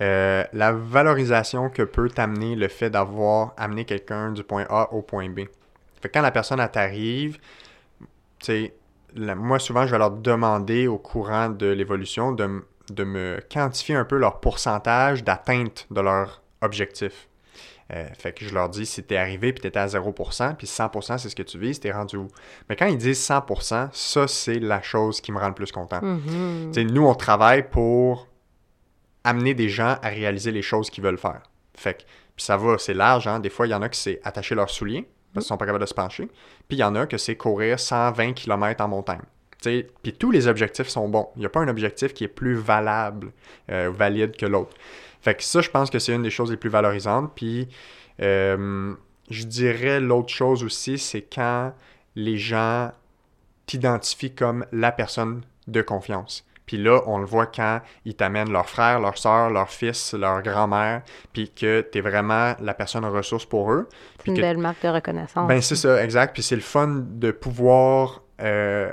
euh, 0.00 0.44
la 0.52 0.72
valorisation 0.72 1.70
que 1.70 1.82
peut 1.82 2.08
t'amener 2.08 2.54
le 2.54 2.68
fait 2.68 2.90
d'avoir 2.90 3.54
amené 3.56 3.84
quelqu'un 3.84 4.30
du 4.30 4.44
point 4.44 4.66
A 4.68 4.92
au 4.92 5.00
point 5.02 5.28
B. 5.30 5.40
Fait 6.00 6.08
que 6.08 6.14
quand 6.14 6.22
la 6.22 6.30
personne 6.30 6.66
t'arrive, 6.70 7.38
moi 9.16 9.58
souvent 9.58 9.86
je 9.86 9.92
vais 9.92 9.98
leur 9.98 10.10
demander 10.10 10.86
au 10.86 10.98
courant 10.98 11.48
de 11.48 11.66
l'évolution 11.66 12.32
de, 12.32 12.62
me 13.04 13.40
quantifier 13.50 13.94
un 13.94 14.04
peu 14.04 14.18
leur 14.18 14.40
pourcentage 14.40 15.24
d'atteinte 15.24 15.86
de 15.90 16.00
leur 16.00 16.42
objectif. 16.60 17.28
Euh, 17.94 18.04
fait 18.18 18.32
que 18.32 18.44
je 18.44 18.52
leur 18.52 18.68
dis, 18.68 18.84
si 18.84 19.02
t'es 19.04 19.16
arrivé 19.16 19.52
puis 19.52 19.62
t'étais 19.62 19.78
à 19.78 19.86
0%, 19.86 20.56
puis 20.56 20.66
100% 20.66 21.18
c'est 21.18 21.28
ce 21.28 21.36
que 21.36 21.42
tu 21.44 21.56
vises, 21.56 21.78
t'es 21.78 21.92
rendu 21.92 22.16
où? 22.16 22.28
Mais 22.68 22.74
quand 22.74 22.86
ils 22.86 22.98
disent 22.98 23.20
100%, 23.26 23.88
ça 23.92 24.28
c'est 24.28 24.58
la 24.58 24.82
chose 24.82 25.20
qui 25.20 25.32
me 25.32 25.38
rend 25.38 25.48
le 25.48 25.54
plus 25.54 25.70
content. 25.72 26.00
Mhm. 26.02 26.74
Sais, 26.74 26.84
nous, 26.84 27.06
on 27.06 27.14
travaille 27.14 27.68
pour 27.68 28.26
amener 29.26 29.54
des 29.54 29.68
gens 29.68 29.98
à 30.02 30.08
réaliser 30.08 30.52
les 30.52 30.62
choses 30.62 30.88
qu'ils 30.88 31.04
veulent 31.04 31.18
faire. 31.18 31.42
Fait 31.74 31.94
que, 31.94 32.02
puis 32.36 32.44
ça 32.44 32.56
va, 32.56 32.78
c'est 32.78 32.94
large, 32.94 33.26
hein. 33.26 33.40
Des 33.40 33.50
fois, 33.50 33.66
il 33.66 33.70
y 33.70 33.74
en 33.74 33.82
a 33.82 33.88
qui 33.88 33.98
c'est 33.98 34.20
attacher 34.24 34.54
leurs 34.54 34.70
souliers 34.70 35.06
parce 35.34 35.44
qu'ils 35.44 35.48
sont 35.48 35.56
pas 35.58 35.66
capables 35.66 35.84
de 35.84 35.88
se 35.88 35.94
pencher. 35.94 36.28
Puis 36.68 36.76
il 36.76 36.80
y 36.80 36.84
en 36.84 36.94
a 36.94 37.06
que 37.06 37.18
c'est 37.18 37.36
courir 37.36 37.78
120 37.78 38.32
km 38.32 38.82
en 38.82 38.88
montagne. 38.88 39.20
Puis 39.60 40.12
tous 40.12 40.30
les 40.30 40.46
objectifs 40.46 40.88
sont 40.88 41.08
bons. 41.08 41.28
Il 41.36 41.40
n'y 41.40 41.46
a 41.46 41.48
pas 41.48 41.60
un 41.60 41.68
objectif 41.68 42.14
qui 42.14 42.24
est 42.24 42.28
plus 42.28 42.54
valable, 42.54 43.32
euh, 43.70 43.90
valide 43.92 44.36
que 44.36 44.46
l'autre. 44.46 44.76
Fait 45.20 45.34
que 45.34 45.42
ça, 45.42 45.60
je 45.60 45.70
pense 45.70 45.90
que 45.90 45.98
c'est 45.98 46.14
une 46.14 46.22
des 46.22 46.30
choses 46.30 46.50
les 46.50 46.56
plus 46.56 46.70
valorisantes. 46.70 47.32
Puis 47.34 47.68
euh, 48.22 48.94
je 49.28 49.44
dirais 49.44 49.98
l'autre 49.98 50.32
chose 50.32 50.62
aussi, 50.62 50.98
c'est 50.98 51.22
quand 51.22 51.74
les 52.14 52.38
gens 52.38 52.92
t'identifient 53.66 54.34
comme 54.34 54.64
la 54.72 54.92
personne 54.92 55.42
de 55.66 55.82
confiance. 55.82 56.45
Puis 56.66 56.76
là, 56.78 57.00
on 57.06 57.18
le 57.18 57.24
voit 57.24 57.46
quand 57.46 57.80
ils 58.04 58.14
t'amènent 58.16 58.50
leur 58.50 58.68
frère, 58.68 58.98
leur 59.00 59.16
soeur, 59.16 59.50
leur 59.50 59.70
fils, 59.70 60.12
leur 60.14 60.42
grand-mère, 60.42 61.02
puis 61.32 61.48
que 61.50 61.80
tu 61.80 61.98
es 61.98 62.00
vraiment 62.00 62.54
la 62.60 62.74
personne 62.74 63.04
ressource 63.04 63.46
pour 63.46 63.72
eux. 63.72 63.88
C'est 64.16 64.22
Puis 64.24 64.30
une 64.32 64.36
que- 64.38 64.42
belle 64.42 64.58
marque 64.58 64.82
de 64.82 64.88
reconnaissance. 64.88 65.46
ben, 65.48 65.60
c'est 65.62 65.76
ça, 65.76 66.02
exact. 66.02 66.32
Puis 66.34 66.42
c'est 66.42 66.56
le 66.56 66.62
fun 66.62 66.88
de 67.06 67.30
pouvoir 67.30 68.22
euh, 68.40 68.92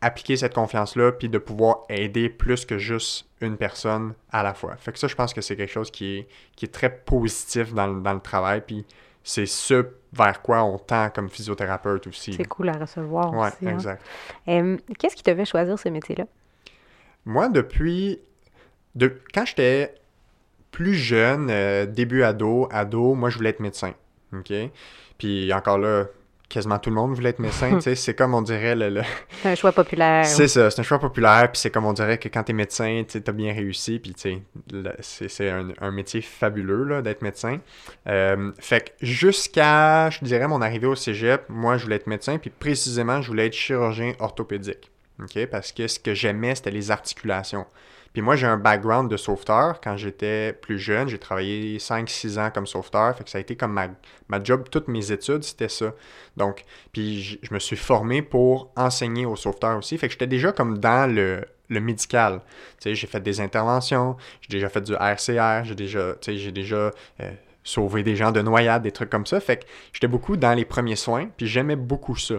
appliquer 0.00 0.36
cette 0.36 0.52
confiance-là, 0.54 1.12
puis 1.12 1.28
de 1.28 1.38
pouvoir 1.38 1.82
aider 1.88 2.28
plus 2.28 2.66
que 2.66 2.76
juste 2.76 3.28
une 3.40 3.56
personne 3.56 4.14
à 4.32 4.42
la 4.42 4.52
fois. 4.52 4.74
Fait 4.76 4.90
que 4.92 4.98
ça, 4.98 5.06
je 5.06 5.14
pense 5.14 5.32
que 5.32 5.40
c'est 5.40 5.54
quelque 5.54 5.72
chose 5.72 5.92
qui 5.92 6.18
est, 6.18 6.28
qui 6.56 6.64
est 6.64 6.72
très 6.74 6.90
positif 6.90 7.72
dans, 7.72 7.86
le- 7.86 8.00
dans 8.00 8.12
le 8.14 8.20
travail, 8.20 8.62
puis 8.66 8.84
c'est 9.22 9.46
ce 9.46 9.86
vers 10.12 10.42
quoi 10.42 10.64
on 10.64 10.76
tend 10.78 11.08
comme 11.10 11.28
physiothérapeute 11.30 12.08
aussi. 12.08 12.34
C'est 12.34 12.44
cool 12.48 12.68
à 12.70 12.72
recevoir 12.72 13.32
Ouais, 13.32 13.46
aussi. 13.46 13.68
hein. 13.68 13.74
exact. 13.74 14.02
Euh, 14.48 14.76
Qu'est-ce 14.98 15.14
qui 15.14 15.22
te 15.22 15.32
fait 15.34 15.44
choisir 15.44 15.78
ce 15.78 15.88
métier-là? 15.88 16.24
Moi, 17.24 17.48
depuis. 17.48 18.20
De, 18.94 19.18
quand 19.32 19.46
j'étais 19.46 19.94
plus 20.70 20.94
jeune, 20.94 21.48
euh, 21.50 21.86
début 21.86 22.22
ado, 22.22 22.68
ado, 22.70 23.14
moi, 23.14 23.30
je 23.30 23.36
voulais 23.36 23.50
être 23.50 23.60
médecin. 23.60 23.92
OK? 24.34 24.52
Puis 25.18 25.52
encore 25.52 25.78
là, 25.78 26.06
quasiment 26.48 26.78
tout 26.78 26.90
le 26.90 26.96
monde 26.96 27.14
voulait 27.14 27.30
être 27.30 27.38
médecin. 27.38 27.70
tu 27.76 27.80
sais, 27.82 27.94
c'est 27.94 28.14
comme 28.14 28.34
on 28.34 28.42
dirait 28.42 28.74
le. 28.74 28.90
le- 28.90 29.02
C'est 29.42 29.48
un 29.50 29.54
choix 29.54 29.72
populaire. 29.72 30.26
C'est 30.26 30.48
ça, 30.48 30.70
c'est 30.70 30.80
un 30.80 30.82
choix 30.82 30.98
populaire, 30.98 31.50
puis 31.50 31.58
c'est 31.60 31.70
comme 31.70 31.86
on 31.86 31.94
dirait 31.94 32.18
que 32.18 32.28
quand 32.28 32.42
t'es 32.42 32.52
médecin, 32.52 33.02
tu 33.08 33.22
as 33.26 33.32
bien 33.32 33.54
réussi, 33.54 33.98
puis 33.98 34.12
tu 34.12 34.20
sais, 34.20 34.42
le- 34.70 34.92
c'est 35.00 35.48
un, 35.48 35.68
un 35.80 35.90
métier 35.90 36.20
fabuleux 36.20 37.00
d'être 37.02 37.22
médecin. 37.22 37.60
Euh, 38.08 38.52
fait 38.58 38.90
que 38.98 39.06
jusqu'à, 39.06 40.10
je 40.10 40.18
dirais, 40.22 40.48
mon 40.48 40.60
arrivée 40.60 40.86
au 40.86 40.94
cégep, 40.96 41.44
moi 41.48 41.78
je 41.78 41.84
voulais 41.84 41.96
être 41.96 42.06
médecin, 42.06 42.36
puis 42.36 42.50
précisément 42.50 43.22
je 43.22 43.28
voulais 43.28 43.46
être 43.46 43.54
chirurgien 43.54 44.12
orthopédique. 44.18 44.90
Parce 45.50 45.72
que 45.72 45.86
ce 45.86 45.98
que 45.98 46.14
j'aimais, 46.14 46.54
c'était 46.54 46.70
les 46.70 46.90
articulations. 46.90 47.66
Puis 48.12 48.20
moi, 48.20 48.36
j'ai 48.36 48.46
un 48.46 48.58
background 48.58 49.10
de 49.10 49.16
sauveteur. 49.16 49.80
Quand 49.80 49.96
j'étais 49.96 50.52
plus 50.52 50.78
jeune, 50.78 51.08
j'ai 51.08 51.18
travaillé 51.18 51.78
5-6 51.78 52.38
ans 52.38 52.50
comme 52.52 52.66
sauveteur. 52.66 53.16
Fait 53.16 53.24
que 53.24 53.30
ça 53.30 53.38
a 53.38 53.40
été 53.40 53.56
comme 53.56 53.72
ma, 53.72 53.88
ma 54.28 54.42
job, 54.42 54.68
toutes 54.70 54.88
mes 54.88 55.12
études, 55.12 55.42
c'était 55.44 55.70
ça. 55.70 55.94
Donc, 56.36 56.64
puis 56.92 57.38
je 57.42 57.54
me 57.54 57.58
suis 57.58 57.76
formé 57.76 58.20
pour 58.20 58.70
enseigner 58.76 59.24
aux 59.24 59.36
sauveteurs 59.36 59.78
aussi. 59.78 59.96
Fait 59.96 60.08
que 60.08 60.12
j'étais 60.12 60.26
déjà 60.26 60.52
comme 60.52 60.76
dans 60.78 61.12
le, 61.12 61.42
le 61.70 61.80
médical. 61.80 62.42
Tu 62.78 62.90
sais, 62.90 62.94
j'ai 62.94 63.06
fait 63.06 63.20
des 63.20 63.40
interventions, 63.40 64.16
j'ai 64.42 64.48
déjà 64.50 64.68
fait 64.68 64.82
du 64.82 64.92
RCR, 64.92 65.64
j'ai 65.64 65.74
déjà, 65.74 66.14
tu 66.20 66.32
sais, 66.32 66.36
j'ai 66.36 66.52
déjà 66.52 66.90
euh, 67.20 67.30
sauvé 67.64 68.02
des 68.02 68.14
gens 68.14 68.30
de 68.30 68.42
noyade, 68.42 68.82
des 68.82 68.92
trucs 68.92 69.10
comme 69.10 69.26
ça. 69.26 69.40
Fait 69.40 69.58
que 69.58 69.64
j'étais 69.92 70.08
beaucoup 70.08 70.36
dans 70.36 70.52
les 70.52 70.66
premiers 70.66 70.96
soins, 70.96 71.28
puis 71.36 71.46
j'aimais 71.46 71.76
beaucoup 71.76 72.16
ça. 72.16 72.36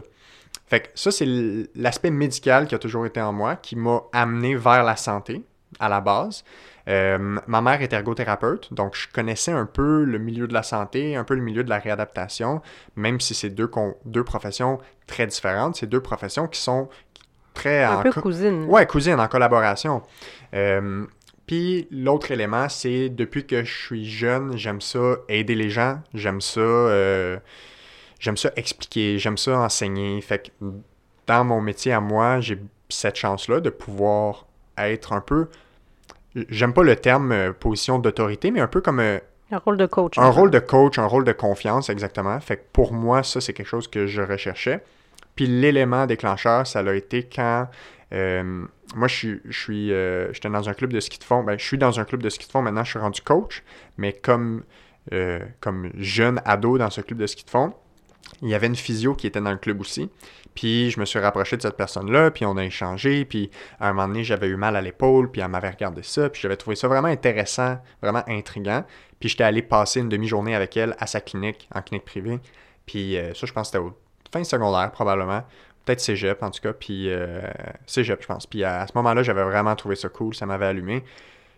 Fait 0.73 0.79
que 0.79 0.87
ça, 0.95 1.11
c'est 1.11 1.27
l'aspect 1.75 2.09
médical 2.09 2.65
qui 2.65 2.73
a 2.73 2.79
toujours 2.79 3.05
été 3.05 3.21
en 3.21 3.31
moi, 3.31 3.57
qui 3.57 3.75
m'a 3.75 4.01
amené 4.11 4.55
vers 4.55 4.83
la 4.83 4.95
santé 4.95 5.43
à 5.79 5.87
la 5.87 6.01
base. 6.01 6.43
Euh, 6.87 7.37
ma 7.45 7.61
mère 7.61 7.83
est 7.83 7.93
ergothérapeute, 7.93 8.73
donc 8.73 8.95
je 8.95 9.07
connaissais 9.07 9.51
un 9.51 9.67
peu 9.67 10.03
le 10.03 10.17
milieu 10.17 10.47
de 10.47 10.53
la 10.55 10.63
santé, 10.63 11.15
un 11.15 11.23
peu 11.23 11.35
le 11.35 11.41
milieu 11.43 11.63
de 11.63 11.69
la 11.69 11.77
réadaptation, 11.77 12.59
même 12.95 13.19
si 13.19 13.35
c'est 13.35 13.51
deux, 13.51 13.69
deux 14.05 14.23
professions 14.23 14.79
très 15.05 15.27
différentes. 15.27 15.75
C'est 15.75 15.85
deux 15.85 16.01
professions 16.01 16.47
qui 16.47 16.59
sont 16.59 16.89
très 17.53 17.83
un 17.83 17.97
en 17.97 18.01
peu 18.01 18.11
co- 18.11 18.21
cousine. 18.21 18.63
Ouais, 18.65 18.87
cousine, 18.87 19.19
en 19.19 19.27
collaboration. 19.27 20.01
Euh, 20.55 21.05
Puis 21.45 21.87
l'autre 21.91 22.31
élément, 22.31 22.67
c'est 22.67 23.09
depuis 23.09 23.45
que 23.45 23.63
je 23.63 23.71
suis 23.85 24.09
jeune, 24.09 24.57
j'aime 24.57 24.81
ça 24.81 25.17
aider 25.29 25.53
les 25.53 25.69
gens, 25.69 26.01
j'aime 26.15 26.41
ça, 26.41 26.59
euh, 26.61 27.37
j'aime 28.23 28.37
ça 28.37 28.51
expliquer, 28.55 29.19
j'aime 29.19 29.37
ça 29.37 29.59
enseigner. 29.59 30.19
Fait 30.21 30.49
que 30.59 30.65
dans 31.27 31.43
mon 31.43 31.59
métier 31.61 31.91
à 31.91 31.99
moi, 31.99 32.39
j'ai 32.39 32.57
cette 32.89 33.17
chance-là 33.17 33.59
de 33.59 33.69
pouvoir 33.69 34.47
être 34.77 35.11
un 35.11 35.19
peu, 35.19 35.49
j'aime 36.49 36.73
pas 36.73 36.83
le 36.83 36.95
terme 36.95 37.31
euh, 37.33 37.51
position 37.51 37.99
d'autorité, 37.99 38.49
mais 38.51 38.61
un 38.61 38.67
peu 38.67 38.79
comme 38.79 39.01
euh, 39.01 39.19
Un 39.51 39.57
rôle 39.57 39.75
de 39.77 39.85
coach. 39.85 40.17
un 40.17 40.29
rôle 40.29 40.51
de 40.51 40.59
coach, 40.59 40.97
un 40.99 41.05
rôle 41.05 41.25
de 41.25 41.33
confiance, 41.33 41.89
exactement. 41.89 42.39
Fait 42.39 42.57
que 42.57 42.63
pour 42.71 42.93
moi, 42.93 43.23
ça, 43.23 43.41
c'est 43.41 43.51
quelque 43.53 43.67
chose 43.67 43.89
que 43.89 44.07
je 44.07 44.21
recherchais. 44.21 44.81
Puis 45.35 45.45
l'élément 45.47 46.05
déclencheur, 46.05 46.65
ça 46.65 46.81
l'a 46.81 46.95
été 46.95 47.23
quand. 47.23 47.67
euh, 48.13 48.65
moi, 48.95 49.07
je 49.09 49.15
suis, 49.15 49.41
je 49.49 49.59
suis, 49.59 49.87
j'étais 50.33 50.49
dans 50.49 50.69
un 50.69 50.73
club 50.73 50.93
de 50.93 50.99
ski 51.01 51.19
de 51.19 51.23
fond. 51.25 51.43
Ben, 51.43 51.57
je 51.59 51.65
suis 51.65 51.77
dans 51.77 51.99
un 51.99 52.05
club 52.05 52.21
de 52.21 52.29
ski 52.29 52.45
de 52.47 52.51
fond. 52.51 52.61
Maintenant, 52.61 52.83
je 52.85 52.91
suis 52.91 52.99
rendu 52.99 53.21
coach. 53.21 53.63
Mais 53.97 54.13
comme, 54.13 54.63
comme 55.59 55.89
jeune 55.97 56.39
ado 56.45 56.77
dans 56.77 56.91
ce 56.91 57.01
club 57.01 57.17
de 57.19 57.25
ski 57.27 57.43
de 57.43 57.49
fond, 57.49 57.73
il 58.41 58.49
y 58.49 58.55
avait 58.55 58.67
une 58.67 58.75
physio 58.75 59.15
qui 59.15 59.27
était 59.27 59.41
dans 59.41 59.51
le 59.51 59.57
club 59.57 59.79
aussi. 59.81 60.09
Puis 60.55 60.91
je 60.91 60.99
me 60.99 61.05
suis 61.05 61.19
rapproché 61.19 61.57
de 61.57 61.61
cette 61.61 61.77
personne-là, 61.77 62.31
puis 62.31 62.45
on 62.45 62.57
a 62.57 62.63
échangé, 62.63 63.25
puis 63.25 63.49
à 63.79 63.89
un 63.89 63.93
moment 63.93 64.07
donné, 64.07 64.23
j'avais 64.23 64.47
eu 64.47 64.55
mal 64.55 64.75
à 64.75 64.81
l'épaule, 64.81 65.31
puis 65.31 65.41
elle 65.41 65.47
m'avait 65.47 65.69
regardé 65.69 66.03
ça, 66.03 66.29
puis 66.29 66.41
j'avais 66.41 66.57
trouvé 66.57 66.75
ça 66.75 66.87
vraiment 66.87 67.07
intéressant, 67.07 67.79
vraiment 68.01 68.23
intriguant. 68.27 68.83
Puis 69.19 69.29
j'étais 69.29 69.43
allé 69.43 69.61
passer 69.61 70.01
une 70.01 70.09
demi-journée 70.09 70.55
avec 70.55 70.75
elle 70.77 70.95
à 70.99 71.07
sa 71.07 71.21
clinique, 71.21 71.67
en 71.73 71.81
clinique 71.81 72.05
privée. 72.05 72.39
Puis 72.85 73.17
euh, 73.17 73.33
ça, 73.33 73.47
je 73.47 73.53
pense 73.53 73.71
que 73.71 73.77
c'était 73.77 73.83
au 73.83 73.97
fin 74.31 74.43
secondaire, 74.43 74.91
probablement. 74.91 75.43
Peut-être 75.85 76.01
cégep, 76.01 76.43
en 76.43 76.51
tout 76.51 76.61
cas. 76.61 76.73
Puis 76.73 77.09
euh, 77.09 77.41
cégep, 77.85 78.21
je 78.21 78.27
pense. 78.27 78.45
Puis 78.45 78.63
à, 78.63 78.81
à 78.81 78.87
ce 78.87 78.91
moment-là, 78.95 79.23
j'avais 79.23 79.43
vraiment 79.43 79.75
trouvé 79.75 79.95
ça 79.95 80.09
cool, 80.09 80.35
ça 80.35 80.45
m'avait 80.45 80.65
allumé. 80.65 81.03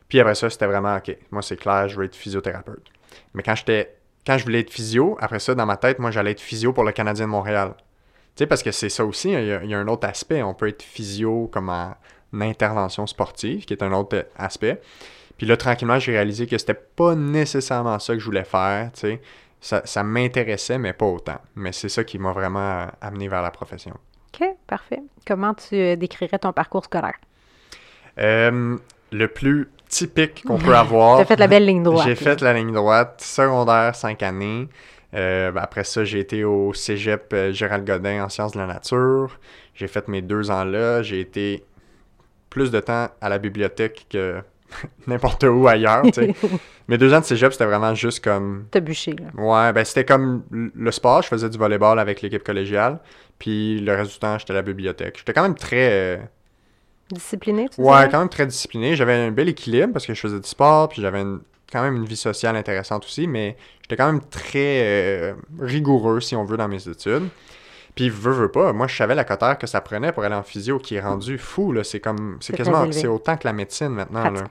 Puis 0.08 0.20
après 0.20 0.36
ça, 0.36 0.50
c'était 0.50 0.68
vraiment, 0.68 0.96
OK, 0.96 1.18
moi 1.32 1.42
c'est 1.42 1.58
clair, 1.58 1.90
je 1.90 1.98
veux 1.98 2.06
être 2.06 2.16
physiothérapeute. 2.16 2.84
Mais 3.34 3.44
quand 3.44 3.56
j'étais 3.56 3.96
quand 4.26 4.38
je 4.38 4.44
voulais 4.44 4.62
être 4.62 4.72
physio, 4.72 5.18
après 5.20 5.40
ça, 5.40 5.56
dans 5.56 5.66
ma 5.66 5.78
tête, 5.78 6.00
moi, 6.00 6.12
j'allais 6.12 6.32
être 6.32 6.42
physio 6.42 6.74
pour 6.74 6.84
le 6.84 6.92
Canadien 6.92 7.26
de 7.26 7.32
Montréal. 7.32 7.74
Tu 7.78 8.40
sais, 8.40 8.48
parce 8.48 8.64
que 8.64 8.72
c'est 8.72 8.90
ça 8.90 9.06
aussi, 9.06 9.30
il 9.32 9.46
y, 9.46 9.52
a, 9.52 9.64
il 9.64 9.70
y 9.70 9.74
a 9.74 9.80
un 9.80 9.88
autre 9.88 10.08
aspect. 10.08 10.44
On 10.44 10.54
peut 10.54 10.68
être 10.68 10.84
physio 10.84 11.50
comme 11.52 11.70
en 11.70 11.96
intervention 12.42 13.08
sportive, 13.08 13.66
qui 13.66 13.74
est 13.74 13.84
un 13.84 13.94
autre 13.94 14.26
aspect. 14.36 14.82
Puis 15.38 15.46
là, 15.46 15.58
tranquillement, 15.58 16.00
j'ai 16.00 16.14
réalisé 16.14 16.48
que 16.48 16.58
c'était 16.58 16.74
pas 16.74 17.16
nécessairement 17.16 18.00
ça 18.00 18.14
que 18.14 18.20
je 18.20 18.26
voulais 18.26 18.44
faire, 18.44 18.92
tu 18.94 19.02
sais. 19.02 19.22
Ça, 19.62 19.82
ça 19.86 20.04
m'intéressait, 20.04 20.78
mais 20.78 20.94
pas 20.94 21.06
autant. 21.06 21.40
Mais 21.56 21.72
c'est 21.72 21.90
ça 21.90 22.04
qui 22.04 22.20
m'a 22.20 22.32
vraiment 22.32 22.88
amené 23.02 23.28
vers 23.28 23.42
la 23.42 23.52
profession. 23.52 23.98
OK, 24.34 24.48
parfait. 24.68 25.02
Comment 25.26 25.54
tu 25.56 25.76
euh, 25.76 25.96
décrirais 25.96 26.38
ton 26.38 26.54
parcours 26.54 26.86
scolaire? 26.86 27.16
Euh, 28.20 28.78
le 29.12 29.28
plus 29.28 29.70
typique 29.88 30.44
qu'on 30.46 30.58
peut 30.58 30.76
avoir. 30.76 31.20
As 31.20 31.26
fait 31.26 31.40
la 31.40 31.48
belle 31.48 31.66
ligne 31.66 31.84
droite. 31.84 32.08
J'ai 32.08 32.16
fait 32.16 32.42
la 32.42 32.54
ligne 32.54 32.74
droite, 32.74 33.22
secondaire, 33.24 33.96
5 33.96 34.22
années. 34.24 34.68
Euh, 35.14 35.52
ben, 35.52 35.62
après 35.62 35.84
ça, 35.84 36.04
j'ai 36.04 36.20
été 36.20 36.44
au 36.44 36.74
cégep 36.74 37.32
euh, 37.34 37.52
Gérald 37.54 37.86
Godin 37.86 38.24
en 38.26 38.30
sciences 38.30 38.52
de 38.54 38.60
la 38.60 38.68
nature. 38.68 39.40
J'ai 39.74 39.88
fait 39.88 40.08
mes 40.08 40.22
deux 40.22 40.52
ans 40.52 40.66
là. 40.66 41.02
J'ai 41.04 41.20
été 41.20 41.64
plus 42.50 42.72
de 42.72 42.80
temps 42.80 43.08
à 43.22 43.30
la 43.30 43.38
bibliothèque 43.38 44.08
que 44.10 44.42
n'importe 45.08 45.44
où 45.44 45.68
ailleurs. 45.68 46.04
mes 46.88 46.98
deux 46.98 47.14
ans 47.14 47.20
de 47.20 47.26
cégep, 47.26 47.52
c'était 47.54 47.66
vraiment 47.66 47.96
juste 47.96 48.24
comme. 48.24 48.66
T'as 48.72 48.80
bûché, 48.82 49.14
là. 49.14 49.28
Ouais, 49.42 49.72
ben 49.74 49.86
c'était 49.86 50.06
comme 50.06 50.44
le 50.52 50.92
sport. 50.92 51.22
Je 51.22 51.28
faisais 51.30 51.50
du 51.50 51.58
volleyball 51.58 52.00
avec 52.00 52.22
l'équipe 52.22 52.44
collégiale. 52.44 53.00
Puis 53.40 53.80
le 53.80 53.94
reste 53.96 54.12
du 54.12 54.20
temps, 54.20 54.38
j'étais 54.38 54.52
à 54.52 54.56
la 54.56 54.62
bibliothèque. 54.62 55.18
J'étais 55.18 55.34
quand 55.34 55.44
même 55.44 55.56
très. 55.56 55.90
euh, 55.92 56.18
Discipliné, 57.12 57.70
tu 57.70 57.80
Ouais, 57.82 58.08
quand 58.10 58.20
même 58.20 58.30
très 58.30 58.48
discipliné. 58.48 58.96
J'avais 58.96 59.14
un 59.14 59.32
bel 59.32 59.48
équilibre 59.50 59.94
parce 59.94 60.06
que 60.08 60.14
je 60.14 60.20
faisais 60.20 60.40
du 60.40 60.48
sport, 60.48 60.90
puis 60.90 61.02
j'avais 61.02 61.22
une- 61.22 61.42
quand 61.72 61.82
même 61.84 61.96
une 61.96 62.06
vie 62.06 62.16
sociale 62.16 62.56
intéressante 62.56 63.06
aussi, 63.06 63.28
mais 63.28 63.58
j'étais 63.82 63.96
quand 63.96 64.06
même 64.12 64.22
très 64.22 64.82
euh, 64.84 65.34
rigoureux, 65.60 66.20
si 66.20 66.36
on 66.36 66.46
veut, 66.46 66.58
dans 66.58 66.68
mes 66.68 66.88
études. 66.88 67.28
Puis, 67.96 68.10
veux, 68.10 68.32
veux 68.32 68.52
pas, 68.52 68.74
moi, 68.74 68.88
je 68.88 68.96
savais 68.96 69.16
la 69.16 69.24
cotère 69.24 69.58
que 69.58 69.68
ça 69.68 69.80
prenait 69.82 70.12
pour 70.12 70.24
aller 70.24 70.36
en 70.36 70.44
physio, 70.44 70.80
qui 70.80 70.96
est 70.96 71.00
rendu 71.00 71.38
fou, 71.38 71.72
là. 71.72 71.84
C'est 71.84 72.00
comme, 72.02 72.38
c'est 72.42 72.56
quasiment, 72.56 72.92
c'est 72.92 73.08
autant 73.08 73.38
que 73.38 73.48
la 73.48 73.54
médecine 73.54 73.90
maintenant, 73.90 74.30
là. 74.32 74.44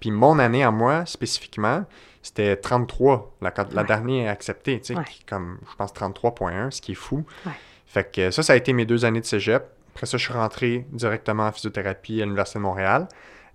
Puis, 0.00 0.10
mon 0.10 0.38
année 0.38 0.64
à 0.64 0.70
moi, 0.70 1.04
spécifiquement, 1.06 1.84
c'était 2.22 2.56
33, 2.56 3.32
la, 3.42 3.52
la 3.72 3.82
Ouais. 3.82 3.86
dernière 3.86 4.32
acceptée, 4.32 4.80
tu 4.80 4.94
sais, 4.94 4.98
Ouais. 4.98 5.04
comme, 5.28 5.58
je 5.70 5.76
pense, 5.76 5.92
33.1, 5.92 6.70
ce 6.70 6.80
qui 6.80 6.92
est 6.92 6.96
fou. 6.96 7.24
Ouais. 7.46 7.52
Fait 7.86 8.10
que 8.10 8.30
ça, 8.30 8.42
ça 8.42 8.54
a 8.54 8.56
été 8.56 8.72
mes 8.72 8.86
deux 8.86 9.04
années 9.04 9.20
de 9.20 9.26
cégep. 9.26 9.64
Après 9.94 10.06
ça, 10.06 10.16
je 10.16 10.24
suis 10.24 10.32
rentré 10.32 10.86
directement 10.92 11.46
en 11.46 11.52
physiothérapie 11.52 12.22
à 12.22 12.24
l'Université 12.24 12.58
de 12.58 12.64
Montréal. 12.64 13.08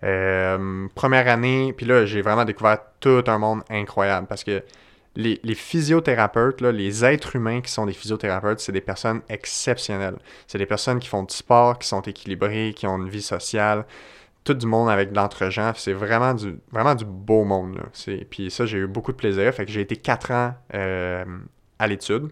Euh, 0.03 0.87
première 0.93 1.27
année, 1.27 1.73
puis 1.75 1.85
là, 1.85 2.05
j'ai 2.05 2.21
vraiment 2.21 2.45
découvert 2.45 2.79
tout 2.99 3.23
un 3.27 3.37
monde 3.37 3.61
incroyable 3.69 4.27
parce 4.27 4.43
que 4.43 4.63
les, 5.15 5.39
les 5.43 5.55
physiothérapeutes, 5.55 6.61
là, 6.61 6.71
les 6.71 7.05
êtres 7.05 7.35
humains 7.37 7.61
qui 7.61 7.71
sont 7.71 7.85
des 7.85 7.93
physiothérapeutes, 7.93 8.59
c'est 8.59 8.73
des 8.73 8.81
personnes 8.81 9.21
exceptionnelles. 9.29 10.17
C'est 10.45 10.57
des 10.57 10.65
personnes 10.65 10.99
qui 10.99 11.07
font 11.07 11.23
du 11.23 11.33
sport, 11.33 11.79
qui 11.79 11.87
sont 11.87 12.01
équilibrées, 12.01 12.73
qui 12.75 12.85
ont 12.85 12.97
une 12.97 13.09
vie 13.09 13.21
sociale, 13.21 13.85
tout 14.43 14.53
du 14.53 14.67
monde 14.67 14.89
avec 14.89 15.11
de 15.11 15.15
l'entre-gens. 15.15 15.71
C'est 15.75 15.93
vraiment 15.93 16.33
du, 16.33 16.57
vraiment 16.71 16.95
du 16.95 17.05
beau 17.05 17.45
monde. 17.45 17.79
Puis 18.29 18.51
ça, 18.51 18.65
j'ai 18.65 18.79
eu 18.79 18.87
beaucoup 18.87 19.11
de 19.11 19.17
plaisir. 19.17 19.53
Fait 19.53 19.65
que 19.65 19.71
j'ai 19.71 19.81
été 19.81 19.95
quatre 19.95 20.31
ans 20.31 20.53
euh, 20.73 21.25
à 21.79 21.87
l'étude. 21.87 22.29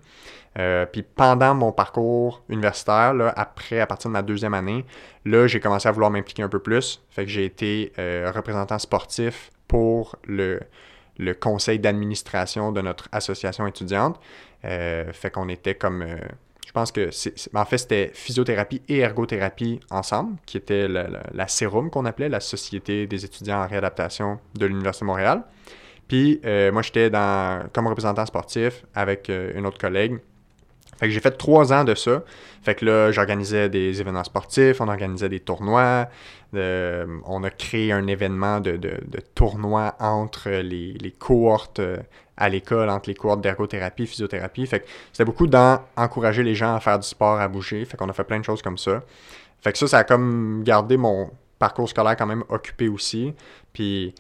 Euh, 0.59 0.85
puis 0.85 1.01
pendant 1.01 1.55
mon 1.55 1.71
parcours 1.71 2.43
universitaire, 2.49 3.13
là, 3.13 3.33
après, 3.35 3.79
à 3.79 3.87
partir 3.87 4.09
de 4.09 4.13
ma 4.13 4.21
deuxième 4.21 4.53
année, 4.53 4.85
là, 5.25 5.47
j'ai 5.47 5.59
commencé 5.59 5.87
à 5.87 5.91
vouloir 5.91 6.11
m'impliquer 6.11 6.43
un 6.43 6.49
peu 6.49 6.59
plus. 6.59 7.03
Fait 7.09 7.25
que 7.25 7.31
j'ai 7.31 7.45
été 7.45 7.91
euh, 7.97 8.31
représentant 8.33 8.77
sportif 8.77 9.51
pour 9.67 10.15
le, 10.25 10.59
le 11.17 11.33
conseil 11.33 11.79
d'administration 11.79 12.71
de 12.71 12.81
notre 12.81 13.09
association 13.11 13.65
étudiante. 13.65 14.19
Euh, 14.65 15.11
fait 15.11 15.31
qu'on 15.31 15.49
était 15.49 15.75
comme... 15.75 16.05
je 16.65 16.71
pense 16.71 16.91
que 16.91 17.09
en 17.57 17.65
fait, 17.65 17.77
c'était 17.79 18.11
physiothérapie 18.13 18.81
et 18.87 18.99
ergothérapie 18.99 19.79
ensemble, 19.89 20.37
qui 20.45 20.57
était 20.57 20.87
la, 20.87 21.07
la, 21.33 21.47
CERUM 21.47 21.89
qu'on 21.89 22.05
appelait, 22.05 22.29
la 22.29 22.39
Société 22.39 23.07
des 23.07 23.25
étudiants 23.25 23.63
en 23.63 23.67
réadaptation 23.67 24.39
de 24.53 24.65
l'Université 24.67 25.03
de 25.03 25.07
Montréal. 25.07 25.43
Puis 26.07 26.39
moi, 26.71 26.83
j'étais 26.83 27.09
dans, 27.09 27.67
comme 27.73 27.87
représentant 27.87 28.25
sportif 28.25 28.85
avec 28.93 29.29
une 29.29 29.65
autre 29.65 29.79
collègue. 29.79 30.19
Fait 31.00 31.08
que 31.08 31.12
j'ai 31.12 31.19
fait 31.19 31.37
trois 31.37 31.73
ans 31.73 31.83
de 31.83 31.96
ça. 31.96 32.23
Fait 32.62 32.75
que 32.75 32.85
là, 32.85 33.12
j'organisais 33.12 33.69
des 33.69 34.00
événements 34.00 34.23
sportifs, 34.23 34.79
on 34.79 34.87
organisait 34.87 35.29
des 35.29 35.39
tournois. 35.39 36.08
euh, 36.56 37.06
on 37.25 37.44
a 37.44 37.50
créé 37.50 37.91
un 37.91 38.08
événement 38.08 38.60
de, 38.60 38.77
de, 38.77 38.94
de 39.06 39.19
tournoi 39.35 39.96
entre 40.00 40.50
les, 40.50 40.94
les 40.94 41.12
cohortes 41.12 41.79
euh, 41.79 41.98
à 42.37 42.50
l'école, 42.50 42.89
entre 42.89 43.10
les 43.10 43.15
cohortes 43.15 43.41
d'ergothérapie, 43.41 44.08
physiothérapie. 44.08 44.65
Fait 44.65 44.81
que 44.81 44.85
c'était 45.12 45.25
beaucoup 45.25 45.48
d'encourager 45.48 46.44
les 46.44 46.56
gens 46.56 46.75
à 46.75 46.79
faire 46.79 47.00
du 47.00 47.08
sport, 47.08 47.39
à 47.39 47.48
bouger. 47.48 47.83
Fait 47.85 47.98
qu'on 47.98 48.10
a 48.10 48.13
fait 48.13 48.23
plein 48.23 48.39
de 48.39 48.46
choses 48.46 48.62
comme 48.62 48.77
ça. 48.77 49.04
Fait 49.62 49.71
que 49.71 49.77
ça, 49.77 49.87
ça 49.87 49.98
a 50.00 50.04
comme 50.04 50.63
gardé 50.63 50.98
mon 50.98 51.31
parcours 51.60 51.89
scolaire 51.89 52.15
quand 52.15 52.25
même 52.25 52.44
occupé 52.50 52.87
aussi. 52.87 53.33
Puis 53.71 54.13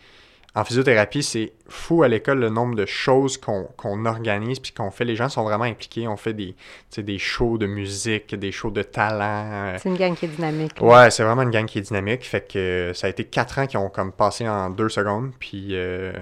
en 0.55 0.63
physiothérapie, 0.63 1.23
c'est 1.23 1.53
fou 1.67 2.03
à 2.03 2.07
l'école 2.07 2.39
le 2.39 2.49
nombre 2.49 2.75
de 2.75 2.85
choses 2.85 3.37
qu'on 3.37 4.05
organise 4.05 4.59
puis 4.59 4.71
qu'on 4.71 4.91
fait. 4.91 5.03
Les 5.03 5.15
gens 5.15 5.27
sont 5.27 5.43
vraiment 5.43 5.63
impliqués. 5.63 6.07
On 6.07 6.15
fait 6.15 6.33
des, 6.33 6.55
des 6.95 7.17
shows 7.17 7.57
de 7.57 7.65
musique, 7.65 8.35
des 8.35 8.51
shows 8.51 8.69
de 8.69 8.83
talent. 8.83 9.49
Euh. 9.51 9.77
C'est 9.79 9.89
une 9.89 9.97
gang 9.97 10.13
qui 10.15 10.25
est 10.25 10.29
dynamique. 10.29 10.73
Ouais, 10.79 11.09
c'est 11.09 11.23
vraiment 11.23 11.41
une 11.41 11.49
gang 11.49 11.65
qui 11.65 11.79
est 11.79 11.81
dynamique. 11.81 12.23
Fait 12.23 12.47
que 12.47 12.91
ça 12.93 13.07
a 13.07 13.09
été 13.09 13.23
quatre 13.23 13.57
ans 13.57 13.65
qui 13.65 13.77
ont 13.77 13.89
comme 13.89 14.11
passé 14.11 14.47
en 14.47 14.69
deux 14.69 14.89
secondes. 14.89 15.31
Puis 15.39 15.69
euh, 15.71 16.13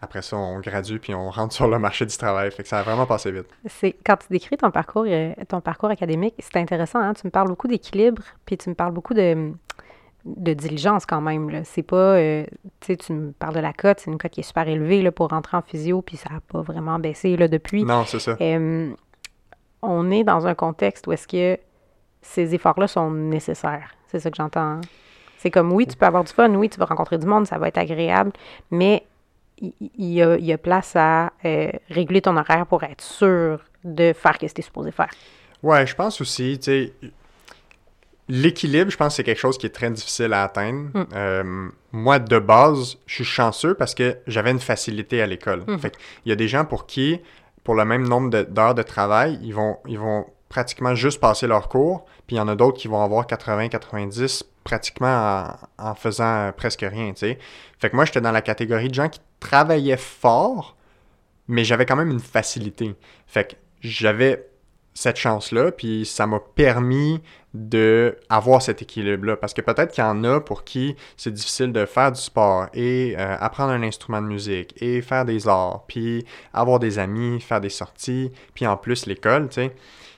après 0.00 0.22
ça, 0.22 0.36
on 0.36 0.58
gradue 0.58 0.98
puis 0.98 1.14
on 1.14 1.30
rentre 1.30 1.54
sur 1.54 1.68
le 1.68 1.78
marché 1.78 2.04
du 2.04 2.16
travail. 2.16 2.50
Fait 2.50 2.64
que 2.64 2.68
ça 2.68 2.80
a 2.80 2.82
vraiment 2.82 3.06
passé 3.06 3.30
vite. 3.30 3.46
C'est 3.66 3.94
quand 4.04 4.16
tu 4.16 4.26
décris 4.30 4.56
ton 4.56 4.72
parcours, 4.72 5.04
euh, 5.06 5.32
ton 5.46 5.60
parcours 5.60 5.90
académique, 5.90 6.34
c'est 6.40 6.56
intéressant. 6.56 6.98
Hein? 6.98 7.14
Tu 7.14 7.28
me 7.28 7.30
parles 7.30 7.48
beaucoup 7.48 7.68
d'équilibre, 7.68 8.22
puis 8.44 8.58
tu 8.58 8.70
me 8.70 8.74
parles 8.74 8.92
beaucoup 8.92 9.14
de 9.14 9.52
de 10.24 10.52
diligence 10.52 11.06
quand 11.06 11.20
même. 11.20 11.50
Là. 11.50 11.64
C'est 11.64 11.82
pas, 11.82 12.16
euh, 12.16 12.44
tu 12.80 12.86
sais, 12.86 12.96
tu 12.96 13.12
me 13.12 13.32
parles 13.32 13.54
de 13.54 13.60
la 13.60 13.72
cote, 13.72 14.00
c'est 14.00 14.10
une 14.10 14.18
cote 14.18 14.32
qui 14.32 14.40
est 14.40 14.44
super 14.44 14.68
élevée 14.68 15.02
là, 15.02 15.12
pour 15.12 15.28
rentrer 15.28 15.56
en 15.56 15.62
physio, 15.62 16.02
puis 16.02 16.16
ça 16.16 16.30
n'a 16.30 16.40
pas 16.40 16.62
vraiment 16.62 16.98
baissé 16.98 17.36
là, 17.36 17.48
depuis. 17.48 17.84
Non, 17.84 18.04
c'est 18.04 18.18
ça. 18.18 18.36
on 19.82 20.10
est 20.10 20.24
dans 20.24 20.46
un 20.46 20.54
contexte 20.54 21.06
où 21.06 21.12
est-ce 21.12 21.28
que 21.28 21.58
ces 22.20 22.54
efforts-là 22.54 22.88
sont 22.88 23.10
nécessaires. 23.10 23.94
C'est 24.08 24.20
ça 24.20 24.30
que 24.30 24.36
j'entends. 24.36 24.60
Hein. 24.60 24.80
C'est 25.38 25.50
comme, 25.50 25.72
oui, 25.72 25.86
tu 25.86 25.96
peux 25.96 26.06
avoir 26.06 26.24
du 26.24 26.32
fun, 26.32 26.52
oui, 26.54 26.68
tu 26.68 26.78
vas 26.78 26.86
rencontrer 26.86 27.16
du 27.16 27.26
monde, 27.26 27.46
ça 27.46 27.58
va 27.58 27.68
être 27.68 27.78
agréable, 27.78 28.32
mais 28.70 29.06
il 29.60 29.72
y, 29.96 30.22
a, 30.22 30.36
y 30.36 30.52
a, 30.52 30.58
place 30.58 30.94
à 30.94 31.32
euh, 31.44 31.70
réguler 31.90 32.22
ton 32.22 32.36
horaire 32.36 32.66
pour 32.66 32.82
être 32.84 33.02
sûr 33.02 33.60
de 33.84 34.12
faire 34.12 34.34
ce 34.34 34.46
que 34.46 34.52
tu 34.52 34.60
es 34.60 34.62
supposé 34.62 34.90
faire. 34.90 35.10
Ouais, 35.62 35.86
je 35.86 35.94
pense 35.94 36.20
aussi, 36.20 36.58
tu 36.58 36.64
sais, 36.64 36.92
L'équilibre, 38.28 38.90
je 38.90 38.96
pense 38.96 39.14
que 39.14 39.16
c'est 39.16 39.24
quelque 39.24 39.40
chose 39.40 39.56
qui 39.56 39.66
est 39.66 39.74
très 39.74 39.90
difficile 39.90 40.32
à 40.32 40.44
atteindre. 40.44 40.90
Mm. 40.92 41.06
Euh, 41.14 41.68
moi, 41.92 42.18
de 42.18 42.38
base, 42.38 42.98
je 43.06 43.14
suis 43.14 43.24
chanceux 43.24 43.74
parce 43.74 43.94
que 43.94 44.18
j'avais 44.26 44.50
une 44.50 44.60
facilité 44.60 45.22
à 45.22 45.26
l'école. 45.26 45.64
Mm. 45.66 45.76
Il 46.26 46.28
y 46.28 46.32
a 46.32 46.36
des 46.36 46.48
gens 46.48 46.64
pour 46.64 46.86
qui, 46.86 47.20
pour 47.64 47.74
le 47.74 47.84
même 47.84 48.06
nombre 48.06 48.42
d'heures 48.42 48.74
de, 48.74 48.82
travail, 48.82 49.38
ils 49.42 49.54
vont, 49.54 49.78
ils 49.86 49.98
vont 49.98 50.26
pratiquement 50.48 50.94
juste 50.94 51.20
passer 51.20 51.46
leur 51.46 51.68
cours, 51.68 52.04
puis 52.26 52.36
il 52.36 52.38
y 52.38 52.40
en 52.40 52.48
a 52.48 52.54
d'autres 52.54 52.78
qui 52.78 52.88
vont 52.88 53.02
avoir 53.02 53.26
80-90 53.26 54.44
pratiquement 54.64 55.48
en, 55.78 55.94
faisant 55.94 56.52
presque 56.56 56.84
rien, 56.88 57.12
tu 57.12 57.20
sais. 57.20 57.38
Fait 57.78 57.88
que 57.88 57.96
moi, 57.96 58.04
j'étais 58.04 58.20
dans 58.20 58.32
la 58.32 58.42
catégorie 58.42 58.88
de 58.88 58.94
gens 58.94 59.08
qui 59.08 59.20
travaillaient 59.40 59.96
fort, 59.96 60.76
mais 61.46 61.64
j'avais 61.64 61.86
quand 61.86 61.96
même 61.96 62.10
une 62.10 62.20
facilité. 62.20 62.94
Fait 63.26 63.52
que 63.52 63.56
j'avais 63.80 64.48
cette 64.98 65.16
chance-là, 65.16 65.70
puis 65.70 66.04
ça 66.04 66.26
m'a 66.26 66.40
permis 66.40 67.20
de 67.54 68.16
avoir 68.28 68.60
cet 68.60 68.82
équilibre-là. 68.82 69.36
Parce 69.36 69.54
que 69.54 69.60
peut-être 69.60 69.92
qu'il 69.92 70.02
y 70.02 70.06
en 70.06 70.24
a 70.24 70.40
pour 70.40 70.64
qui 70.64 70.96
c'est 71.16 71.32
difficile 71.32 71.72
de 71.72 71.86
faire 71.86 72.10
du 72.10 72.20
sport 72.20 72.66
et 72.74 73.14
euh, 73.16 73.36
apprendre 73.38 73.70
un 73.70 73.84
instrument 73.84 74.20
de 74.20 74.26
musique 74.26 74.74
et 74.82 75.00
faire 75.00 75.24
des 75.24 75.46
arts, 75.46 75.84
puis 75.86 76.26
avoir 76.52 76.80
des 76.80 76.98
amis, 76.98 77.40
faire 77.40 77.60
des 77.60 77.68
sorties, 77.68 78.32
puis 78.54 78.66
en 78.66 78.76
plus 78.76 79.06
l'école, 79.06 79.48
tu 79.48 79.54
sais. 79.54 79.74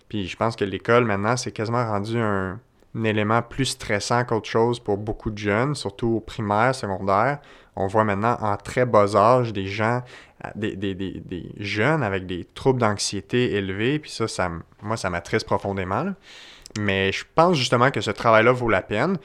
Puis 0.09 0.27
je 0.27 0.37
pense 0.37 0.57
que 0.57 0.65
l'école 0.65 1.05
maintenant, 1.05 1.37
c'est 1.37 1.53
quasiment 1.53 1.85
rendu 1.85 2.19
un, 2.19 2.59
un 2.95 3.05
élément 3.05 3.43
plus 3.43 3.67
stressant 3.67 4.25
qu'autre 4.25 4.49
chose 4.49 4.81
pour 4.81 4.97
beaucoup 4.97 5.31
de 5.31 5.39
jeunes, 5.39 5.75
surtout 5.75 6.09
au 6.17 6.21
primaire, 6.21 6.75
secondaire. 6.75 7.39
On 7.77 7.87
voit 7.87 8.05
maintenant 8.05 8.37
en 8.41 8.57
très 8.57 8.85
bas 8.85 9.15
âge 9.17 9.53
des 9.53 9.67
gens, 9.67 10.03
des, 10.55 10.77
des, 10.77 10.95
des, 10.95 11.21
des 11.25 11.53
jeunes 11.59 12.03
avec 12.03 12.27
des 12.27 12.45
troubles 12.45 12.81
d'anxiété 12.81 13.53
élevés, 13.55 13.99
puis 13.99 14.11
ça, 14.11 14.29
ça 14.29 14.51
moi, 14.83 14.97
ça 14.97 15.11
m'attriste 15.11 15.47
profondément. 15.47 16.07
Mais 16.79 17.13
je 17.13 17.25
pense 17.35 17.57
justement 17.57 17.91
que 17.91 18.01
ce 18.01 18.11
travail-là 18.11 18.53
vaut 18.53 18.69
la 18.69 18.83
peine. 18.83 19.19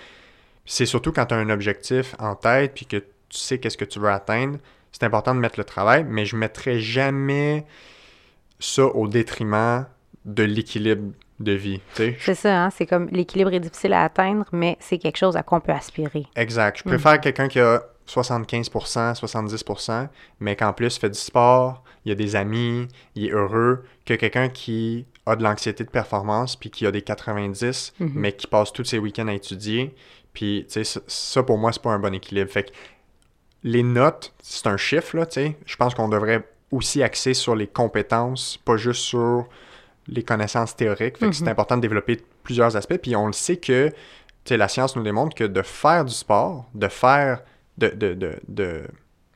C'est 0.66 0.86
surtout 0.86 1.12
quand 1.12 1.28
tu 1.28 1.36
as 1.36 1.38
un 1.38 1.50
objectif 1.50 2.16
en 2.20 2.36
tête, 2.36 2.74
puis 2.74 2.86
que 2.86 2.98
tu 2.98 3.38
sais 3.38 3.60
qu'est-ce 3.60 3.78
que 3.78 3.86
tu 3.86 4.00
veux 4.00 4.10
atteindre, 4.10 4.58
c'est 4.91 5.04
important 5.04 5.36
de 5.36 5.39
mettre 5.39 5.60
le 5.60 5.66
travail, 5.66 6.06
mais 6.08 6.26
je 6.26 6.36
ne 6.36 6.39
mettrai 6.39 6.80
jamais 6.80 7.66
ça 8.60 8.86
au 8.86 9.08
détriment 9.08 9.86
de 10.24 10.43
l'équilibre 10.43 11.12
de 11.39 11.52
vie. 11.52 11.82
C'est 11.93 12.34
ça, 12.34 12.64
hein? 12.64 12.70
c'est 12.70 12.86
comme 12.86 13.08
l'équilibre 13.12 13.54
est 13.54 13.60
difficile 13.60 13.93
à 13.93 14.04
atteindre, 14.04 14.46
mais 14.52 14.78
c'est 14.80 14.98
quelque 14.98 15.18
chose 15.18 15.36
à 15.36 15.43
quoi 15.43 15.58
on 15.58 15.62
peut 15.62 15.74
aspirer. 15.74 16.26
Exact. 16.36 16.78
Je 16.78 16.84
préfère 16.84 17.16
mm. 17.16 17.20
quelqu'un 17.20 17.48
qui 17.48 17.60
a 17.60 17.84
75%, 18.08 19.20
70%, 19.20 20.08
mais 20.39 20.56
qu'en 20.56 20.74
plus 20.74 20.97
fait 20.97 21.10
du 21.10 21.20
sport, 21.20 21.84
il 22.06 22.10
y 22.10 22.12
a 22.12 22.16
des 22.16 22.36
amis, 22.36 22.88
il 23.16 23.26
est 23.26 23.32
heureux, 23.32 23.84
que 24.06 24.14
quelqu'un 24.14 24.49
qui 24.49 25.06
a 25.26 25.36
de 25.36 25.43
l'anxiété 25.43 25.84
de 25.84 25.89
performance, 25.89 26.56
puis 26.56 26.70
qui 26.70 26.86
a 26.86 26.91
des 26.91 27.01
90, 27.01 27.93
mm-hmm. 27.99 28.12
mais 28.14 28.34
qui 28.34 28.47
passe 28.47 28.72
tous 28.72 28.84
ses 28.84 28.99
week-ends 28.99 29.28
à 29.28 29.34
étudier. 29.34 29.95
Puis, 30.34 30.66
tu 30.70 30.84
sais, 30.84 31.01
ça, 31.08 31.43
pour 31.43 31.58
moi, 31.58 31.72
c'est 31.72 31.82
pas 31.82 31.91
un 31.91 31.99
bon 31.99 32.14
équilibre. 32.14 32.51
Fait 32.51 32.64
que 32.64 32.72
les 33.64 33.82
notes, 33.82 34.34
c'est 34.43 34.68
un 34.68 34.78
chiffre, 34.78 35.18
là, 35.18 35.26
tu 35.26 35.34
sais. 35.34 35.58
Je 35.66 35.76
pense 35.76 35.95
qu'on 35.95 36.10
devrait 36.10 36.47
aussi 36.72 37.01
axer 37.01 37.34
sur 37.34 37.56
les 37.56 37.68
compétences, 37.68 38.58
pas 38.64 38.78
juste 38.78 39.01
sur 39.01 39.47
les 40.08 40.24
connaissances 40.24 40.76
théoriques. 40.76 41.18
Fait 41.18 41.28
que 41.28 41.36
c'est 41.36 41.43
mhm. 41.43 41.49
important 41.49 41.78
de 41.78 41.82
développer 41.82 42.22
plusieurs 42.43 42.76
aspects. 42.76 42.97
Puis 42.97 43.16
on 43.16 43.28
le 43.28 43.34
sait 43.34 43.58
que 43.58 43.91
la 44.49 44.68
science 44.68 44.95
nous 44.95 45.03
démontre 45.03 45.36
que 45.36 45.43
de 45.43 45.62
faire 45.62 46.06
du 46.06 46.14
sport, 46.14 46.70
de 46.76 46.88
faire, 46.88 47.41
de, 47.78 47.89
de, 47.89 48.13
de, 48.13 48.39
de 48.47 48.88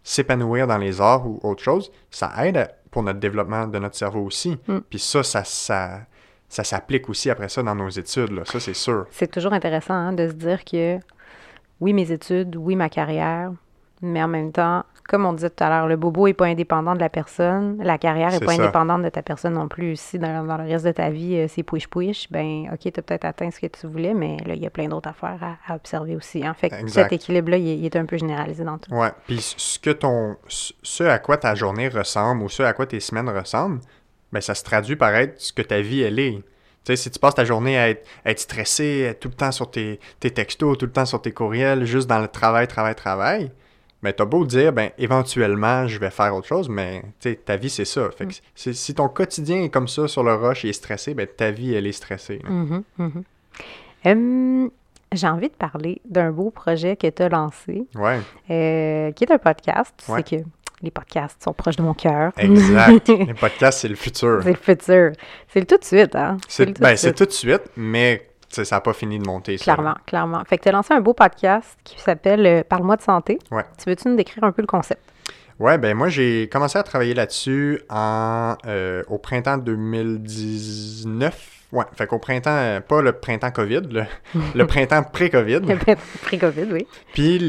s'épanouir 0.04 0.68
dans 0.68 0.78
les 0.78 1.02
arts 1.02 1.28
ou 1.28 1.40
autre 1.44 1.64
chose, 1.64 1.92
ça 2.10 2.32
aide 2.46 2.70
pour 2.92 3.04
notre 3.04 3.20
développement 3.20 3.68
de 3.68 3.80
notre 3.80 3.96
cerveau 3.96 4.22
aussi. 4.22 4.58
Mm. 4.68 4.80
Puis 4.90 5.00
ça, 5.00 5.24
ça, 5.24 5.44
ça, 5.44 6.02
ça 6.48 6.64
s'applique 6.64 7.10
aussi 7.10 7.30
après 7.30 7.50
ça 7.50 7.62
dans 7.62 7.76
nos 7.76 7.90
études. 7.90 8.32
Là. 8.32 8.44
Ça, 8.46 8.60
c'est 8.60 8.74
sûr. 8.74 9.06
C'est 9.12 9.32
toujours 9.32 9.54
intéressant 9.54 9.94
hein, 9.94 10.14
de 10.14 10.28
se 10.28 10.34
dire 10.34 10.66
que 10.66 10.98
oui, 11.80 11.94
mes 11.94 12.12
études, 12.12 12.56
oui, 12.56 12.76
ma 12.76 12.90
carrière, 12.90 13.52
mais 14.02 14.22
en 14.22 14.28
même 14.28 14.52
temps, 14.52 14.84
comme 15.10 15.26
on 15.26 15.34
disait 15.34 15.50
tout 15.50 15.64
à 15.64 15.70
l'heure, 15.70 15.88
le 15.88 15.98
bobo 15.98 16.28
n'est 16.28 16.36
pas 16.36 16.46
indépendant 16.46 16.94
de 16.94 17.00
la 17.00 17.10
personne, 17.10 17.82
la 17.82 17.98
carrière 17.98 18.30
n'est 18.30 18.40
pas 18.40 18.54
indépendante 18.54 19.02
de 19.02 19.10
ta 19.10 19.24
personne 19.24 19.56
non 19.56 19.68
plus. 19.68 20.00
Si 20.00 20.20
dans, 20.20 20.44
le 20.44 20.70
reste 20.70 20.86
de 20.86 20.92
ta 20.92 21.10
vie, 21.10 21.36
euh, 21.36 21.48
c'est 21.50 21.64
push-push, 21.64 22.28
ben 22.30 22.70
ok, 22.72 22.80
tu 22.80 23.00
as 23.00 23.02
peut-être 23.02 23.26
atteint 23.26 23.50
ce 23.50 23.60
que 23.60 23.66
tu 23.66 23.88
voulais, 23.88 24.14
mais 24.14 24.38
là, 24.46 24.54
il 24.54 24.62
y 24.62 24.68
a 24.68 24.70
plein 24.70 24.88
d'autres 24.88 25.10
affaires 25.10 25.58
à, 25.68 25.74
observer 25.74 26.16
aussi. 26.16 26.44
En 26.44 26.52
hein. 26.52 26.54
Fait 26.54 26.72
cet 26.88 27.12
équilibre-là, 27.12 27.58
il, 27.58 27.84
est 27.84 27.96
un 27.96 28.06
peu 28.06 28.18
généralisé 28.18 28.64
dans 28.64 28.78
tout. 28.78 28.94
Ouais. 28.94 29.10
Puis 29.26 29.42
ce 29.58 29.80
que 29.80 29.90
ton 29.90 30.38
ce 30.48 31.04
à 31.04 31.18
quoi 31.18 31.38
ta 31.38 31.56
journée 31.56 31.88
ressemble 31.88 32.44
ou 32.44 32.50
ce 32.50 32.62
à 32.62 32.74
quoi 32.74 32.86
tes 32.86 33.00
semaines 33.00 33.30
ressemblent, 33.30 33.80
ben 34.32 34.42
ça 34.42 34.54
se 34.54 34.64
traduit 34.64 34.96
par 34.96 35.16
être 35.16 35.42
ce 35.42 35.52
que 35.52 35.64
ta 35.64 35.82
vie, 35.82 36.02
elle 36.02 36.20
est. 36.20 36.34
Tu 36.34 36.44
sais, 36.84 36.96
si 36.96 37.10
tu 37.10 37.18
passes 37.18 37.34
ta 37.34 37.46
journée 37.46 37.80
à 37.80 37.90
être, 37.90 38.08
être 38.26 38.40
stressé, 38.40 39.18
tout 39.20 39.30
le 39.30 39.34
temps 39.34 39.52
sur 39.52 39.72
tes, 39.72 40.00
tes 40.20 40.30
textos, 40.30 40.78
tout 40.78 40.86
le 40.86 40.92
temps 40.92 41.06
sur 41.06 41.20
tes 41.20 41.32
courriels, 41.32 41.86
juste 41.86 42.08
dans 42.08 42.20
le 42.20 42.28
travail, 42.28 42.68
travail, 42.68 42.94
travail, 42.94 43.52
mais 44.02 44.14
t'as 44.14 44.26
beau 44.26 44.46
dire, 44.46 44.72
ben, 44.72 44.92
éventuellement, 44.98 45.88
je 45.88 46.00
vais 46.00 46.10
faire 46.10 46.34
autre 46.36 46.48
chose, 46.48 46.70
mais 46.70 47.04
ta 47.46 47.58
vie, 47.58 47.70
c'est 47.70 47.86
ça. 47.86 48.10
Fait 48.12 48.26
que 48.26 48.32
mm. 48.32 48.74
si 48.74 48.96
ton 48.96 49.10
quotidien 49.10 49.64
est 49.64 49.70
comme 49.70 49.88
ça 49.88 50.08
sur 50.08 50.24
le 50.24 50.34
rush 50.34 50.66
et 50.66 50.70
est 50.70 50.74
stressé, 50.74 51.14
ben, 51.14 51.28
ta 51.28 51.52
vie, 51.52 51.74
elle 51.74 51.88
est 51.88 51.92
stressée. 51.92 52.42
Mm-hmm, 52.48 53.24
mm-hmm. 54.06 54.70
J'ai 55.12 55.28
envie 55.28 55.50
de 55.50 55.54
parler 55.54 56.02
d'un 56.06 56.32
beau 56.32 56.52
projet 56.52 56.96
que 56.96 57.08
tu 57.08 57.24
as 57.24 57.30
lancé, 57.30 57.88
ouais. 57.96 58.20
Euh, 58.52 59.12
qui 59.12 59.24
est 59.24 59.32
un 59.32 59.40
podcast. 59.40 59.92
Tu 59.98 60.12
sais 60.12 60.24
que 60.24 60.36
les 60.82 60.92
podcasts 60.92 61.44
sont 61.44 61.52
proches 61.52 61.78
de 61.78 61.82
mon 61.82 61.96
cœur. 61.96 62.32
Exact. 62.38 63.08
les 63.08 63.34
podcasts, 63.34 63.80
c'est 63.80 63.88
le 63.88 63.96
futur. 63.96 64.42
C'est 64.44 64.52
le 64.52 64.56
futur. 64.56 65.12
C'est 65.48 65.60
le 65.60 65.66
tout 65.66 65.78
de 65.78 65.84
suite, 65.84 66.16
hein? 66.16 66.38
C'est 66.48 66.80
ben, 66.80 66.96
tout 66.96 67.26
de 67.26 67.32
suite, 67.32 67.64
mais 67.76 68.29
ça 68.50 68.64
n'a 68.76 68.82
pas 68.82 68.94
fini 68.94 69.20
de 69.20 69.26
monter. 69.26 69.58
Clairement, 69.58 69.96
clairement. 70.06 70.44
Fait 70.46 70.58
que 70.58 70.64
tu 70.64 70.70
as 70.70 70.72
lancé 70.72 70.94
un 70.94 71.02
beau 71.02 71.14
podcast 71.14 71.78
qui 71.84 72.00
s'appelle 72.00 72.46
euh, 72.46 72.64
Parle-moi 72.68 72.96
de 72.96 73.02
santé. 73.02 73.40
Ouais. 73.52 73.64
Tu 73.78 73.90
veux-tu 73.90 74.08
nous 74.08 74.16
décrire 74.16 74.44
un 74.44 74.52
peu 74.52 74.62
le 74.62 74.68
concept? 74.68 75.02
Ouais, 75.60 75.78
ben 75.78 75.94
moi 75.94 76.08
j'ai 76.08 76.48
commencé 76.48 76.80
à 76.80 76.84
travailler 76.84 77.14
là-dessus 77.14 77.82
en 77.90 78.56
euh, 78.66 79.04
au 79.10 79.18
printemps 79.18 79.58
2019. 79.58 81.56
Ouais, 81.74 81.84
fait 81.96 82.08
qu'au 82.08 82.18
printemps, 82.18 82.50
euh, 82.56 82.80
pas 82.80 83.02
le 83.02 83.12
printemps 83.12 83.52
COVID, 83.52 83.82
le, 84.56 84.66
printemps 84.66 85.04
pré-COVID. 85.04 85.60
le 85.60 85.78
pré-COVID, 86.24 86.68
oui. 86.72 86.88
Puis 87.14 87.40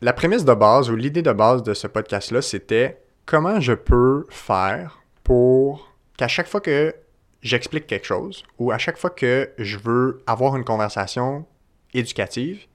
la 0.00 0.12
prémisse 0.14 0.44
de 0.44 0.54
base 0.54 0.90
ou 0.90 0.96
l'idée 0.96 1.22
de 1.22 1.32
base 1.32 1.62
de 1.62 1.74
ce 1.74 1.86
podcast-là, 1.86 2.40
c'était 2.40 2.98
comment 3.26 3.60
je 3.60 3.74
peux 3.74 4.24
faire 4.30 5.02
pour 5.22 5.94
qu'à 6.16 6.28
chaque 6.28 6.48
fois 6.48 6.62
que 6.62 6.94
j'explique 7.42 7.86
quelque 7.86 8.06
chose 8.06 8.44
ou 8.58 8.72
à 8.72 8.78
chaque 8.78 8.98
fois 8.98 9.10
que 9.10 9.50
je 9.58 9.78
veux 9.78 10.22
avoir 10.26 10.56
une 10.56 10.64
conversation 10.64 11.46
éducative, 11.94 12.66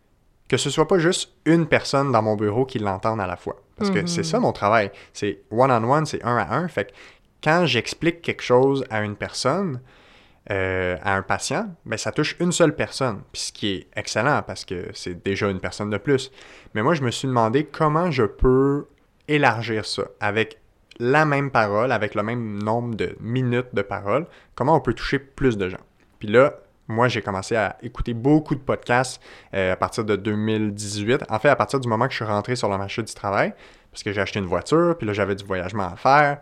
que 0.48 0.58
ce 0.58 0.70
soit 0.70 0.88
pas 0.88 1.00
juste 1.00 1.32
une 1.46 1.68
personne 1.68 2.12
dans 2.12 2.22
mon 2.22 2.36
bureau 2.36 2.66
qui 2.66 2.80
l'entende 2.80 3.20
à 3.20 3.28
la 3.28 3.36
fois. 3.36 3.58
Parce 3.78 3.90
que 3.90 4.06
c'est 4.06 4.24
ça 4.24 4.38
mhm. 4.38 4.44
mon 4.44 4.52
travail. 4.52 4.92
C'est 5.14 5.42
one-on-one, 5.52 6.06
c'est 6.06 6.24
un 6.24 6.38
à 6.38 6.56
un. 6.56 6.68
Fait 6.68 6.86
que 6.86 6.92
quand 7.44 7.66
j'explique 7.66 8.22
quelque 8.22 8.44
chose 8.44 8.86
à 8.90 9.04
une 9.04 9.16
personne, 9.16 9.82
euh, 10.52 10.98
à 11.02 11.16
un 11.16 11.22
patient, 11.22 11.74
ben 11.86 11.98
ça 11.98 12.12
touche 12.12 12.36
une 12.40 12.52
seule 12.52 12.76
personne. 12.76 13.22
Puis 13.32 13.42
ce 13.42 13.52
qui 13.54 13.74
est 13.74 13.88
excellent 13.96 14.42
parce 14.46 14.66
que 14.66 14.90
c'est 14.94 15.24
déjà 15.24 15.50
une 15.50 15.60
personne 15.60 15.90
de 15.90 15.98
plus. 15.98 16.32
Mais 16.74 16.84
moi, 16.84 16.94
je 16.94 17.02
me 17.02 17.12
suis 17.12 17.28
demandé 17.28 17.66
comment 17.66 18.12
je 18.12 18.24
peux 18.24 18.88
élargir 19.28 19.86
ça 19.86 20.04
avec 20.20 20.60
la 21.00 21.26
même 21.26 21.52
parole 21.52 21.92
avec 21.92 22.16
le 22.16 22.24
même 22.24 22.62
nombre 22.62 22.96
de 22.96 23.16
minutes 23.20 23.74
de 23.74 23.82
parole, 23.82 24.26
comment 24.56 24.76
on 24.76 24.80
peut 24.80 24.94
toucher 24.94 25.20
plus 25.20 25.58
de 25.58 25.70
gens? 25.70 25.82
Puis 26.20 26.28
là, 26.28 26.54
moi, 26.88 27.08
j'ai 27.08 27.22
commencé 27.22 27.56
à 27.56 27.78
écouter 27.82 28.14
beaucoup 28.14 28.56
de 28.56 28.60
podcasts 28.60 29.22
euh, 29.54 29.74
à 29.74 29.76
partir 29.76 30.04
de 30.04 30.16
2018. 30.16 31.24
En 31.30 31.40
fait, 31.40 31.50
à 31.50 31.56
partir 31.56 31.80
du 31.80 31.88
moment 31.88 32.06
que 32.06 32.12
je 32.12 32.18
suis 32.18 32.26
rentré 32.26 32.56
sur 32.56 32.70
le 32.70 32.78
marché 32.78 33.02
du 33.02 33.14
travail, 33.14 33.54
parce 33.92 34.04
que 34.04 34.12
j'ai 34.12 34.22
acheté 34.22 34.40
une 34.40 34.46
voiture, 34.46 34.96
puis 34.98 35.08
là, 35.08 35.14
j'avais 35.14 35.36
du 35.36 35.46
voyagement 35.46 35.88
à 35.94 35.96
faire, 35.96 36.40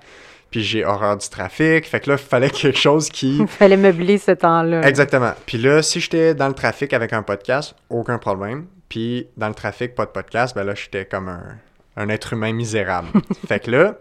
puis 0.49 0.63
j'ai 0.63 0.83
horreur 0.83 1.17
du 1.17 1.29
trafic. 1.29 1.85
Fait 1.85 1.99
que 1.99 2.09
là, 2.09 2.15
il 2.19 2.23
fallait 2.23 2.49
quelque 2.51 2.77
chose 2.77 3.09
qui. 3.09 3.37
Il 3.39 3.47
fallait 3.47 3.77
meubler 3.77 4.17
ce 4.17 4.31
temps-là. 4.31 4.81
Exactement. 4.87 5.33
Puis 5.45 5.57
là, 5.57 5.81
si 5.81 5.99
j'étais 5.99 6.33
dans 6.33 6.47
le 6.47 6.53
trafic 6.53 6.93
avec 6.93 7.13
un 7.13 7.23
podcast, 7.23 7.75
aucun 7.89 8.17
problème. 8.17 8.65
Puis 8.89 9.27
dans 9.37 9.47
le 9.47 9.53
trafic, 9.53 9.95
pas 9.95 10.05
de 10.05 10.11
podcast, 10.11 10.55
ben 10.55 10.63
là, 10.63 10.75
j'étais 10.75 11.05
comme 11.05 11.29
un, 11.29 11.57
un 11.95 12.09
être 12.09 12.33
humain 12.33 12.51
misérable. 12.51 13.07
fait 13.47 13.59
que 13.59 13.71
là, 13.71 13.95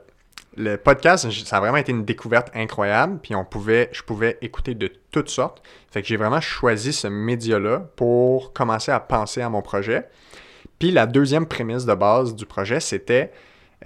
le 0.56 0.76
podcast, 0.76 1.30
ça 1.30 1.56
a 1.56 1.60
vraiment 1.60 1.76
été 1.76 1.92
une 1.92 2.04
découverte 2.04 2.50
incroyable. 2.54 3.18
Puis 3.22 3.34
on 3.34 3.44
pouvait, 3.44 3.88
je 3.92 4.02
pouvais 4.02 4.38
écouter 4.42 4.74
de 4.74 4.92
toutes 5.10 5.28
sortes. 5.28 5.62
Fait 5.90 6.02
que 6.02 6.08
j'ai 6.08 6.16
vraiment 6.16 6.40
choisi 6.40 6.92
ce 6.92 7.06
média-là 7.08 7.80
pour 7.96 8.52
commencer 8.52 8.92
à 8.92 9.00
penser 9.00 9.42
à 9.42 9.48
mon 9.48 9.62
projet. 9.62 10.08
Puis 10.78 10.90
la 10.90 11.06
deuxième 11.06 11.46
prémisse 11.46 11.84
de 11.84 11.94
base 11.94 12.34
du 12.34 12.46
projet, 12.46 12.80
c'était 12.80 13.32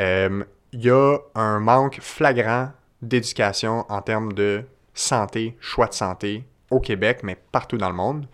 euh, 0.01 0.43
y 0.73 0.91
a 0.91 1.19
un 1.35 1.61
manque 1.61 1.99
flagrant 2.01 2.71
d'éducation 3.03 3.85
en 3.89 4.01
termes 4.01 4.33
de 4.33 4.65
santé, 4.95 5.57
choix 5.61 5.87
de 5.87 5.93
santé 5.93 6.45
au 6.71 6.81
Québec, 6.81 7.21
mais 7.23 7.37
partout 7.53 7.77
dans 7.77 7.89
le 7.89 7.95
monde. 7.95 8.27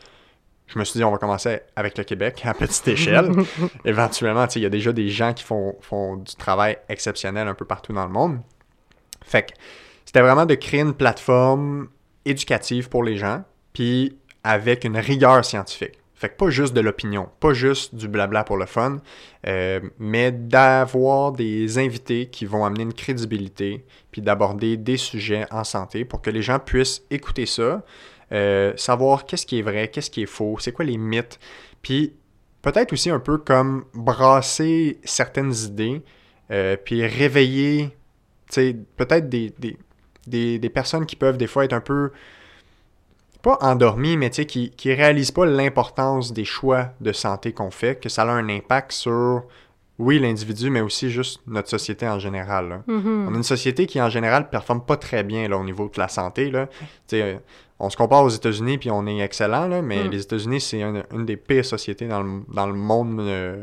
Je 0.72 0.78
me 0.78 0.84
suis 0.84 0.98
dit, 0.98 1.04
on 1.04 1.10
va 1.10 1.18
commencer 1.18 1.60
avec 1.74 1.98
le 1.98 2.04
Québec 2.04 2.42
à 2.44 2.54
petite 2.54 2.86
échelle. 2.86 3.32
Éventuellement, 3.84 4.46
il 4.54 4.62
y 4.62 4.66
a 4.66 4.70
déjà 4.70 4.92
des 4.92 5.08
gens 5.08 5.32
qui 5.32 5.42
font, 5.42 5.76
font 5.80 6.16
du 6.16 6.34
travail 6.36 6.78
exceptionnel 6.88 7.48
un 7.48 7.54
peu 7.54 7.64
partout 7.64 7.92
dans 7.92 8.04
le 8.04 8.12
monde. 8.12 8.40
Fait 9.24 9.42
que 9.42 9.52
c'était 10.04 10.20
vraiment 10.20 10.46
de 10.46 10.54
créer 10.54 10.80
une 10.80 10.94
plateforme 10.94 11.88
éducative 12.24 12.88
pour 12.88 13.02
les 13.02 13.16
gens, 13.16 13.42
puis 13.72 14.16
avec 14.44 14.84
une 14.84 14.96
rigueur 14.96 15.44
scientifique. 15.44 16.00
Fait 16.14 16.28
que 16.28 16.36
pas 16.36 16.50
juste 16.50 16.74
de 16.74 16.82
l'opinion, 16.82 17.30
pas 17.40 17.54
juste 17.54 17.94
du 17.94 18.06
blabla 18.06 18.44
pour 18.44 18.58
le 18.58 18.66
fun, 18.66 18.98
euh, 19.46 19.80
mais 19.98 20.30
d'avoir 20.30 21.32
des 21.32 21.78
invités 21.78 22.26
qui 22.26 22.44
vont 22.44 22.64
amener 22.64 22.82
une 22.82 22.92
crédibilité, 22.92 23.86
puis 24.10 24.20
d'aborder 24.20 24.76
des 24.76 24.98
sujets 24.98 25.46
en 25.50 25.64
santé 25.64 26.04
pour 26.04 26.20
que 26.20 26.28
les 26.28 26.42
gens 26.42 26.58
puissent 26.58 27.02
écouter 27.10 27.46
ça, 27.46 27.82
euh, 28.32 28.72
savoir 28.76 29.26
qu'est-ce 29.26 29.46
qui 29.46 29.58
est 29.58 29.62
vrai, 29.62 29.88
qu'est-ce 29.88 30.10
qui 30.10 30.22
est 30.22 30.26
faux, 30.26 30.56
c'est 30.60 30.72
quoi 30.72 30.84
les 30.84 30.98
mythes, 30.98 31.38
puis 31.82 32.14
peut-être 32.62 32.92
aussi 32.92 33.10
un 33.10 33.20
peu 33.20 33.38
comme 33.38 33.84
brasser 33.94 35.00
certaines 35.04 35.54
idées, 35.54 36.02
euh, 36.50 36.76
puis 36.76 37.06
réveiller, 37.06 37.96
peut-être 38.96 39.28
des, 39.28 40.70
personnes 40.72 41.06
qui 41.06 41.16
peuvent 41.16 41.38
des 41.38 41.46
fois 41.46 41.64
être 41.64 41.72
un 41.72 41.80
peu 41.80 42.10
pas 43.42 43.56
endormis, 43.62 44.16
mais 44.16 44.30
qui 44.30 44.72
ne 44.84 44.94
réalisent 44.94 45.30
pas 45.30 45.46
l'importance 45.46 46.32
des 46.32 46.44
choix 46.44 46.90
de 47.00 47.12
santé 47.12 47.52
qu'on 47.52 47.70
fait, 47.70 47.98
que 47.98 48.08
ça 48.08 48.22
a 48.22 48.26
un 48.26 48.48
impact 48.48 48.92
sur, 48.92 49.44
oui, 50.00 50.18
l'individu, 50.18 50.70
mais 50.70 50.80
aussi 50.80 51.10
juste 51.10 51.40
notre 51.46 51.68
société 51.68 52.08
en 52.08 52.18
général. 52.18 52.82
Mm-hmm. 52.88 53.26
On 53.28 53.34
a 53.34 53.36
une 53.36 53.42
société 53.42 53.86
qui, 53.86 54.00
en 54.00 54.08
général, 54.10 54.42
ne 54.44 54.48
performe 54.48 54.84
pas 54.84 54.96
très 54.96 55.22
bien 55.22 55.48
là, 55.48 55.56
au 55.58 55.64
niveau 55.64 55.90
de 55.94 55.98
la 56.00 56.08
santé. 56.08 56.50
Là. 56.50 56.68
on 57.78 57.88
se 57.90 57.96
compare 57.96 58.22
aux 58.24 58.28
États-Unis, 58.28 58.78
puis 58.78 58.90
on 58.90 59.06
est 59.06 59.18
excellent, 59.20 59.66
là, 59.68 59.80
mais 59.82 60.04
Mm. 60.04 60.10
les 60.10 60.22
États-Unis, 60.22 60.60
c'est 60.60 60.80
une, 60.80 61.02
une 61.12 61.24
des 61.24 61.36
pires 61.36 61.64
sociétés 61.64 62.06
dans 62.08 62.22
le, 62.22 62.42
dans 62.52 62.66
le 62.66 62.74
monde. 62.74 63.20
euh, 63.20 63.62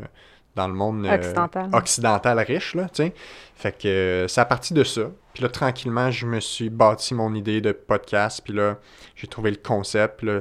dans 0.56 0.66
le 0.66 0.74
monde 0.74 1.06
euh, 1.06 1.14
Occidental. 1.14 1.70
occidental 1.72 2.38
riche, 2.40 2.74
là, 2.74 2.88
tu 2.88 3.04
sais. 3.04 3.14
Fait 3.54 3.70
que 3.70 3.86
euh, 3.86 4.26
c'est 4.28 4.40
à 4.40 4.44
partir 4.44 4.76
de 4.76 4.82
ça. 4.82 5.02
Puis 5.32 5.44
là, 5.44 5.48
tranquillement, 5.50 6.10
je 6.10 6.26
me 6.26 6.40
suis 6.40 6.68
bâti 6.68 7.14
mon 7.14 7.32
idée 7.34 7.60
de 7.60 7.70
podcast. 7.70 8.40
Puis 8.42 8.52
là, 8.54 8.76
j'ai 9.14 9.28
trouvé 9.28 9.52
le 9.52 9.56
concept. 9.58 10.16
Puis 10.18 10.26
là, 10.26 10.40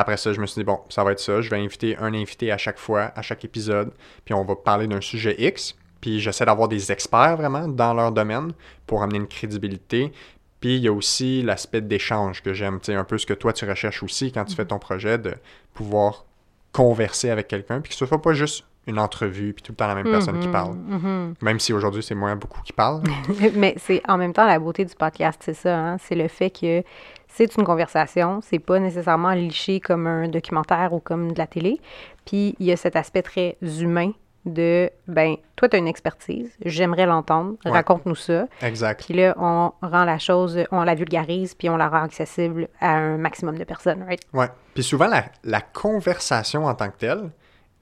après 0.00 0.16
ça, 0.16 0.32
je 0.32 0.40
me 0.40 0.46
suis 0.46 0.60
dit, 0.60 0.64
bon, 0.64 0.80
ça 0.88 1.02
va 1.04 1.12
être 1.12 1.20
ça. 1.20 1.40
Je 1.40 1.50
vais 1.50 1.58
inviter 1.58 1.96
un 1.98 2.14
invité 2.14 2.52
à 2.52 2.56
chaque 2.58 2.78
fois, 2.78 3.12
à 3.16 3.22
chaque 3.22 3.44
épisode. 3.44 3.92
Puis 4.24 4.32
on 4.34 4.44
va 4.44 4.54
parler 4.56 4.86
d'un 4.86 5.00
sujet 5.00 5.34
X. 5.38 5.74
Puis 6.00 6.20
j'essaie 6.20 6.44
d'avoir 6.46 6.68
des 6.68 6.92
experts 6.92 7.36
vraiment 7.36 7.66
dans 7.66 7.92
leur 7.94 8.12
domaine 8.12 8.52
pour 8.86 9.02
amener 9.02 9.18
une 9.18 9.26
crédibilité. 9.26 10.12
Puis 10.60 10.76
il 10.76 10.82
y 10.82 10.88
a 10.88 10.92
aussi 10.92 11.42
l'aspect 11.42 11.80
d'échange 11.80 12.42
que 12.42 12.52
j'aime. 12.54 12.78
Tu 12.80 12.86
sais, 12.86 12.94
un 12.94 13.04
peu 13.04 13.18
ce 13.18 13.26
que 13.26 13.34
toi, 13.34 13.52
tu 13.52 13.64
recherches 13.68 14.02
aussi 14.02 14.30
quand 14.32 14.44
tu 14.44 14.54
fais 14.54 14.64
ton 14.64 14.78
projet, 14.78 15.18
de 15.18 15.34
pouvoir 15.74 16.24
converser 16.72 17.30
avec 17.30 17.48
quelqu'un. 17.48 17.80
Puis 17.80 17.90
que 17.90 17.96
ce 17.96 18.06
soit 18.06 18.22
pas 18.22 18.32
juste 18.32 18.64
une 18.86 18.98
entrevue, 18.98 19.52
puis 19.52 19.62
tout 19.62 19.72
le 19.72 19.76
temps 19.76 19.86
la 19.86 19.94
même 19.94 20.10
personne 20.10 20.38
qui 20.40 20.46
Mhm, 20.46 20.52
parle. 20.52 20.74
mhm. 20.74 21.34
Même 21.42 21.60
si 21.60 21.72
aujourd'hui, 21.74 22.02
c'est 22.02 22.14
moins 22.14 22.36
beaucoup 22.36 22.62
qui 22.62 22.72
parlent. 22.72 23.02
Mais 23.54 23.74
c'est 23.78 24.00
en 24.08 24.16
même 24.16 24.32
temps 24.32 24.46
la 24.46 24.58
beauté 24.58 24.84
du 24.84 24.94
podcast, 24.94 25.40
c'est 25.44 25.54
ça. 25.54 25.76
hein, 25.78 25.96
C'est 25.98 26.14
le 26.14 26.26
fait 26.28 26.48
que 26.50 26.82
c'est 27.28 27.56
une 27.56 27.64
conversation, 27.64 28.40
c'est 28.42 28.58
pas 28.58 28.78
nécessairement 28.78 29.32
liché 29.32 29.80
comme 29.80 30.06
un 30.06 30.28
documentaire 30.28 30.92
ou 30.92 31.00
comme 31.00 31.32
de 31.32 31.38
la 31.38 31.46
télé. 31.46 31.80
Puis 32.26 32.56
il 32.58 32.66
y 32.66 32.72
a 32.72 32.76
cet 32.76 32.96
aspect 32.96 33.22
très 33.22 33.56
humain 33.80 34.12
de 34.44 34.88
ben 35.08 35.36
toi 35.56 35.68
tu 35.68 35.76
as 35.76 35.78
une 35.78 35.88
expertise, 35.88 36.50
j'aimerais 36.64 37.04
l'entendre, 37.06 37.56
Ouais. 37.66 37.70
raconte-nous 37.72 38.14
ça. 38.14 38.46
exact. 38.62 39.04
Puis 39.04 39.12
là 39.14 39.34
on 39.38 39.72
rend 39.82 40.04
la 40.04 40.18
chose, 40.18 40.58
on 40.70 40.82
la 40.84 40.94
vulgarise 40.94 41.54
puis 41.54 41.68
on 41.68 41.76
la 41.76 41.88
rend 41.88 42.02
accessible 42.04 42.68
à 42.80 42.92
un 42.96 43.18
maximum 43.18 43.58
de 43.58 43.64
personnes, 43.64 44.02
right? 44.04 44.22
Ouais. 44.32 44.46
Puis 44.74 44.84
souvent, 44.84 45.08
la, 45.08 45.24
la 45.44 45.60
conversation 45.60 46.64
en 46.66 46.74
tant 46.74 46.88
que 46.88 46.96
telle 46.98 47.30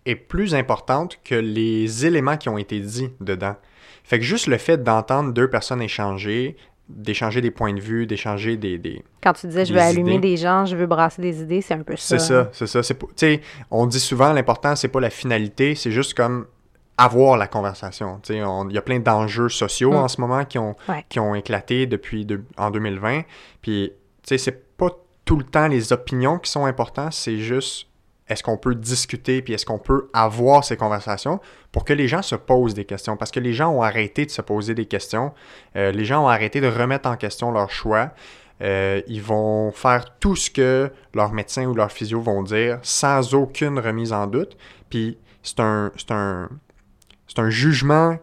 est 0.07 0.17
plus 0.17 0.55
importante 0.55 1.19
que 1.25 1.35
les 1.35 2.07
éléments 2.07 2.37
qui 2.37 2.49
ont 2.49 2.59
été 2.59 2.81
dits 2.81 3.11
dedans. 3.21 3.55
Fait 4.03 4.19
que 4.19 4.25
juste 4.25 4.47
le 4.47 4.57
fait 4.57 4.83
d'entendre 4.83 5.33
deux 5.33 5.51
personnes 5.51 5.83
échanger, 5.83 6.57
d'échanger 6.89 7.41
des 7.41 7.51
points 7.51 7.75
de 7.75 7.81
vue, 7.81 8.07
d'échanger 8.07 8.57
des... 8.57 8.79
des... 8.79 9.03
Quand 9.23 9.33
tu 9.33 9.47
disais 9.49 9.65
je 9.65 9.73
veux 9.75 9.81
allumer 9.81 10.19
des 10.19 10.37
gens, 10.37 10.67
je 10.67 10.77
veux 10.77 10.87
brasser 10.87 11.21
des 11.21 11.43
idées, 11.43 11.61
c'est 11.61 11.75
un 11.75 11.83
peu 11.83 11.97
ça. 11.97 12.19
C'est 12.19 12.25
ça, 12.25 12.49
c'est 12.53 12.67
ça. 12.67 12.83
C'est 12.83 12.95
pas- 12.95 13.07
Tu 13.09 13.13
sais, 13.17 13.41
on 13.71 13.87
dit 13.87 13.99
souvent 14.01 14.33
l'important, 14.33 14.77
c'est 14.77 14.89
pas 14.89 15.01
la 15.01 15.11
finalité, 15.11 15.75
c'est 15.75 15.91
juste 15.91 16.15
comme 16.15 16.47
avoir 16.99 17.37
la 17.37 17.47
conversation. 17.49 18.21
Tu 18.23 18.35
sais, 18.35 18.43
on- 18.45 18.69
il 18.69 18.75
y 18.75 18.79
a 18.79 18.83
plein 18.83 19.01
d'enjeux 19.01 19.49
sociaux 19.49 19.93
Mm. 19.93 19.97
en 19.97 20.09
ce 20.09 20.21
moment 20.21 20.45
qui 20.45 20.59
ont, 20.59 20.77
Ouais. 20.89 21.05
qui 21.09 21.19
ont 21.21 21.35
éclaté 21.35 21.87
depuis 21.87 22.25
de- 22.25 22.43
en 22.57 22.71
2020. 22.71 23.23
Puis, 23.61 23.93
tu 24.23 24.29
sais, 24.29 24.39
c'est 24.39 24.77
pas 24.77 24.91
tout 25.25 25.37
le 25.37 25.45
temps 25.45 25.67
les 25.67 25.93
opinions 25.93 26.39
qui 26.39 26.51
sont 26.51 26.65
importantes, 26.67 27.13
c'est 27.13 27.39
juste 27.39 27.89
est-ce 28.29 28.43
qu'on 28.43 28.57
peut 28.57 28.75
discuter, 28.75 29.41
puis 29.43 29.55
est-ce 29.55 29.65
qu'on 29.65 29.79
peut 29.79 30.09
avoir 30.13 30.65
ces 30.65 30.77
conversations 30.77 31.41
pour 31.71 31.85
que 31.85 31.93
les 31.93 32.09
gens 32.09 32.23
se 32.23 32.35
posent 32.35 32.75
des 32.75 32.85
questions? 32.85 33.17
Parce 33.17 33.31
que 33.31 33.41
les 33.41 33.53
gens 33.53 33.71
ont 33.71 33.83
arrêté 33.83 34.27
de 34.27 34.31
se 34.31 34.43
poser 34.43 34.75
des 34.75 34.87
questions. 34.87 35.33
Euh, 35.77 35.93
les 35.93 36.05
gens 36.05 36.25
ont 36.25 36.29
arrêté 36.29 36.61
de 36.61 36.67
remettre 36.67 37.09
en 37.09 37.17
question 37.17 37.53
leurs 37.53 37.71
choix. 37.71 38.11
Euh, 38.63 39.03
ils 39.07 39.23
vont 39.23 39.71
faire 39.71 40.19
tout 40.19 40.35
ce 40.35 40.51
que 40.51 40.91
leur 41.15 41.33
médecin 41.33 41.67
ou 41.67 41.75
leur 41.75 41.93
physio 41.93 42.21
vont 42.21 42.43
dire 42.43 42.79
sans 42.83 43.35
aucune 43.35 43.79
remise 43.79 44.13
en 44.13 44.27
doute. 44.27 44.57
Puis 44.91 45.19
c'est 45.43 45.61
un, 45.61 45.93
un, 46.11 46.49
un 47.37 47.51
jugement 47.51 48.17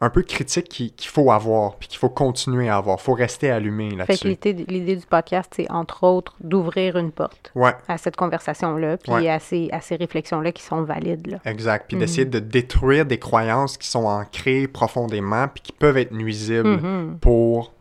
un 0.00 0.10
peu 0.10 0.22
critique 0.22 0.68
qui- 0.68 0.90
qu'il 0.92 1.08
faut 1.08 1.30
avoir, 1.30 1.76
puis 1.76 1.88
qu'il 1.88 1.98
faut 1.98 2.08
continuer 2.08 2.68
à 2.68 2.76
avoir. 2.76 2.98
Il 3.00 3.02
faut 3.02 3.14
rester 3.14 3.50
allumé 3.50 3.90
là-dessus. 3.94 4.26
l'idée 4.68 4.96
du 4.96 5.06
podcast, 5.06 5.52
c'est 5.56 5.70
entre 5.70 6.02
autres 6.04 6.34
d'ouvrir 6.40 6.96
une 6.96 7.10
porte 7.12 7.52
Ouais, 7.54 7.72
à 7.88 7.96
cette 7.96 8.16
conversation-là, 8.16 8.96
puis 8.98 9.12
Ouais. 9.12 9.28
à 9.30 9.38
ces, 9.38 9.68
à 9.72 9.80
ces 9.80 9.96
réflexions-là 9.96 10.52
qui 10.52 10.62
sont 10.62 10.82
valides. 10.82 11.26
Là. 11.28 11.38
exact. 11.44 11.86
Puis 11.88 11.96
Mhm. 11.96 12.00
d'essayer 12.00 12.24
de 12.26 12.38
détruire 12.40 13.06
des 13.06 13.18
croyances 13.18 13.78
qui 13.78 13.88
sont 13.88 14.04
ancrées 14.06 14.66
profondément, 14.68 15.48
puis 15.48 15.62
qui 15.62 15.72
peuvent 15.72 15.96
être 15.96 16.12
nuisibles 16.12 16.68
Mhm. 16.82 17.18
pour 17.20 17.72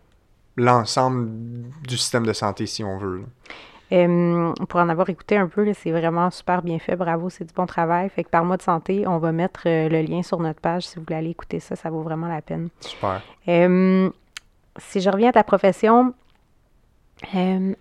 l'ensemble 0.56 1.30
du 1.88 1.98
système 1.98 2.26
de 2.26 2.34
santé, 2.34 2.66
si 2.68 2.84
on 2.84 2.98
veut. 2.98 3.18
là. 3.18 3.26
Euh, 3.94 4.54
pour 4.70 4.80
en 4.80 4.90
avoir 4.90 5.08
écouté 5.10 5.38
un 5.38 5.48
peu, 5.48 5.72
c'est 5.74 5.92
vraiment 5.92 6.32
super 6.32 6.64
bien 6.64 6.80
fait. 6.80 6.96
Bravo, 6.96 7.30
c'est 7.30 7.46
du 7.46 7.54
bon 7.54 7.68
travail. 7.68 8.10
Fait 8.10 8.24
que 8.24 8.30
par 8.30 8.44
mois 8.44 8.58
de 8.58 8.64
santé, 8.64 9.06
on 9.08 9.20
va 9.20 9.32
mettre 9.32 9.68
euh, 9.68 9.88
le 9.88 10.02
lien 10.02 10.24
sur 10.24 10.40
notre 10.40 10.60
page 10.62 10.88
si 10.88 10.96
vous 10.96 11.04
voulez 11.04 11.18
aller 11.18 11.30
écouter 11.30 11.60
ça. 11.60 11.76
Ça 11.76 11.92
vaut 11.92 12.02
vraiment 12.02 12.28
la 12.28 12.42
peine. 12.42 12.70
Super. 12.80 13.22
Euh, 13.48 14.10
si 14.78 15.00
je 15.00 15.10
reviens 15.10 15.30
à 15.30 15.34
ta 15.34 15.44
profession, 15.44 16.14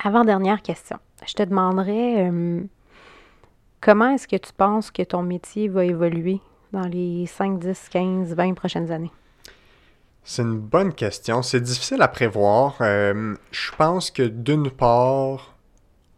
avant-dernière 0.05 0.61
question. 0.61 0.99
Je 1.27 1.33
te 1.33 1.43
demanderais 1.43 2.31
comment 3.81 4.11
est-ce 4.11 4.29
que 4.29 4.37
tu 4.37 4.53
penses 4.53 4.91
que 4.91 5.03
ton 5.03 5.23
métier 5.23 5.69
va 5.69 5.85
évoluer 5.85 6.41
dans 6.73 6.87
les 6.87 7.27
5, 7.27 7.59
10, 7.59 7.89
15, 7.91 8.35
20 8.35 8.55
prochaines 8.55 8.93
années? 8.93 9.11
C'est 10.23 10.43
une 10.43 10.59
bonne 10.59 10.93
question. 10.93 11.43
C'est 11.43 11.61
difficile 11.61 12.03
à 12.03 12.09
prévoir. 12.09 12.77
Je 12.81 13.73
pense 13.77 14.13
que 14.13 14.23
d'une 14.23 14.71
part, 14.71 15.52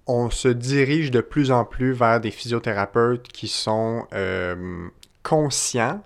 on 0.07 0.31
se 0.31 0.49
dirige 0.49 1.11
de 1.11 1.21
plus 1.21 1.51
en 1.51 1.65
plus 1.65 1.93
vers 1.93 2.21
des 2.21 2.31
physiothérapeutes 2.31 3.29
qui 3.29 3.49
sont 3.49 4.07
euh, 4.13 4.89
conscients 5.23 6.03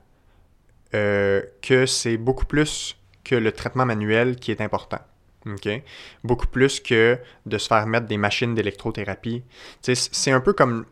euh, 0.94 1.42
que 1.62 1.86
c'est 1.86 2.16
beaucoup 2.16 2.46
plus 2.46 2.96
que 3.24 3.34
le 3.34 3.52
traitement 3.52 3.84
manuel 3.84 4.36
qui 4.36 4.50
est 4.50 4.60
important. 4.60 5.00
Beaucoup 6.24 6.46
plus 6.46 6.80
que 6.80 7.18
de 7.46 7.58
se 7.58 7.68
faire 7.68 7.86
mettre 7.86 8.06
des 8.06 8.18
machines 8.18 8.54
d'électrothérapie. 8.54 9.42
C'est 9.80 10.30
un 10.30 10.40
peu 10.40 10.52
comme 10.52 10.84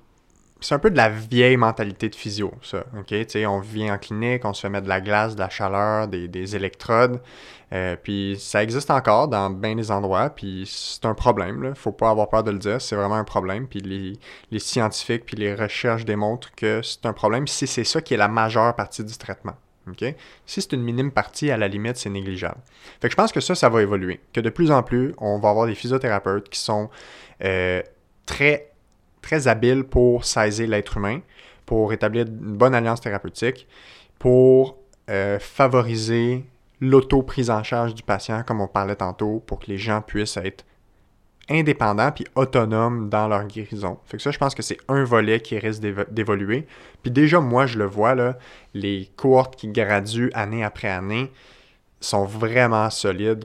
c'est 0.67 0.75
un 0.75 0.81
peu 0.81 0.91
de 0.91 0.97
la 0.97 1.09
vieille 1.09 1.57
mentalité 1.57 2.09
de 2.09 2.17
physio, 2.17 2.53
ça. 2.61 2.85
On 2.93 3.61
vient 3.61 3.95
en 3.95 3.99
clinique, 3.99 4.45
on 4.45 4.53
se 4.53 4.63
fait 4.63 4.69
mettre 4.69 4.83
de 4.85 4.89
la 4.89 5.01
glace, 5.01 5.37
de 5.37 5.41
la 5.41 5.49
chaleur, 5.49 6.09
des, 6.09 6.27
des 6.27 6.57
électrodes. 6.57 7.21
Euh, 7.73 7.95
puis 8.03 8.37
ça 8.41 8.65
existe 8.65 8.91
encore 8.91 9.29
dans 9.29 9.49
bien 9.49 9.77
des 9.77 9.93
endroits, 9.93 10.29
puis 10.31 10.65
c'est 10.69 11.05
un 11.05 11.15
problème, 11.15 11.63
là. 11.63 11.75
Faut 11.77 11.93
pas 11.93 12.11
avoir 12.11 12.29
peur 12.29 12.43
de 12.43 12.51
le 12.51 12.59
dire, 12.59 12.81
c'est 12.81 12.97
vraiment 12.97 13.15
un 13.15 13.23
problème. 13.23 13.69
Puis 13.69 13.79
les, 13.79 14.15
les 14.51 14.59
scientifiques 14.59 15.25
puis 15.25 15.37
les 15.37 15.55
recherches 15.55 16.05
démontrent 16.05 16.53
que 16.57 16.83
c'est 16.83 17.07
un 17.07 17.13
problème 17.13 17.47
si 17.47 17.69
c'est 17.69 17.85
ça 17.85 18.01
qui 18.01 18.15
est 18.15 18.17
la 18.17 18.29
majeure 18.29 18.75
partie 18.75 19.05
du 19.05 19.17
traitement. 19.17 19.55
Si 20.47 20.63
c'est 20.63 20.73
une 20.73 20.83
minime 20.83 21.13
partie, 21.13 21.53
à 21.53 21.57
la 21.57 21.69
limite, 21.69 21.97
c'est 21.97 22.11
négligeable. 22.11 22.59
Fait 23.01 23.07
que 23.07 23.13
je 23.13 23.17
pense 23.17 23.31
que 23.31 23.41
ça, 23.41 23.55
ça 23.55 23.69
va 23.69 23.83
évoluer. 23.83 24.19
Que 24.33 24.41
de 24.41 24.51
plus 24.51 24.73
en 24.73 24.83
plus, 24.83 25.15
on 25.19 25.39
va 25.39 25.51
avoir 25.51 25.67
des 25.67 25.77
physiothérapeutes 25.77 26.49
qui 26.49 26.59
sont 26.59 26.91
euh, 27.45 27.83
très, 28.27 28.73
très 29.27 29.49
habiles 29.49 29.83
pour 29.83 30.25
saisir 30.25 30.69
l'être 30.69 30.97
humain, 30.97 31.21
pour 31.67 31.93
établir 31.93 32.27
une 32.27 32.57
bonne 32.57 32.75
alliance 32.75 33.01
thérapeutique, 33.01 33.67
pour 34.21 34.79
euh, 35.11 35.39
favoriser 35.41 36.45
l'auto-prise 36.81 37.51
en 37.51 37.63
charge 37.65 37.95
du 37.95 38.05
patient, 38.05 38.45
comme 38.45 38.61
on 38.61 38.69
parlait 38.69 38.95
tantôt, 38.95 39.43
pour 39.45 39.59
que 39.59 39.67
les 39.67 39.79
gens 39.79 40.01
puissent 40.01 40.37
être 40.37 40.65
indépendants 41.49 42.13
puis 42.13 42.25
autonomes 42.37 43.09
dans 43.09 43.27
leur 43.27 43.47
guérison. 43.47 43.99
Fait 44.05 44.17
que 44.17 44.23
ça, 44.23 44.31
je 44.31 44.39
pense 44.39 44.55
que 44.55 44.63
c'est 44.63 44.79
un 44.89 45.05
volet 45.05 45.41
qui 45.41 45.59
risque 45.59 45.83
d'évoluer. 46.11 46.67
Puis 47.03 47.11
déjà, 47.11 47.41
moi, 47.41 47.67
je 47.67 47.79
le 47.79 47.85
vois, 47.87 48.15
les 48.75 49.11
cohortes 49.17 49.57
qui 49.57 49.69
graduent 49.69 50.31
année 50.35 50.65
après 50.65 50.89
année 50.89 51.33
sont 52.01 52.25
vraiment 52.25 52.91
solides. 52.91 53.45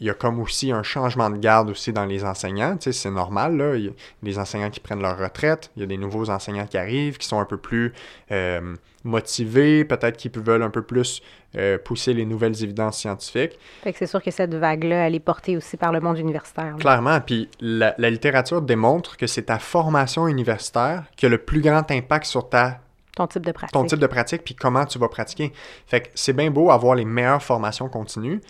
Il 0.00 0.06
y 0.06 0.10
a 0.10 0.14
comme 0.14 0.40
aussi 0.40 0.72
un 0.72 0.82
changement 0.82 1.30
de 1.30 1.38
garde 1.38 1.70
aussi 1.70 1.92
dans 1.92 2.04
les 2.04 2.24
enseignants. 2.24 2.76
Tu 2.76 2.84
sais, 2.84 2.92
c'est 2.92 3.10
normal, 3.10 3.56
là. 3.56 3.76
Il 3.76 3.84
y 3.86 3.88
a 3.88 3.92
des 4.22 4.38
enseignants 4.38 4.70
qui 4.70 4.80
prennent 4.80 5.00
leur 5.00 5.18
retraite. 5.18 5.70
Il 5.76 5.80
y 5.80 5.82
a 5.82 5.86
des 5.86 5.96
nouveaux 5.96 6.28
enseignants 6.28 6.66
qui 6.66 6.76
arrivent, 6.76 7.16
qui 7.16 7.26
sont 7.26 7.40
un 7.40 7.46
peu 7.46 7.56
plus 7.56 7.94
euh, 8.30 8.74
motivés, 9.04 9.84
peut-être 9.84 10.16
qui 10.18 10.28
veulent 10.28 10.62
un 10.62 10.70
peu 10.70 10.82
plus 10.82 11.22
euh, 11.56 11.78
pousser 11.78 12.12
les 12.12 12.26
nouvelles 12.26 12.62
évidences 12.62 12.98
scientifiques. 12.98 13.58
Fait 13.82 13.92
que 13.92 13.98
c'est 13.98 14.06
sûr 14.06 14.22
que 14.22 14.30
cette 14.30 14.54
vague-là, 14.54 15.06
elle 15.06 15.14
est 15.14 15.20
portée 15.20 15.56
aussi 15.56 15.78
par 15.78 15.92
le 15.92 16.00
monde 16.00 16.18
universitaire. 16.18 16.76
Clairement. 16.78 17.20
Puis 17.20 17.48
la, 17.60 17.94
la 17.96 18.10
littérature 18.10 18.60
démontre 18.60 19.16
que 19.16 19.26
c'est 19.26 19.44
ta 19.44 19.58
formation 19.58 20.28
universitaire 20.28 21.04
qui 21.16 21.24
a 21.24 21.30
le 21.30 21.38
plus 21.38 21.62
grand 21.62 21.90
impact 21.90 22.26
sur 22.26 22.48
ta 22.50 22.80
ton 23.16 23.26
type 23.26 23.46
de 23.46 23.52
pratique. 23.52 23.72
Ton 23.72 23.84
type 23.84 23.98
de 23.98 24.06
pratique, 24.06 24.44
puis 24.44 24.54
comment 24.54 24.84
tu 24.84 24.98
vas 24.98 25.08
pratiquer. 25.08 25.50
Fait 25.86 26.02
que 26.02 26.08
c'est 26.14 26.34
bien 26.34 26.50
beau 26.50 26.70
avoir 26.70 26.94
les 26.94 27.06
meilleures 27.06 27.42
formations 27.42 27.88
continues, 27.88 28.42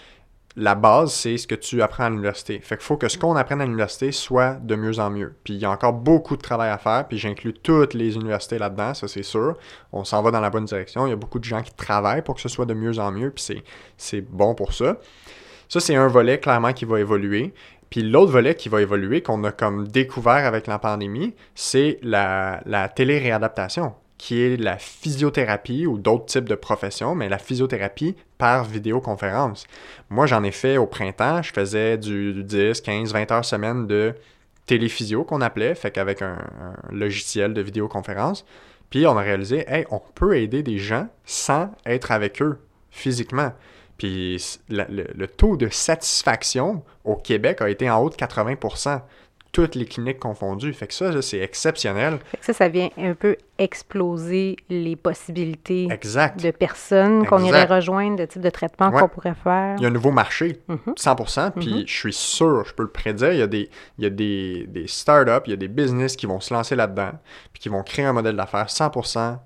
la 0.56 0.74
base, 0.74 1.12
c'est 1.12 1.36
ce 1.36 1.46
que 1.46 1.54
tu 1.54 1.82
apprends 1.82 2.04
à 2.04 2.10
l'université. 2.10 2.58
Fait 2.60 2.76
qu'il 2.76 2.84
faut 2.84 2.96
que 2.96 3.08
ce 3.08 3.18
qu'on 3.18 3.36
apprenne 3.36 3.60
à 3.60 3.66
l'université 3.66 4.10
soit 4.10 4.54
de 4.54 4.74
mieux 4.74 4.98
en 4.98 5.10
mieux. 5.10 5.34
Puis 5.44 5.54
il 5.54 5.60
y 5.60 5.66
a 5.66 5.70
encore 5.70 5.92
beaucoup 5.92 6.36
de 6.36 6.42
travail 6.42 6.70
à 6.70 6.78
faire, 6.78 7.06
puis 7.06 7.18
j'inclus 7.18 7.52
toutes 7.52 7.92
les 7.92 8.14
universités 8.14 8.58
là-dedans, 8.58 8.94
ça 8.94 9.06
c'est 9.06 9.22
sûr. 9.22 9.56
On 9.92 10.04
s'en 10.04 10.22
va 10.22 10.30
dans 10.30 10.40
la 10.40 10.48
bonne 10.48 10.64
direction. 10.64 11.06
Il 11.06 11.10
y 11.10 11.12
a 11.12 11.16
beaucoup 11.16 11.38
de 11.38 11.44
gens 11.44 11.62
qui 11.62 11.74
travaillent 11.74 12.22
pour 12.22 12.36
que 12.36 12.40
ce 12.40 12.48
soit 12.48 12.64
de 12.64 12.72
mieux 12.72 12.98
en 12.98 13.12
mieux, 13.12 13.30
puis 13.30 13.62
c'est 13.98 14.20
bon 14.22 14.54
pour 14.54 14.72
ça. 14.72 14.96
Ça, 15.68 15.80
c'est 15.80 15.96
un 15.96 16.06
volet 16.06 16.38
clairement 16.38 16.72
qui 16.72 16.84
va 16.84 17.00
évoluer. 17.00 17.52
Puis 17.90 18.02
l'autre 18.02 18.32
volet 18.32 18.54
qui 18.54 18.68
va 18.68 18.80
évoluer, 18.80 19.20
qu'on 19.20 19.44
a 19.44 19.52
comme 19.52 19.86
découvert 19.88 20.46
avec 20.46 20.66
la 20.66 20.78
pandémie, 20.78 21.34
c'est 21.54 21.98
la, 22.02 22.62
la 22.66 22.88
télé-réadaptation 22.88 23.94
qui 24.18 24.40
est 24.42 24.56
la 24.56 24.78
physiothérapie 24.78 25.86
ou 25.86 25.98
d'autres 25.98 26.26
types 26.26 26.48
de 26.48 26.54
professions, 26.54 27.14
mais 27.14 27.28
la 27.28 27.38
physiothérapie 27.38 28.16
par 28.38 28.64
vidéoconférence. 28.64 29.66
Moi, 30.08 30.26
j'en 30.26 30.42
ai 30.42 30.52
fait 30.52 30.78
au 30.78 30.86
printemps, 30.86 31.42
je 31.42 31.52
faisais 31.52 31.98
du 31.98 32.42
10, 32.42 32.80
15, 32.80 33.12
20 33.12 33.30
heures 33.30 33.44
semaine 33.44 33.86
de 33.86 34.14
téléphysio 34.66 35.24
qu'on 35.24 35.40
appelait, 35.40 35.74
fait 35.74 35.90
qu'avec 35.90 36.22
un, 36.22 36.38
logiciel 36.90 37.54
de 37.54 37.60
vidéoconférence. 37.60 38.44
Puis 38.90 39.06
on 39.06 39.16
a 39.16 39.22
réalisé, 39.22 39.64
hey, 39.68 39.86
on 39.90 40.00
peut 40.14 40.36
aider 40.36 40.62
des 40.62 40.78
gens 40.78 41.08
sans 41.24 41.70
être 41.84 42.10
avec 42.10 42.40
eux 42.42 42.58
physiquement. 42.90 43.52
Puis 43.98 44.58
le, 44.68 45.26
taux 45.26 45.56
de 45.56 45.68
satisfaction 45.68 46.82
au 47.04 47.16
Québec 47.16 47.60
a 47.62 47.70
été 47.70 47.88
en 47.88 48.00
haut 48.00 48.10
de 48.10 48.14
80 48.14 48.56
toutes 49.56 49.74
les 49.74 49.86
cliniques 49.86 50.18
confondues. 50.18 50.74
Fait 50.74 50.86
que 50.86 50.92
ça, 50.92 51.22
c'est 51.22 51.38
exceptionnel. 51.38 52.18
Fait 52.30 52.36
que 52.36 52.44
ça, 52.44 52.52
ça 52.52 52.68
vient 52.68 52.90
un 52.98 53.14
peu 53.14 53.38
exploser 53.56 54.56
les 54.68 54.96
possibilités 54.96 55.86
de 55.86 56.50
personnes 56.50 57.26
qu'on 57.26 57.42
irait 57.42 57.64
rejoindre, 57.64 58.18
de 58.18 58.26
type 58.26 58.42
de 58.42 58.50
traitement 58.50 58.90
qu'on 58.90 59.08
pourrait 59.08 59.34
faire. 59.42 59.76
Il 59.78 59.82
y 59.82 59.86
a 59.86 59.88
un 59.88 59.92
nouveau 59.92 60.10
marché, 60.10 60.60
100%, 60.68 61.46
mhm. 61.46 61.52
puis 61.52 61.74
mhm. 61.74 61.84
je 61.86 61.96
suis 61.96 62.12
sûr, 62.12 62.66
je 62.66 62.74
peux 62.74 62.82
le 62.82 62.90
prédire, 62.90 63.32
il 63.32 63.38
y 63.38 63.42
a 63.42 63.46
des, 63.46 63.70
il 63.96 64.04
y 64.04 64.06
a 64.06 64.10
des, 64.10 64.66
des 64.68 64.86
startups, 64.86 65.46
il 65.46 65.50
y 65.52 65.54
a 65.54 65.56
des 65.56 65.68
business 65.68 66.16
qui 66.16 66.26
vont 66.26 66.40
se 66.40 66.52
lancer 66.52 66.76
là-dedans, 66.76 67.12
puis 67.54 67.62
qui 67.62 67.70
vont 67.70 67.82
créer 67.82 68.04
un 68.04 68.12
modèle 68.12 68.36
d'affaires 68.36 68.66
100% 68.66 69.38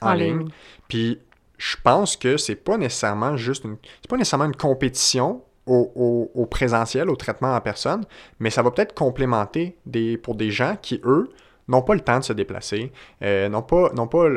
en, 0.00 0.12
ligne. 0.12 0.46
Puis 0.86 1.18
je 1.58 1.74
pense 1.82 2.16
que 2.16 2.36
c'est 2.36 2.54
pas 2.54 2.76
nécessairement 2.76 3.36
juste 3.36 3.64
une, 3.64 3.78
c'est 4.00 4.08
pas 4.08 4.16
nécessairement 4.16 4.44
une 4.44 4.54
compétition 4.54 5.42
au, 5.66 6.46
présentiel, 6.50 7.10
au 7.10 7.16
traitement 7.16 7.54
en 7.54 7.60
personne, 7.60 8.04
mais 8.38 8.50
ça 8.50 8.62
va 8.62 8.70
peut-être 8.70 8.94
complémenter 8.94 9.76
des, 9.84 10.16
pour 10.16 10.34
des 10.34 10.50
gens 10.50 10.76
qui, 10.80 11.00
eux, 11.04 11.30
n'ont 11.68 11.82
pas 11.82 11.94
le 11.94 12.00
temps 12.00 12.18
de 12.18 12.24
se 12.24 12.32
déplacer, 12.32 12.92
euh, 13.22 13.48
n'ont 13.48 13.62
pas, 13.62 13.90
n'ont 13.92 14.06
pas, 14.06 14.28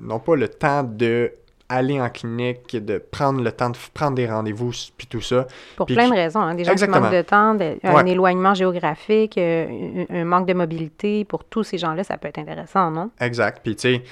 n'ont 0.00 0.18
pas 0.18 0.36
le 0.36 0.48
temps 0.48 0.82
de 0.82 1.32
aller 1.68 2.00
en 2.00 2.10
clinique, 2.10 2.76
de 2.76 2.98
prendre 2.98 3.42
le 3.42 3.50
temps 3.50 3.70
de 3.70 3.76
prendre 3.94 4.14
des 4.14 4.26
rendez-vous, 4.26 4.72
puis 4.96 5.06
tout 5.06 5.20
ça. 5.20 5.46
Pour 5.76 5.86
plein 5.86 6.08
de 6.08 6.14
raisons. 6.14 6.40
Hein. 6.40 6.54
Des 6.54 6.64
gens 6.64 6.74
qui 6.74 6.86
manquent 6.86 7.12
de 7.12 7.22
temps, 7.22 7.56
un 7.82 8.06
éloignement 8.06 8.54
géographique, 8.54 9.38
euh, 9.38 10.04
un, 10.10 10.24
manque 10.24 10.46
de 10.46 10.54
mobilité. 10.54 11.24
Pour 11.24 11.44
tous 11.44 11.64
ces 11.64 11.78
gens-là, 11.78 12.04
ça 12.04 12.18
peut 12.18 12.28
être 12.28 12.38
intéressant, 12.38 12.90
non? 12.90 13.10
Exact. 13.20 13.60
Puis, 13.62 13.76
tu 13.76 13.80
sais, 13.80 14.02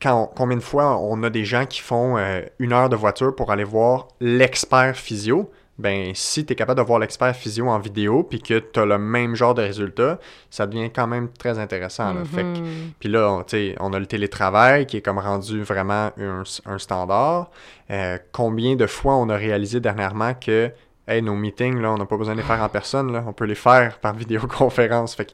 quand 0.00 0.30
combien 0.36 0.56
de 0.56 0.62
fois 0.62 0.98
on 0.98 1.22
a 1.22 1.30
des 1.30 1.44
gens 1.44 1.66
qui 1.66 1.80
font 1.80 2.16
euh, 2.16 2.42
une 2.58 2.72
heure 2.72 2.88
de 2.88 2.96
voiture 2.96 3.34
pour 3.34 3.50
aller 3.50 3.64
voir 3.64 4.08
l'expert 4.20 4.96
physio, 4.96 5.50
ben 5.78 6.12
si 6.14 6.46
tu 6.46 6.52
es 6.52 6.56
capable 6.56 6.80
de 6.80 6.86
voir 6.86 6.98
l'expert 6.98 7.34
physio 7.36 7.68
en 7.68 7.78
vidéo 7.78 8.22
puis 8.22 8.40
que 8.40 8.58
tu 8.58 8.80
as 8.80 8.86
le 8.86 8.98
même 8.98 9.34
genre 9.34 9.54
de 9.54 9.62
résultat, 9.62 10.18
ça 10.50 10.66
devient 10.66 10.90
quand 10.90 11.06
même 11.06 11.28
très 11.28 11.58
intéressant. 11.58 12.14
Mm-hmm. 12.14 12.92
puis 12.98 13.08
là, 13.08 13.30
on, 13.30 13.44
on 13.80 13.92
a 13.92 13.98
le 13.98 14.06
télétravail 14.06 14.86
qui 14.86 14.96
est 14.96 15.02
comme 15.02 15.18
rendu 15.18 15.62
vraiment 15.62 16.10
un, 16.16 16.78
standard. 16.78 17.50
Euh, 17.90 18.18
combien 18.32 18.76
de 18.76 18.86
fois 18.86 19.16
on 19.16 19.28
a 19.28 19.36
réalisé 19.36 19.80
dernièrement 19.80 20.32
que 20.34 20.72
hey, 21.06 21.22
nos 21.22 21.34
meetings, 21.34 21.80
là, 21.80 21.92
on 21.92 21.98
n'a 21.98 22.06
pas 22.06 22.16
besoin 22.16 22.34
de 22.34 22.40
les 22.40 22.46
faire 22.46 22.62
en 22.62 22.68
personne, 22.68 23.12
là, 23.12 23.22
on 23.26 23.32
peut 23.32 23.44
les 23.44 23.54
faire 23.54 23.98
par 23.98 24.14
vidéoconférence. 24.16 25.14
Fait 25.14 25.32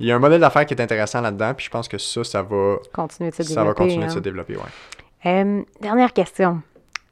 il 0.00 0.06
y 0.06 0.12
a 0.12 0.16
un 0.16 0.18
modèle 0.18 0.40
d'affaires 0.40 0.66
qui 0.66 0.74
est 0.74 0.82
intéressant 0.82 1.20
là-dedans, 1.20 1.54
puis 1.54 1.66
je 1.66 1.70
pense 1.70 1.86
que 1.86 1.98
ça, 1.98 2.24
ça 2.24 2.42
va 2.42 2.78
continuer 2.92 3.30
de 3.30 3.36
se 3.36 3.42
ça 3.44 3.62
va 3.62 3.74
continuer 3.74 4.06
de 4.06 4.10
se 4.10 4.18
hein. 4.18 4.20
développer. 4.20 4.56
Ouais. 4.56 4.62
Euh, 5.26 5.62
dernière 5.80 6.12
question 6.12 6.62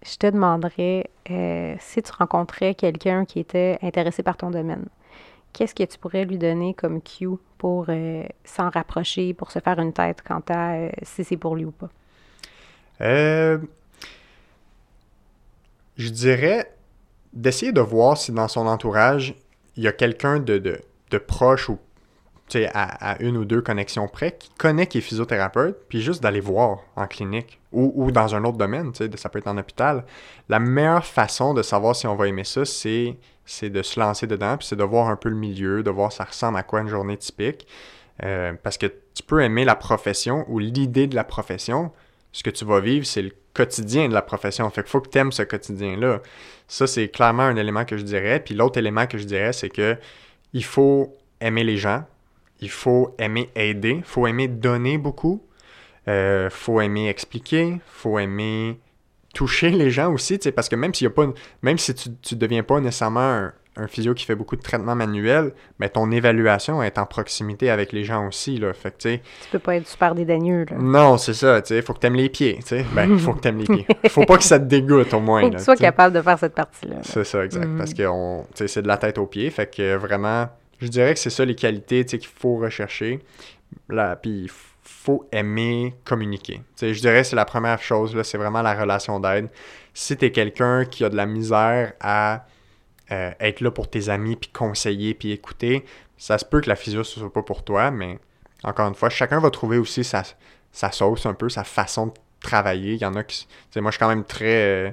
je 0.04 0.16
te 0.16 0.26
demanderais 0.26 1.10
euh, 1.30 1.74
si 1.78 2.02
tu 2.02 2.12
rencontrais 2.12 2.74
quelqu'un 2.74 3.24
qui 3.24 3.38
était 3.40 3.78
intéressé 3.82 4.22
par 4.22 4.36
ton 4.36 4.50
domaine, 4.50 4.86
qu'est-ce 5.52 5.74
que 5.74 5.84
tu 5.84 5.98
pourrais 5.98 6.24
lui 6.24 6.38
donner 6.38 6.74
comme 6.74 7.00
cue 7.00 7.28
pour 7.58 7.86
euh, 7.88 8.24
s'en 8.44 8.70
rapprocher, 8.70 9.34
pour 9.34 9.50
se 9.50 9.60
faire 9.60 9.78
une 9.78 9.92
tête 9.92 10.22
quant 10.26 10.42
à 10.48 10.74
euh, 10.74 10.90
si 11.02 11.24
c'est 11.24 11.36
pour 11.36 11.56
lui 11.56 11.64
ou 11.64 11.72
pas? 11.72 11.88
je 13.00 13.58
dirais 16.08 16.72
d'essayer 17.32 17.72
de 17.72 17.80
voir 17.80 18.16
si 18.16 18.30
dans 18.30 18.46
son 18.46 18.68
entourage, 18.68 19.34
il 19.76 19.82
y 19.82 19.88
a 19.88 19.92
quelqu'un 19.92 20.38
de, 20.38 20.58
de, 20.58 20.80
de 21.10 21.18
proche 21.18 21.68
ou 21.68 21.78
à, 22.72 23.16
une 23.20 23.36
ou 23.36 23.44
deux 23.44 23.62
connexions 23.62 24.08
près, 24.08 24.32
qui 24.32 24.50
connaît 24.58 24.86
qui 24.86 24.98
est 24.98 25.02
physiothérapeute, 25.02 25.76
puis 25.88 26.00
juste 26.00 26.22
d'aller 26.22 26.40
voir 26.40 26.80
en 26.96 27.06
clinique 27.06 27.60
ou, 27.72 28.10
dans 28.10 28.34
un 28.34 28.44
autre 28.44 28.58
domaine, 28.58 28.92
ça 28.94 29.28
peut 29.28 29.38
être 29.38 29.46
en 29.46 29.56
hôpital. 29.56 30.04
La 30.48 30.58
meilleure 30.58 31.06
façon 31.06 31.54
de 31.54 31.62
savoir 31.62 31.96
si 31.96 32.06
on 32.06 32.14
va 32.14 32.28
aimer 32.28 32.44
ça, 32.44 32.66
c'est, 32.66 33.16
c'est 33.46 33.70
de 33.70 33.82
se 33.82 33.98
lancer 33.98 34.26
dedans, 34.26 34.58
puis 34.58 34.66
c'est 34.66 34.76
de 34.76 34.84
voir 34.84 35.08
un 35.08 35.16
peu 35.16 35.30
le 35.30 35.36
milieu, 35.36 35.82
de 35.82 35.90
voir 35.90 36.12
ça 36.12 36.24
ressemble 36.24 36.58
à 36.58 36.62
quoi 36.62 36.80
une 36.80 36.88
journée 36.88 37.16
typique. 37.16 37.66
Euh, 38.22 38.52
parce 38.62 38.76
que 38.76 38.86
tu 38.86 39.22
peux 39.22 39.40
aimer 39.42 39.64
la 39.64 39.74
profession 39.74 40.44
ou 40.48 40.58
l'idée 40.58 41.06
de 41.06 41.14
la 41.14 41.24
profession. 41.24 41.92
Ce 42.32 42.42
que 42.42 42.50
tu 42.50 42.64
vas 42.64 42.80
vivre, 42.80 43.06
c'est 43.06 43.22
le 43.22 43.32
quotidien 43.54 44.08
de 44.08 44.14
la 44.14 44.22
profession. 44.22 44.68
Fait 44.70 44.86
faut 44.86 45.00
que 45.00 45.08
tu 45.08 45.18
aimes 45.18 45.32
ce 45.32 45.42
quotidien-là. 45.42 46.20
Ça, 46.68 46.86
c'est 46.86 47.08
clairement 47.08 47.42
un 47.42 47.56
élément 47.56 47.84
que 47.84 47.96
je 47.96 48.02
dirais. 48.02 48.40
Puis 48.40 48.54
l'autre 48.54 48.78
élément 48.78 49.06
que 49.06 49.18
je 49.18 49.24
dirais, 49.24 49.52
c'est 49.52 49.68
que 49.68 49.96
il 50.52 50.64
faut 50.64 51.16
aimer 51.40 51.64
les 51.64 51.76
gens, 51.76 52.04
il 52.62 52.70
faut 52.70 53.14
aimer 53.18 53.50
aider, 53.56 53.96
il 53.98 54.04
faut 54.04 54.26
aimer 54.26 54.48
donner 54.48 54.96
beaucoup, 54.96 55.42
il 56.06 56.10
euh, 56.10 56.50
faut 56.50 56.80
aimer 56.80 57.08
expliquer, 57.08 57.80
faut 57.86 58.18
aimer 58.18 58.78
toucher 59.34 59.70
les 59.70 59.90
gens 59.90 60.12
aussi, 60.12 60.38
parce 60.54 60.68
que 60.68 60.76
même 60.76 60.94
s'il 60.94 61.06
y 61.06 61.08
a 61.08 61.10
pas, 61.10 61.26
même 61.62 61.76
si 61.76 61.92
tu 61.94 62.08
ne 62.08 62.38
deviens 62.38 62.62
pas 62.62 62.80
nécessairement 62.80 63.50
un, 63.76 63.86
physio 63.88 64.12
qui 64.12 64.26
fait 64.26 64.34
beaucoup 64.34 64.54
de 64.54 64.60
traitements 64.60 64.94
manuels, 64.94 65.52
mais 65.80 65.88
ton 65.88 66.10
évaluation 66.10 66.82
est 66.82 66.98
en 66.98 67.06
proximité 67.06 67.70
avec 67.70 67.92
les 67.92 68.04
gens 68.04 68.28
aussi, 68.28 68.58
là. 68.58 68.72
Fait 68.74 68.96
que, 68.96 69.16
tu 69.16 69.20
peux 69.50 69.58
pas 69.58 69.76
être 69.76 69.88
super 69.88 70.14
dédaigneux, 70.14 70.66
là. 70.70 70.76
Non, 70.78 71.16
c'est 71.16 71.34
ça, 71.34 71.62
tu 71.62 71.80
faut 71.82 71.94
que 71.94 72.00
tu 72.00 72.06
aimes 72.06 72.14
les 72.14 72.28
pieds, 72.28 72.60
sais. 72.64 72.84
Ben, 72.94 73.18
faut 73.18 73.32
que 73.32 73.40
tu 73.40 73.48
aimes 73.48 73.58
les 73.58 73.64
pieds. 73.64 73.86
Faut 74.08 74.26
pas 74.26 74.36
que 74.36 74.44
ça 74.44 74.60
te 74.60 74.66
dégoûte, 74.66 75.12
au 75.14 75.20
moins, 75.20 75.40
faut 75.40 75.50
que 75.50 75.56
tu 75.56 75.64
sois 75.64 75.76
capable 75.76 76.14
de 76.14 76.20
faire 76.20 76.38
cette 76.38 76.54
partie-là. 76.54 76.96
C'est 77.02 77.24
ça, 77.24 77.44
exact. 77.44 77.76
Parce 77.76 77.94
que, 77.94 78.04
c'est 78.66 78.82
de 78.82 78.88
la 78.88 78.98
tête 78.98 79.18
aux 79.18 79.26
pieds, 79.26 79.50
fait 79.50 79.74
que 79.74 79.96
vraiment 79.96 80.48
je 80.82 80.88
dirais 80.88 81.14
que 81.14 81.20
c'est 81.20 81.30
ça 81.30 81.44
les 81.44 81.54
qualités 81.54 82.04
qu'il 82.04 82.26
faut 82.26 82.56
rechercher. 82.56 83.20
Puis 83.88 84.30
il 84.30 84.50
faut 84.82 85.26
aimer 85.32 85.94
communiquer. 86.04 86.60
je 86.80 86.92
dirais 87.00 87.22
que 87.22 87.28
c'est 87.28 87.36
la 87.36 87.44
première 87.44 87.80
chose, 87.80 88.20
c'est 88.22 88.38
vraiment 88.38 88.62
la 88.62 88.74
relation 88.74 89.20
d'aide. 89.20 89.48
Si 89.94 90.16
tu 90.16 90.26
es 90.26 90.32
quelqu'un 90.32 90.84
qui 90.84 91.04
a 91.04 91.08
de 91.08 91.16
la 91.16 91.26
misère 91.26 91.92
à 92.00 92.46
euh, 93.10 93.30
être 93.40 93.60
là 93.60 93.70
pour 93.70 93.88
tes 93.88 94.08
amis, 94.08 94.36
puis 94.36 94.50
conseiller, 94.50 95.14
puis 95.14 95.32
écouter, 95.32 95.84
ça 96.18 96.38
se 96.38 96.44
peut 96.44 96.60
que 96.60 96.68
la 96.68 96.76
physio 96.76 97.00
ne 97.00 97.04
soit 97.04 97.32
pas 97.32 97.42
pour 97.42 97.62
toi, 97.62 97.90
mais 97.90 98.18
encore 98.64 98.88
une 98.88 98.94
fois, 98.94 99.10
chacun 99.10 99.38
va 99.38 99.50
trouver 99.50 99.78
aussi 99.78 100.02
sa, 100.02 100.22
sa 100.72 100.90
sauce 100.90 101.26
un 101.26 101.34
peu, 101.34 101.48
sa 101.48 101.64
façon 101.64 102.08
de 102.08 102.12
travailler. 102.40 102.94
Il 102.94 103.00
y 103.00 103.04
en 103.04 103.14
a 103.14 103.22
qui. 103.22 103.46
Moi, 103.76 103.90
je 103.90 103.96
suis 103.96 103.98
quand 104.00 104.08
même 104.08 104.24
très. 104.24 104.86